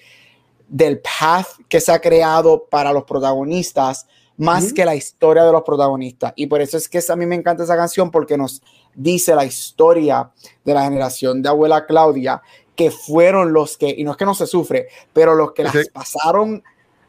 [0.67, 4.07] del path que se ha creado para los protagonistas,
[4.37, 6.33] más que la historia de los protagonistas.
[6.35, 8.61] Y por eso es que a mí me encanta esa canción, porque nos
[8.95, 10.31] dice la historia
[10.65, 12.41] de la generación de abuela Claudia,
[12.75, 15.87] que fueron los que, y no es que no se sufre, pero los que las
[15.89, 16.63] pasaron,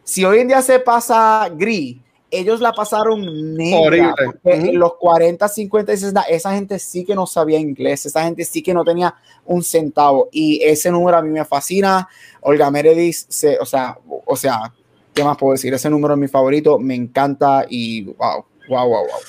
[0.05, 1.99] si hoy en día se pasa gris,
[2.33, 4.15] ellos la pasaron negra.
[4.43, 8.45] En los 40, 50 y 60, esa gente sí que no sabía inglés, esa gente
[8.45, 9.15] sí que no tenía
[9.45, 10.29] un centavo.
[10.33, 12.09] Y ese número a mí me fascina.
[12.41, 14.73] Olga Meredith, se, o sea, o sea,
[15.15, 15.73] ¿qué más puedo decir?
[15.75, 19.21] Ese número es mi favorito, me encanta y wow, wow, wow, wow.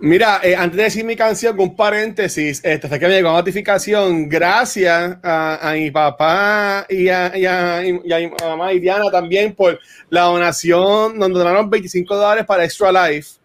[0.00, 3.32] Mira, eh, antes de decir mi canción, con un paréntesis, este, hasta que me llegó
[3.32, 8.80] notificación, gracias a, a mi papá y a, y a- y a mi mamá y
[8.80, 13.38] Diana también por la donación, nos donaron 25 dólares para Extra Life,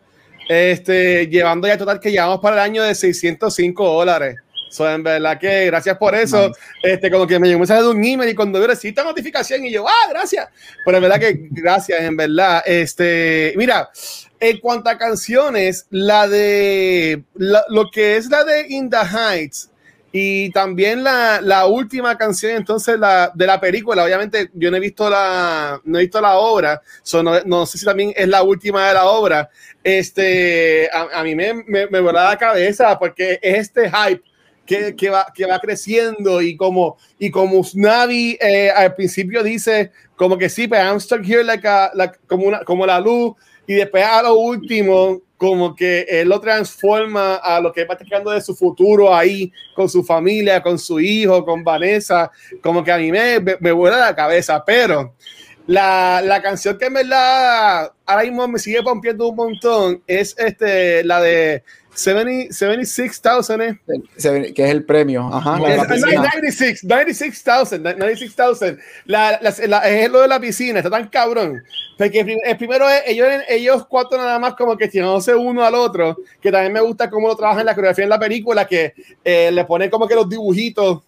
[0.48, 4.38] este, llevando ya total que llevamos para el año de 605 dólares.
[4.70, 6.50] So, en verdad que gracias por eso.
[6.50, 6.60] Nice.
[6.84, 9.06] Este, como que me llegó un mensaje de un email y cuando yo recibí esta
[9.06, 10.50] notificación y yo, ah, gracias.
[10.84, 12.62] Pero en verdad que gracias, en verdad.
[12.66, 13.90] Este, mira,
[14.40, 19.70] en cuanto a canciones, la de la- lo que es la de In the Heights
[20.12, 24.04] y también la, la última canción, entonces la de la película.
[24.04, 27.78] Obviamente, yo no he visto la, no he visto la obra, so no, no sé
[27.78, 29.50] si también es la última de la obra.
[29.84, 34.22] Este, a, a mí me, me, me la cabeza porque es este hype
[34.66, 39.92] que, que, va, que va creciendo y como, y como Usnavi eh, al principio dice
[40.16, 43.36] como que sí, pero I'm stuck here like a- like- como, una, como la luz
[43.68, 48.32] y después a lo último como que él lo transforma a lo que va practicando
[48.32, 52.32] de su futuro ahí con su familia, con su hijo, con Vanessa,
[52.62, 55.14] como que a mí me, me, vuela la cabeza, pero
[55.68, 61.04] la, la canción que en verdad ahora mismo me sigue pompiendo un montón es este,
[61.04, 64.54] la de 70 76,000, ¿eh?
[64.54, 65.30] Que es el premio.
[65.32, 66.22] Ajá, la la Es- piscina.
[66.22, 68.80] 96, 96,000, 96,000.
[69.06, 71.64] La, es lo de la piscina, está tan cabrón.
[71.98, 76.18] Porque el primero es ellos, ellos cuatro nada más como que tirándose uno al otro,
[76.42, 78.94] que también me gusta cómo lo trabajan en la coreografía en la película, que
[79.24, 81.02] eh, le ponen como que los dibujitos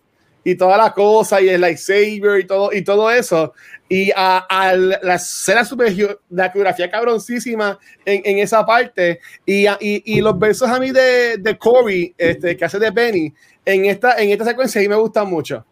[0.43, 3.53] y toda la cosa y el lightsaber y todo y todo eso
[3.89, 9.77] y a, a la escena superior la coreografía cabroncísima en, en esa parte y, a-
[9.79, 13.33] y, y los versos a mí de, de Corey este, que hace de Benny
[13.65, 15.65] en esta, en esta secuencia ahí me gustan mucho.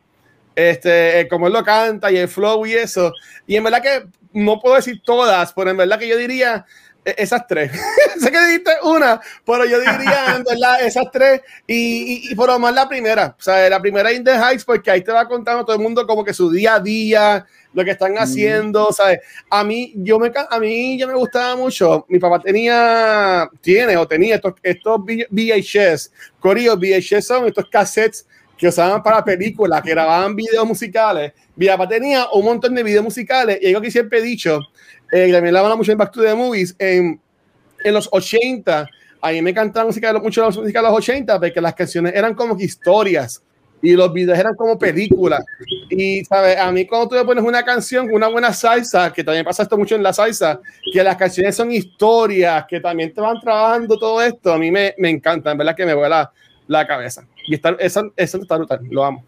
[0.55, 3.11] Este, como él lo canta y el flow y eso.
[3.45, 6.65] Y en verdad que no puedo decir todas pero en verdad que yo diría
[7.05, 7.71] esas tres
[8.19, 12.49] sé que dijiste una pero yo diría en verdad esas tres y, y, y por
[12.49, 15.27] lo más la primera o sea la primera In the Heights porque ahí te va
[15.27, 17.45] contando todo el mundo como que su día a día
[17.75, 19.19] lo que están haciendo, ¿sabes?
[19.49, 22.05] A mí, yo me, a mí ya me gustaba mucho.
[22.07, 26.11] Mi papá tenía, tiene o tenía estos, estos VHS.
[26.39, 28.25] Corillo, VHS son estos cassettes
[28.57, 31.33] que usaban para películas, que grababan videos musicales.
[31.57, 34.61] Mi papá tenía un montón de videos musicales y algo que siempre he dicho,
[35.11, 37.19] eh, también la habla mucho en Back to the Movies, en,
[37.83, 38.87] en los 80,
[39.21, 42.13] a mí me encantaba la música, mucho la música de los 80 porque las canciones
[42.15, 43.41] eran como historias
[43.81, 45.43] y los videos eran como películas.
[45.89, 46.57] Y, ¿sabes?
[46.57, 49.63] A mí cuando tú le pones una canción con una buena salsa, que también pasa
[49.63, 50.59] esto mucho en la salsa,
[50.91, 54.95] que las canciones son historias, que también te van trabajando todo esto, a mí me,
[54.97, 56.31] me encanta, en verdad que me vuela
[56.67, 57.27] la cabeza.
[57.47, 59.23] Y está, eso, eso está brutal, lo amo.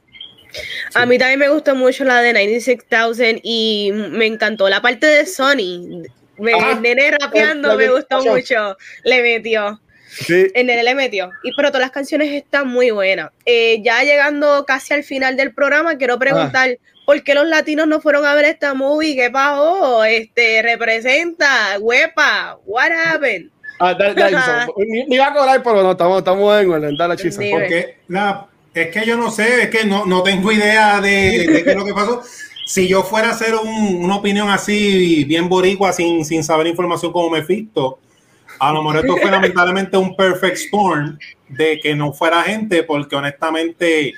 [0.94, 5.26] A mí también me gustó mucho la de 96,000 y me encantó la parte de
[5.26, 6.03] Sony.
[6.38, 6.80] Me, Ajá.
[6.80, 8.78] nene rapeando me gustó mucho.
[9.03, 9.80] Le metió.
[10.10, 10.48] Sí.
[10.53, 11.30] El nene le metió.
[11.44, 13.32] Y pero todas las canciones están muy buenas.
[13.45, 18.02] Eh, ya llegando casi al final del programa, quiero preguntar por qué los latinos no
[18.02, 19.15] fueron a ver esta movie.
[19.15, 20.03] ¿Qué pasó?
[20.03, 23.49] Este representa, huepa, what happened?
[23.80, 24.74] Ah, dale, dale, Jason.
[24.78, 26.98] Ni, ni va a cobrar, pero no, estamos, estamos en orden.
[26.98, 27.41] Dale, Chisa.
[27.52, 28.48] Porque la,
[28.83, 31.75] es que yo no sé, es que no, no tengo idea de, de qué es
[31.75, 32.21] lo que pasó.
[32.65, 37.11] Si yo fuera a hacer un- una opinión así, bien boricua, sin, sin saber información
[37.11, 37.99] como Mephisto,
[38.59, 41.17] a lo mejor esto fue lamentablemente un perfect storm
[41.47, 44.13] de que no fuera gente, porque honestamente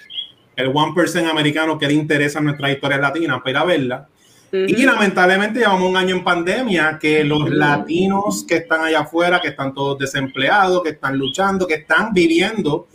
[0.55, 4.07] el one person americano que le interesa nuestra historia latina para a verla.
[4.51, 4.83] Y Ujú.
[4.83, 9.73] lamentablemente llevamos un año en pandemia que los latinos que están allá afuera, que están
[9.75, 12.87] todos desempleados, que están luchando, que están viviendo,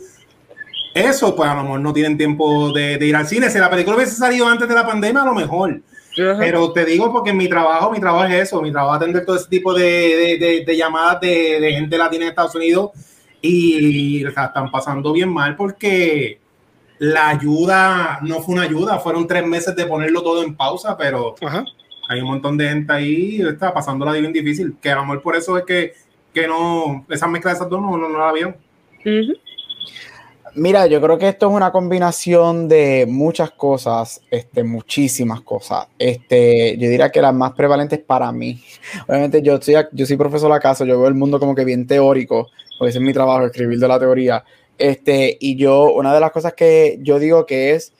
[0.95, 3.49] eso pues a lo mejor no tienen tiempo de, de ir al cine.
[3.51, 5.81] Si la película hubiese salido antes de la pandemia, a lo mejor.
[6.17, 6.37] Ajá.
[6.39, 9.35] Pero te digo porque mi trabajo, mi trabajo es eso, mi trabajo es atender todo
[9.35, 12.91] ese tipo de, de- de- de llamadas de, gente latina en Estados Unidos
[13.41, 16.39] y están pasando bien mal porque
[16.99, 21.35] la ayuda no fue una ayuda, fueron tres meses de ponerlo todo en pausa, pero
[21.45, 21.65] Ajá.
[22.07, 25.21] hay un montón de gente ahí está pasando la bien difícil, que a lo mejor
[25.21, 25.93] por eso es que,
[26.33, 28.55] que no, esa mezcla de esas dos no, no, no la vieron.
[29.01, 29.33] Ujú.
[30.57, 35.87] Mira, yo creo que esto es una combinación de muchas cosas, este, muchísimas cosas.
[35.99, 38.63] Este, yo diría que las más prevalentes para mí.
[39.07, 42.47] Obviamente, yo soy, yo soy profesor acaso, yo veo el mundo como que bien teórico,
[42.79, 44.45] porque ese es mi trabajo, escribir de la teoría.
[44.77, 47.91] Este, y yo, una de las cosas que yo digo que es,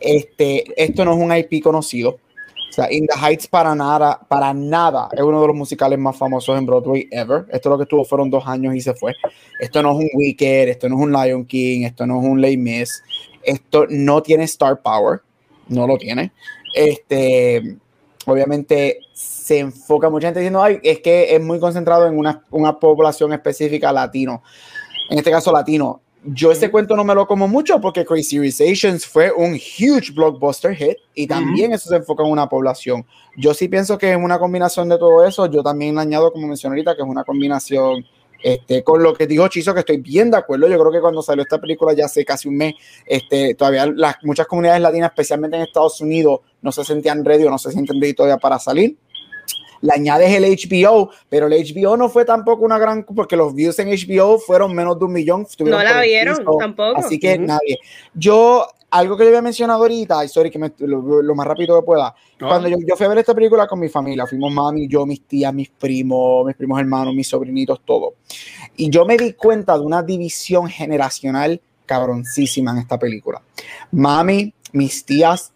[0.00, 2.18] este, esto no es un IP conocido.
[2.72, 6.16] O sea, In the Heights para nada, para nada es uno de los musicales más
[6.16, 7.44] famosos en Broadway ever.
[7.50, 9.12] Esto lo que estuvo fueron dos años y se fue.
[9.60, 12.40] Esto no es un Wicked, esto no es un Lion King, esto no es un
[12.40, 13.02] Les Mis.
[13.42, 15.20] Esto no tiene star power,
[15.68, 16.32] no lo tiene.
[16.74, 17.76] Este,
[18.24, 22.80] obviamente se enfoca mucha gente diciendo, ay, es que es muy concentrado en una, una
[22.80, 24.42] población específica latino.
[25.10, 26.00] En este caso latino.
[26.24, 30.12] Yo ese cuento no me lo como mucho porque Crazy Rich Asians fue un huge
[30.14, 33.04] blockbuster hit y también eso se enfoca en una población.
[33.36, 35.46] Yo sí pienso que es una combinación de todo eso.
[35.46, 38.04] Yo también añado, como mencioné ahorita, que es una combinación
[38.42, 40.68] este, con lo que dijo Chizo, que estoy bien de acuerdo.
[40.68, 42.74] Yo creo que cuando salió esta película ya hace casi un mes,
[43.06, 47.50] este, todavía las, muchas comunidades latinas, especialmente en Estados Unidos, no se sentían ready o
[47.50, 48.96] no se sienten ready todavía para salir.
[49.82, 53.78] Le añades el HBO, pero el HBO no fue tampoco una gran, porque los views
[53.78, 55.46] en HBO fueron menos de un millón.
[55.58, 56.98] No la vieron piso, tampoco.
[56.98, 57.78] Así que nadie.
[58.14, 61.80] Yo, algo que le había mencionado ahorita, y sorry que me, lo, lo más rápido
[61.80, 62.48] que pueda, No.
[62.48, 65.22] cuando yo, yo fui a ver esta película con mi familia, fuimos mami, yo, mis
[65.26, 68.14] tías, mis primos, mis primos hermanos, mis sobrinitos, todo.
[68.76, 73.42] Y yo me di cuenta de una división generacional cabroncísima en esta película.
[73.90, 75.52] Mami, mis tías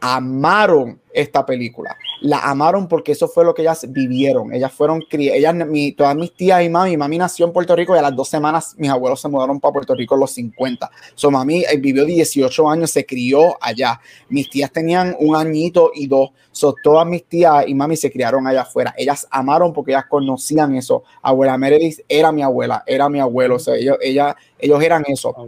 [0.00, 1.96] amaron esta película.
[2.22, 4.52] La amaron porque eso fue lo que ellas vivieron.
[4.52, 7.98] Ellas fueron ellas, mi, todas mis tías y mami, mami nació en Puerto Rico y
[7.98, 10.90] a las dos semanas mis abuelos se mudaron para Puerto Rico en los 50.
[11.14, 14.00] So mami eh, vivió 18 años, se crió allá.
[14.28, 16.30] Mis tías tenían un añito y dos.
[16.52, 18.92] So, todas mis tías y mami se criaron allá afuera.
[18.98, 21.04] Ellas amaron porque ellas conocían eso.
[21.22, 23.54] Abuela Meredith era mi abuela, era mi abuelo.
[23.56, 25.44] O sea, ellos, ella, ellos eran eso Ah,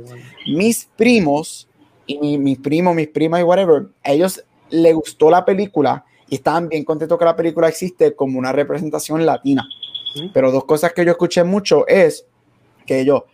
[0.47, 1.69] mis primos
[2.07, 6.37] y mi- mis primos, mis primas y whatever, a ellos les gustó la película y
[6.37, 9.69] estaban bien contentos que la película existe como una representación latina.
[10.33, 12.25] Pero dos cosas que yo escuché mucho es
[12.87, 13.27] que yo,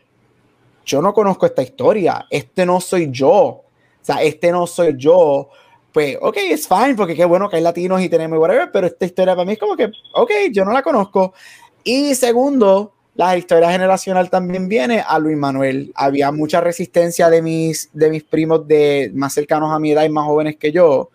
[0.85, 3.65] yo no conozco esta historia, este no soy yo, o
[4.01, 5.49] sea, este no soy yo.
[5.93, 9.07] Pues, ok, es fine, porque qué bueno que hay latinos y tenemos whatever, pero esta
[9.07, 11.35] historia para mí es como que, ok, yo no la conozco.
[11.85, 15.93] Y segundo, la historia generacional también viene a Luis Manuel.
[15.95, 20.09] Había mucha resistencia de mis, de mis primos de más cercanos a mi edad y
[20.09, 21.11] más jóvenes que yo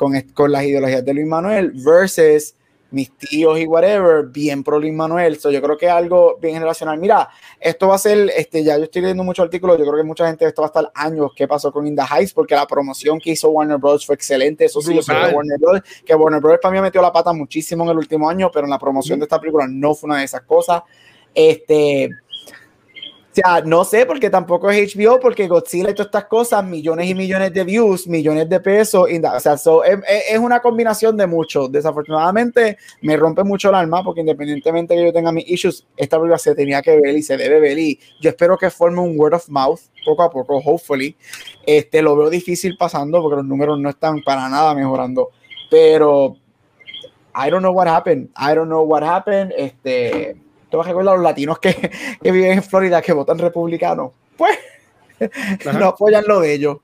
[0.00, 2.54] con, con las ideologías de Luis Manuel versus
[2.90, 5.38] mis tíos y whatever, bien pro Luis Manuel.
[5.38, 6.98] So, yo creo que es algo bien generacional.
[6.98, 7.28] Mira,
[7.60, 10.26] esto va a ser, este, ya yo estoy leyendo muchos artículos, yo creo que mucha
[10.26, 13.20] gente, esto va a estar años, qué pasó con In the Heights, porque la promoción
[13.20, 14.06] que hizo Warner Bros.
[14.06, 15.34] fue excelente, eso sí, Brutal.
[15.34, 16.58] Warner Bros., que Warner Bros.
[16.62, 19.24] para mí metió la pata muchísimo en el último año, pero en la promoción de
[19.24, 20.82] esta película no fue una de esas cosas.
[21.34, 22.08] Este,
[23.30, 27.08] O sea, no sé, porque tampoco es HBO, porque Godzilla y todas estas cosas, millones
[27.08, 29.08] y millones de views, millones de pesos.
[29.08, 30.00] o sea, so, es-
[30.32, 31.70] es una combinación de muchos.
[31.70, 36.38] Desafortunadamente, me rompe mucho el alma, porque independientemente que yo tenga mis issues, esta película
[36.38, 37.78] se tenía que ver y se debe ver.
[37.78, 41.14] Y yo espero que forme un word of mouth poco a poco, hopefully.
[41.64, 45.30] Este, lo veo difícil pasando, porque los números no están para nada mejorando.
[45.70, 46.36] Pero,
[47.32, 48.28] I don't know what happened.
[48.36, 49.52] I don't know what happened.
[49.56, 50.34] Este
[50.70, 51.74] te vas a recordar a los latinos que,
[52.22, 54.12] que viven en Florida que votan republicanos.
[54.36, 54.58] Pues
[55.78, 56.78] no apoyan lo de ellos.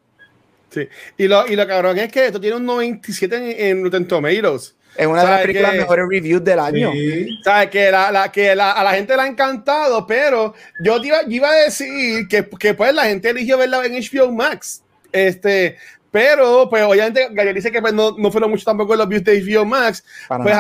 [0.71, 0.89] Sí.
[1.17, 3.37] Y lo, y lo cabrón es que esto tiene un 97
[3.71, 4.75] en, en Rotten Tomatoes.
[4.97, 6.91] Es una de las ¿Sabe películas mejores reviews del año.
[6.93, 7.39] Sí.
[7.45, 7.69] ¿Sabes?
[7.71, 11.19] Que, la, la- que la- a la gente le ha encantado, pero yo te iba,
[11.29, 14.83] iba a decir que, que pues la gente eligió verla en HBO Max.
[15.13, 15.77] Este,
[16.17, 19.39] pero pues obviamente Gabriel dice que pues, no, no fueron mucho tampoco los views de
[19.39, 20.03] HBO Max.
[20.27, 20.57] Para Pues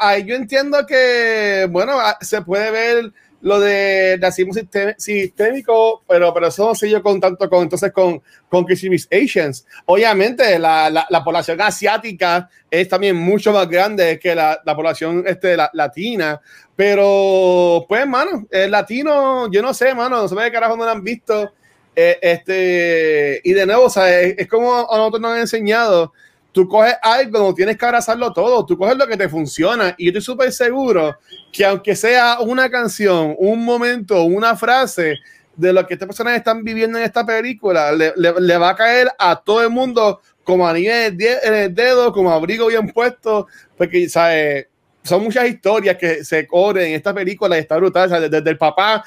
[0.00, 3.12] ahí yo entiendo que, bueno, a- se puede ver
[3.42, 7.92] lo de racismo sisté- sistémico, pero, pero eso no sé yo con tanto con entonces
[7.92, 9.66] con, con Rich Asians.
[9.84, 15.24] Obviamente la, la, la población asiática es también mucho más grande que la, la población
[15.26, 16.40] este, la- latina,
[16.74, 20.90] pero pues, mano, el latino, yo no sé, mano, no sé qué carajo no lo
[20.92, 21.52] han visto.
[21.96, 26.12] Eh, este, y de nuevo, sea, es, como a nosotros nos han enseñado
[26.54, 30.04] tú coges algo, no tienes que abrazarlo todo, tú coges lo que te funciona y
[30.04, 31.18] yo estoy súper seguro
[31.52, 35.16] que aunque sea una canción, un momento, una frase
[35.56, 39.34] de lo que estas personas están viviendo en esta película, le, va a caer a
[39.36, 44.68] todo el mundo como anillo en el dedo, como abrigo bien puesto, porque, ¿sabes?
[45.04, 48.30] Son muchas historias que se corren en esta película y está brutal, ¿sabes?
[48.30, 49.04] Desde, el papá,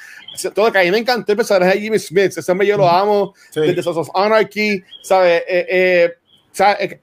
[0.54, 2.88] todo que a mí me encantó el personaje de Jimmy Smith, ese hombre yo lo
[2.88, 3.62] amo, Sí.
[3.62, 5.42] desde Sons of Anarchy, ¿sabes?
[5.48, 6.14] Eh, eh,
[6.52, 6.78] ¿sabes?
[6.92, 7.02] Eh,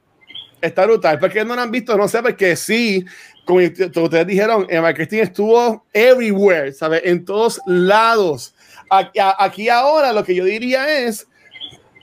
[0.61, 1.19] Está brutal.
[1.19, 1.95] ¿Por qué no lo han visto?
[1.95, 3.05] No sé, porque sí,
[3.45, 7.03] como ustedes dijeron, Emma Christine estuvo everywhere, ¿sabes?
[7.05, 8.55] En todos lados.
[8.89, 11.27] Aquí, aquí ahora lo que yo diría es,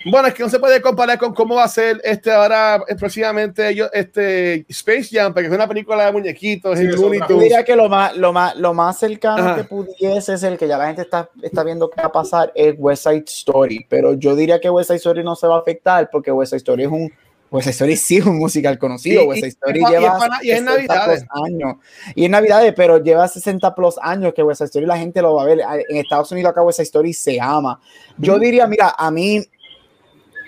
[0.05, 2.95] bueno, es que no se puede comparar con cómo va a ser este ahora eh,
[2.95, 7.09] próximamente yo, este Space Jam, porque es una película de muñequitos, Sí, es Yo
[7.39, 9.55] diría que lo más, lo más, lo más cercano Ajá.
[9.57, 12.73] que pudiese ser que ya la gente está, está viendo qué va a pasar es
[12.77, 16.09] West Side Story, pero yo diría que West Side Story no se va a afectar
[16.11, 17.11] porque West Side Story es un
[17.51, 19.23] West Side Story sí es un musical conocido.
[19.23, 21.19] Y- West Side y- Story y es lleva para- y es 60 Navidades.
[21.29, 21.75] plus años.
[22.15, 25.35] Y en Navidades, pero lleva 60 plus años que West Side Story la gente lo
[25.35, 25.59] va a ver.
[25.89, 27.77] En Estados Unidos acá West Side Story se ama.
[28.17, 29.43] Yo diría, mira, a mí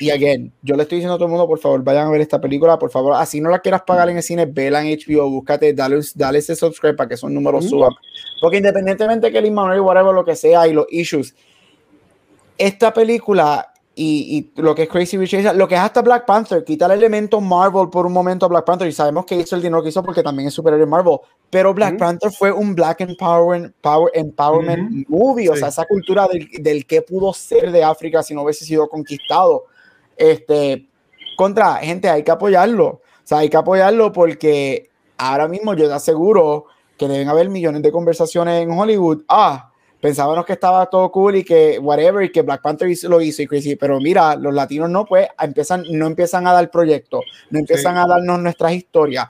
[0.04, 2.20] y again, yo le estoy diciendo a todo el mundo, por favor, vayan a ver
[2.20, 5.30] esta película, por favor, así no la quieras pagar en el cine, vela en HBO,
[5.30, 7.78] búscate, dale, dale ese subscribe para que esos números Ujú.
[7.78, 7.94] suban.
[8.42, 11.34] Porque independientemente que el Manuel, whatever, lo que sea, y los issues,
[12.58, 16.26] esta película y, y lo que es Crazy Rich Asians, lo que es hasta Black
[16.26, 19.56] Panther, quita el elemento Marvel por un momento a Black Panther, y sabemos que hizo
[19.56, 21.20] el dinero que hizo porque también es superhéroe Marvel,
[21.52, 22.00] pero Black Ujú.
[22.00, 25.60] Panther fue un Black Empowerment, power, empowerment movie, o Sí.
[25.60, 29.66] sea, esa cultura del, del que pudo ser de África si no hubiese sido conquistado.
[30.18, 30.88] Este,
[31.36, 32.86] contra, gente, hay que apoyarlo.
[32.86, 36.66] O sea, hay que apoyarlo porque ahora mismo yo te aseguro
[36.98, 39.24] que deben haber millones de conversaciones en Hollywood.
[39.28, 39.72] Ah,
[40.02, 43.48] pensábamos que estaba todo cool y que whatever, y que Black Panther lo hizo y
[43.48, 47.96] Crazy, pero mira, los latinos no, pues empiezan, no empiezan a dar proyectos, no empiezan
[47.96, 48.02] Sí.
[48.02, 49.28] a darnos nuestras historias.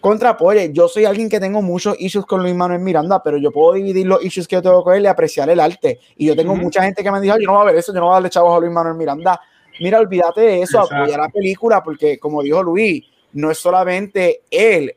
[0.00, 3.50] Contra apoye, yo soy alguien que tengo muchos issues con Luis Manuel Miranda, pero yo
[3.50, 5.98] puedo dividir los issues que yo tengo con él y apreciar el arte.
[6.16, 8.00] Y yo tengo mucha gente que me "Ay, yo no voy a ver eso, yo
[8.00, 9.40] no voy a darle chavos a Luis Manuel Miranda.
[9.80, 10.96] Mira, olvídate de eso, Exacto.
[10.96, 14.94] apoya la película, porque como dijo Luis, no es solamente él,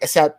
[0.00, 0.36] o sea,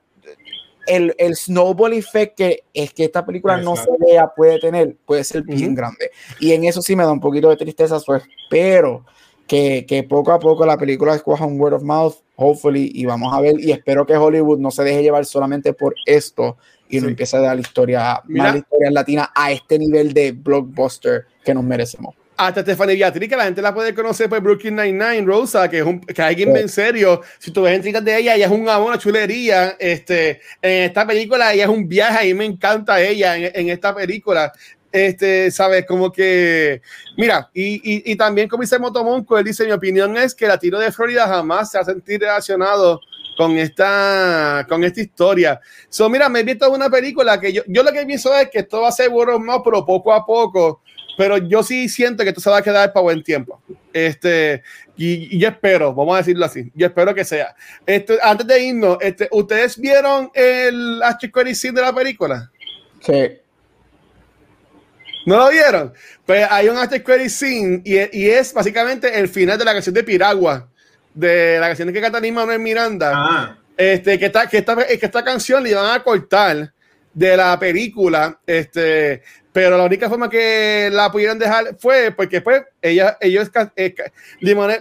[0.85, 4.05] el, el snowball effect que es que esta película no se Exacto.
[4.05, 5.75] vea puede tener, puede ser bien Ujú.
[5.75, 6.11] grande.
[6.39, 9.05] Y en eso sí me da un poquito de tristeza, so espero
[9.47, 13.33] que, que poco a poco la película escoja un word of mouth, hopefully, y vamos
[13.33, 16.57] a ver, y espero que Hollywood no se deje llevar solamente por esto
[16.89, 17.09] y no Sí.
[17.09, 18.45] empiece a dar historia, Mira.
[18.45, 22.15] más historias latinas a este nivel de blockbuster que nos merecemos.
[22.35, 25.85] Hasta Stephanie Beatriz, que la gente la puede conocer por Brooklyn Nine-Nine, Rosa, que es
[25.85, 26.61] un, que alguien Sí.
[26.61, 27.21] en serio.
[27.37, 29.75] Si tú ves entrevistas de ella, ella es un amor, una chulería.
[29.79, 33.93] Este, en esta película, ella es un viaje, y me encanta ella en, en esta
[33.93, 34.51] película.
[34.91, 36.81] Este, sabes, como que,
[37.17, 40.79] mira, y, y, y también como dice Motomonco, él dice, mi opinión es que Latino
[40.79, 42.99] de Florida jamás se ha sentido relacionado
[43.35, 45.59] con esta, con esta historia.
[45.89, 48.59] So, mira, me he visto una película que yo, yo lo que pienso es que
[48.59, 50.81] esto va a ser of mouth, pero poco a poco
[51.17, 53.61] pero yo sí siento que esto se va a quedar para buen tiempo.
[53.91, 54.63] Este,
[54.97, 57.55] y, y yo espero, vamos a decirlo así, yo espero que sea.
[57.85, 61.01] Este, antes de irnos, este, ¿ustedes vieron el
[61.53, 62.51] Scene de la película?
[63.01, 63.37] Sí.
[65.25, 65.93] ¿No lo vieron?
[66.25, 69.93] Pues hay un After Credit Scene y, y es básicamente el final de la canción
[69.93, 70.69] de Piragua,
[71.13, 73.11] de la canción que canta Lin Manuel Miranda.
[73.15, 76.72] Ah, este, que, esta, que, esta, que esta canción le iban a cortar
[77.13, 79.21] de la película, este,
[79.51, 83.95] pero la única forma que la pudieran dejar fue porque pues ella, ellos eh,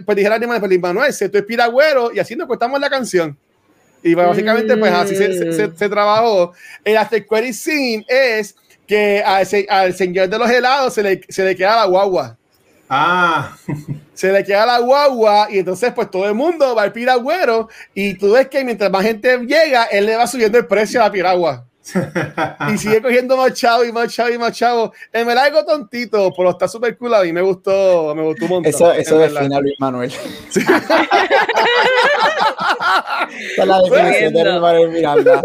[0.04, 3.36] pues dijeron Limón, pues Manuel, se tú es piragüero y así nos cortamos la canción.
[4.02, 6.52] Y pues, básicamente, pues así se, se, se, trabajó.
[6.84, 8.56] El after credit scene es
[8.86, 12.36] que al, al, señor de los helados se le, se le queda la guagua.
[12.88, 13.56] Ah.
[14.12, 18.14] Se le queda la guagua y entonces pues todo el mundo va al piragüero y
[18.14, 21.10] tú ves que mientras más gente llega, él le va subiendo el precio a la
[21.10, 21.66] piragua.
[22.72, 24.92] Y sigue cogiendo más chavo y más chavo y más chavo.
[25.12, 28.50] En verdad algo tontito, pero está súper cool a mí me gustó, me gustó un
[28.50, 28.70] montón.
[28.70, 30.12] Eso, eso define a Luis Manuel.
[30.50, 30.60] Sí.
[33.52, 35.42] Esa es la definición de Luis Manuel Miranda.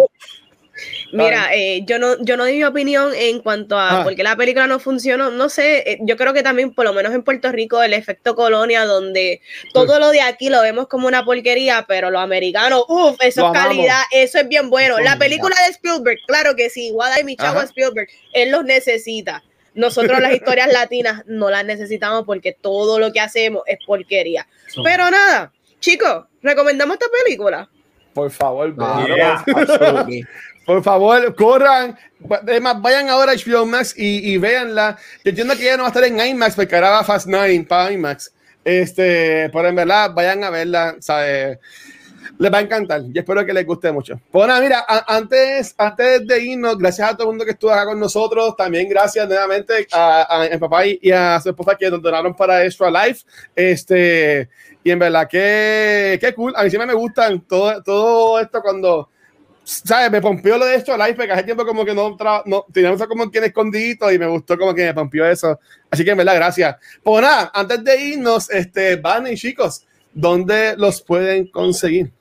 [1.12, 4.04] Mira, eh, yo no, yo no di mi opinión en cuanto a ah.
[4.04, 5.32] por qué la película no funcionó.
[5.32, 8.36] No sé, eh, yo creo que también, por lo menos en Puerto Rico, el efecto
[8.36, 9.42] colonia, donde
[9.74, 13.54] todo lo de aquí lo vemos como una porquería, pero los americanos, uff, eso es
[13.54, 15.00] calidad, eso es bien bueno.
[15.00, 19.44] La película de Spielberg, claro que sí, Guada y mi chavo Spielberg, él los necesita.
[19.74, 24.48] Nosotros las historias latinas no las necesitamos porque todo lo que hacemos es porquería.
[24.84, 27.70] Pero nada, chicos, recomendamos esta película.
[28.14, 28.74] Por favor,
[30.68, 31.98] Por favor, corran.
[32.30, 34.98] Además, vayan ahora a HBO Max y, y véanla.
[35.24, 37.66] Yo entiendo que ya no va a estar en IMAX porque ahora va Fast 9
[37.70, 38.34] para IMAX.
[38.66, 40.98] Este, pero en verdad, vayan a verla.
[41.00, 41.62] ¿sabe?
[42.38, 44.20] Les va a encantar y espero que les guste mucho.
[44.30, 47.86] Pues nada, mira, antes, antes de irnos, gracias a todo el mundo que estuvo acá
[47.86, 48.54] con nosotros.
[48.58, 52.92] También gracias nuevamente a, a, papá y a su esposa que nos donaron para Extra
[52.92, 53.26] Life.
[53.56, 54.50] Este,
[54.84, 56.54] y en verdad, que, qué cool.
[56.58, 59.10] A mí siempre me gustan todo, todo esto cuando
[59.68, 60.10] ¿sabes?
[60.12, 62.16] Me pompió lo de esto live porque hace tiempo como que no,
[62.46, 65.60] no teníamos como quien escondido y me gustó como que me pompió eso.
[65.92, 66.78] Así que en verdad, gracias.
[67.04, 72.12] Pues nada, antes de irnos, este, van y chicos, ¿dónde los pueden conseguir?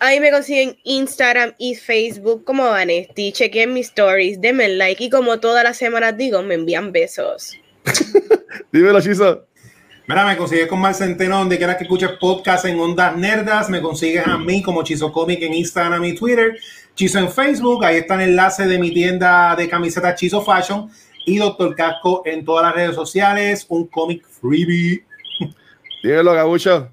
[0.00, 3.32] Ahí me consiguen Instagram y Facebook como Vanesti.
[3.32, 7.58] Chequen mis stories, denme like y como todas las semanas digo, me envían besos.
[8.72, 9.46] Dímelo, Chizo.
[10.08, 13.68] Mira, me consigues con Mar Centeno donde quieras que escuches podcast en Ondas Nerdas.
[13.68, 16.58] Me consigues a mí como Chizo Comic en Instagram y Twitter.
[16.94, 17.84] Chizo en Facebook.
[17.84, 20.90] Ahí está el enlace de mi tienda de camisetas Chizo Fashion.
[21.26, 23.66] Y Doctor Casco en todas las redes sociales.
[23.68, 25.04] Un cómic freebie.
[26.02, 26.88] Dímelo, Gabucho.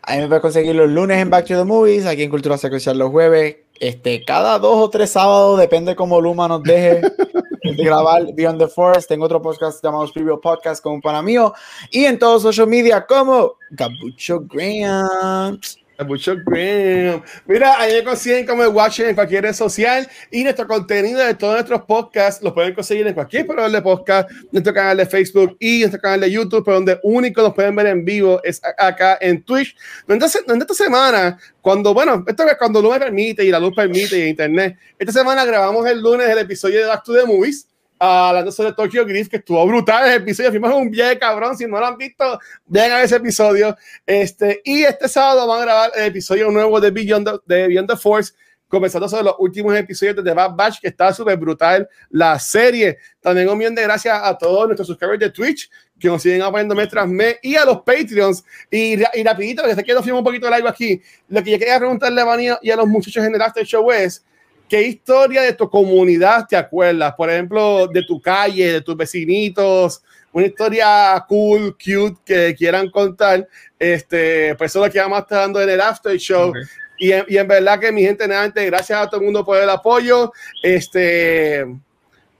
[0.00, 2.06] Ahí me puedes conseguir los lunes en Back to the Movies.
[2.06, 3.56] Aquí en Cultura Secuencial los jueves.
[3.80, 7.00] Este, cada dos o tres sábados, depende cómo Luma nos deje.
[7.62, 9.08] de grabar Beyond the Forest.
[9.08, 11.52] Tengo otro podcast llamado Preview Podcast con un pana mío.
[11.90, 15.58] Y en todos los social media como Gabucho Graham.
[15.98, 17.22] Gabucho Graham.
[17.46, 20.08] Mira, ahí me consiguen como Watching en cualquier red social.
[20.30, 24.30] Y nuestro contenido de todos nuestros podcasts los pueden conseguir en cualquier programa de podcast,
[24.50, 27.86] nuestro canal de Facebook y nuestro canal de YouTube, pero donde único nos pueden ver
[27.86, 29.76] en vivo es acá en Twitch.
[30.08, 33.74] Entonces, en esta semana, cuando, bueno, esto es cuando luz me permite y la luz
[33.74, 34.76] permite y internet.
[34.98, 37.66] Esta semana grabamos el lunes el episodio de Back to the Movies
[38.02, 40.50] hablando sobre Tokyo Griff, que estuvo brutal ese episodio.
[40.50, 41.56] Fuimos un viaje cabrón.
[41.56, 43.76] Si no lo han visto, vean a ese episodio.
[44.04, 47.88] Este, y este sábado van a grabar el episodio nuevo de Beyond the, de Beyond
[47.88, 48.32] the Force,
[48.66, 52.98] comenzando sobre los últimos episodios de The Bad Batch, que está súper brutal la serie.
[53.20, 55.70] También un millón de gracias a todos nuestros suscriptores de Twitch
[56.00, 58.42] que nos siguen apoyando mes tras mes y a los Patreons.
[58.68, 61.52] Y, y rapidito, que sé que nos fuimos un poquito de live aquí, lo que
[61.52, 64.24] yo quería preguntarle a Vania y a los muchachos en el After Show es
[64.68, 67.14] ¿Qué historia de tu comunidad te acuerdas?
[67.14, 70.02] Por ejemplo, de tu calle, de tus vecinitos,
[70.32, 73.46] una historia cool, cute que quieran contar.
[73.78, 76.52] Este, pues eso es lo que vamos a estar dando en el after show.
[76.98, 79.68] Y, y, en verdad que mi gente, nuevamente, gracias a todo el mundo por el
[79.68, 80.32] apoyo.
[80.62, 81.62] Este,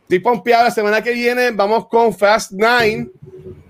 [0.02, 1.50] estoy pompeado la semana que viene.
[1.50, 3.10] Vamos con Fast Nine.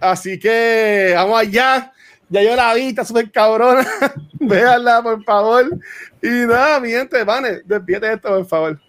[0.01, 1.93] Así que vamos allá.
[2.29, 3.87] Ya yo la vi, está súper cabrona.
[4.41, 5.79] Véanla, por favor.
[6.23, 8.81] Y nada, mi gente, Vane, despídete esto, por favor.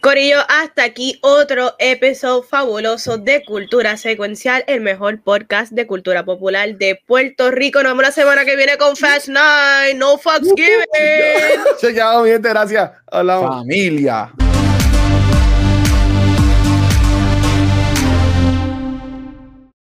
[0.00, 6.76] Corillo, hasta aquí otro episodio fabuloso de Cultura Secuencial, el mejor podcast de cultura popular
[6.76, 7.82] de Puerto Rico.
[7.82, 9.94] Nos vemos la semana que viene con Fast Nine.
[9.96, 11.60] No fucks given.
[11.80, 12.90] Chequeado, mi gente, gracias.
[13.10, 13.58] Hablamos.
[13.58, 14.32] Familia.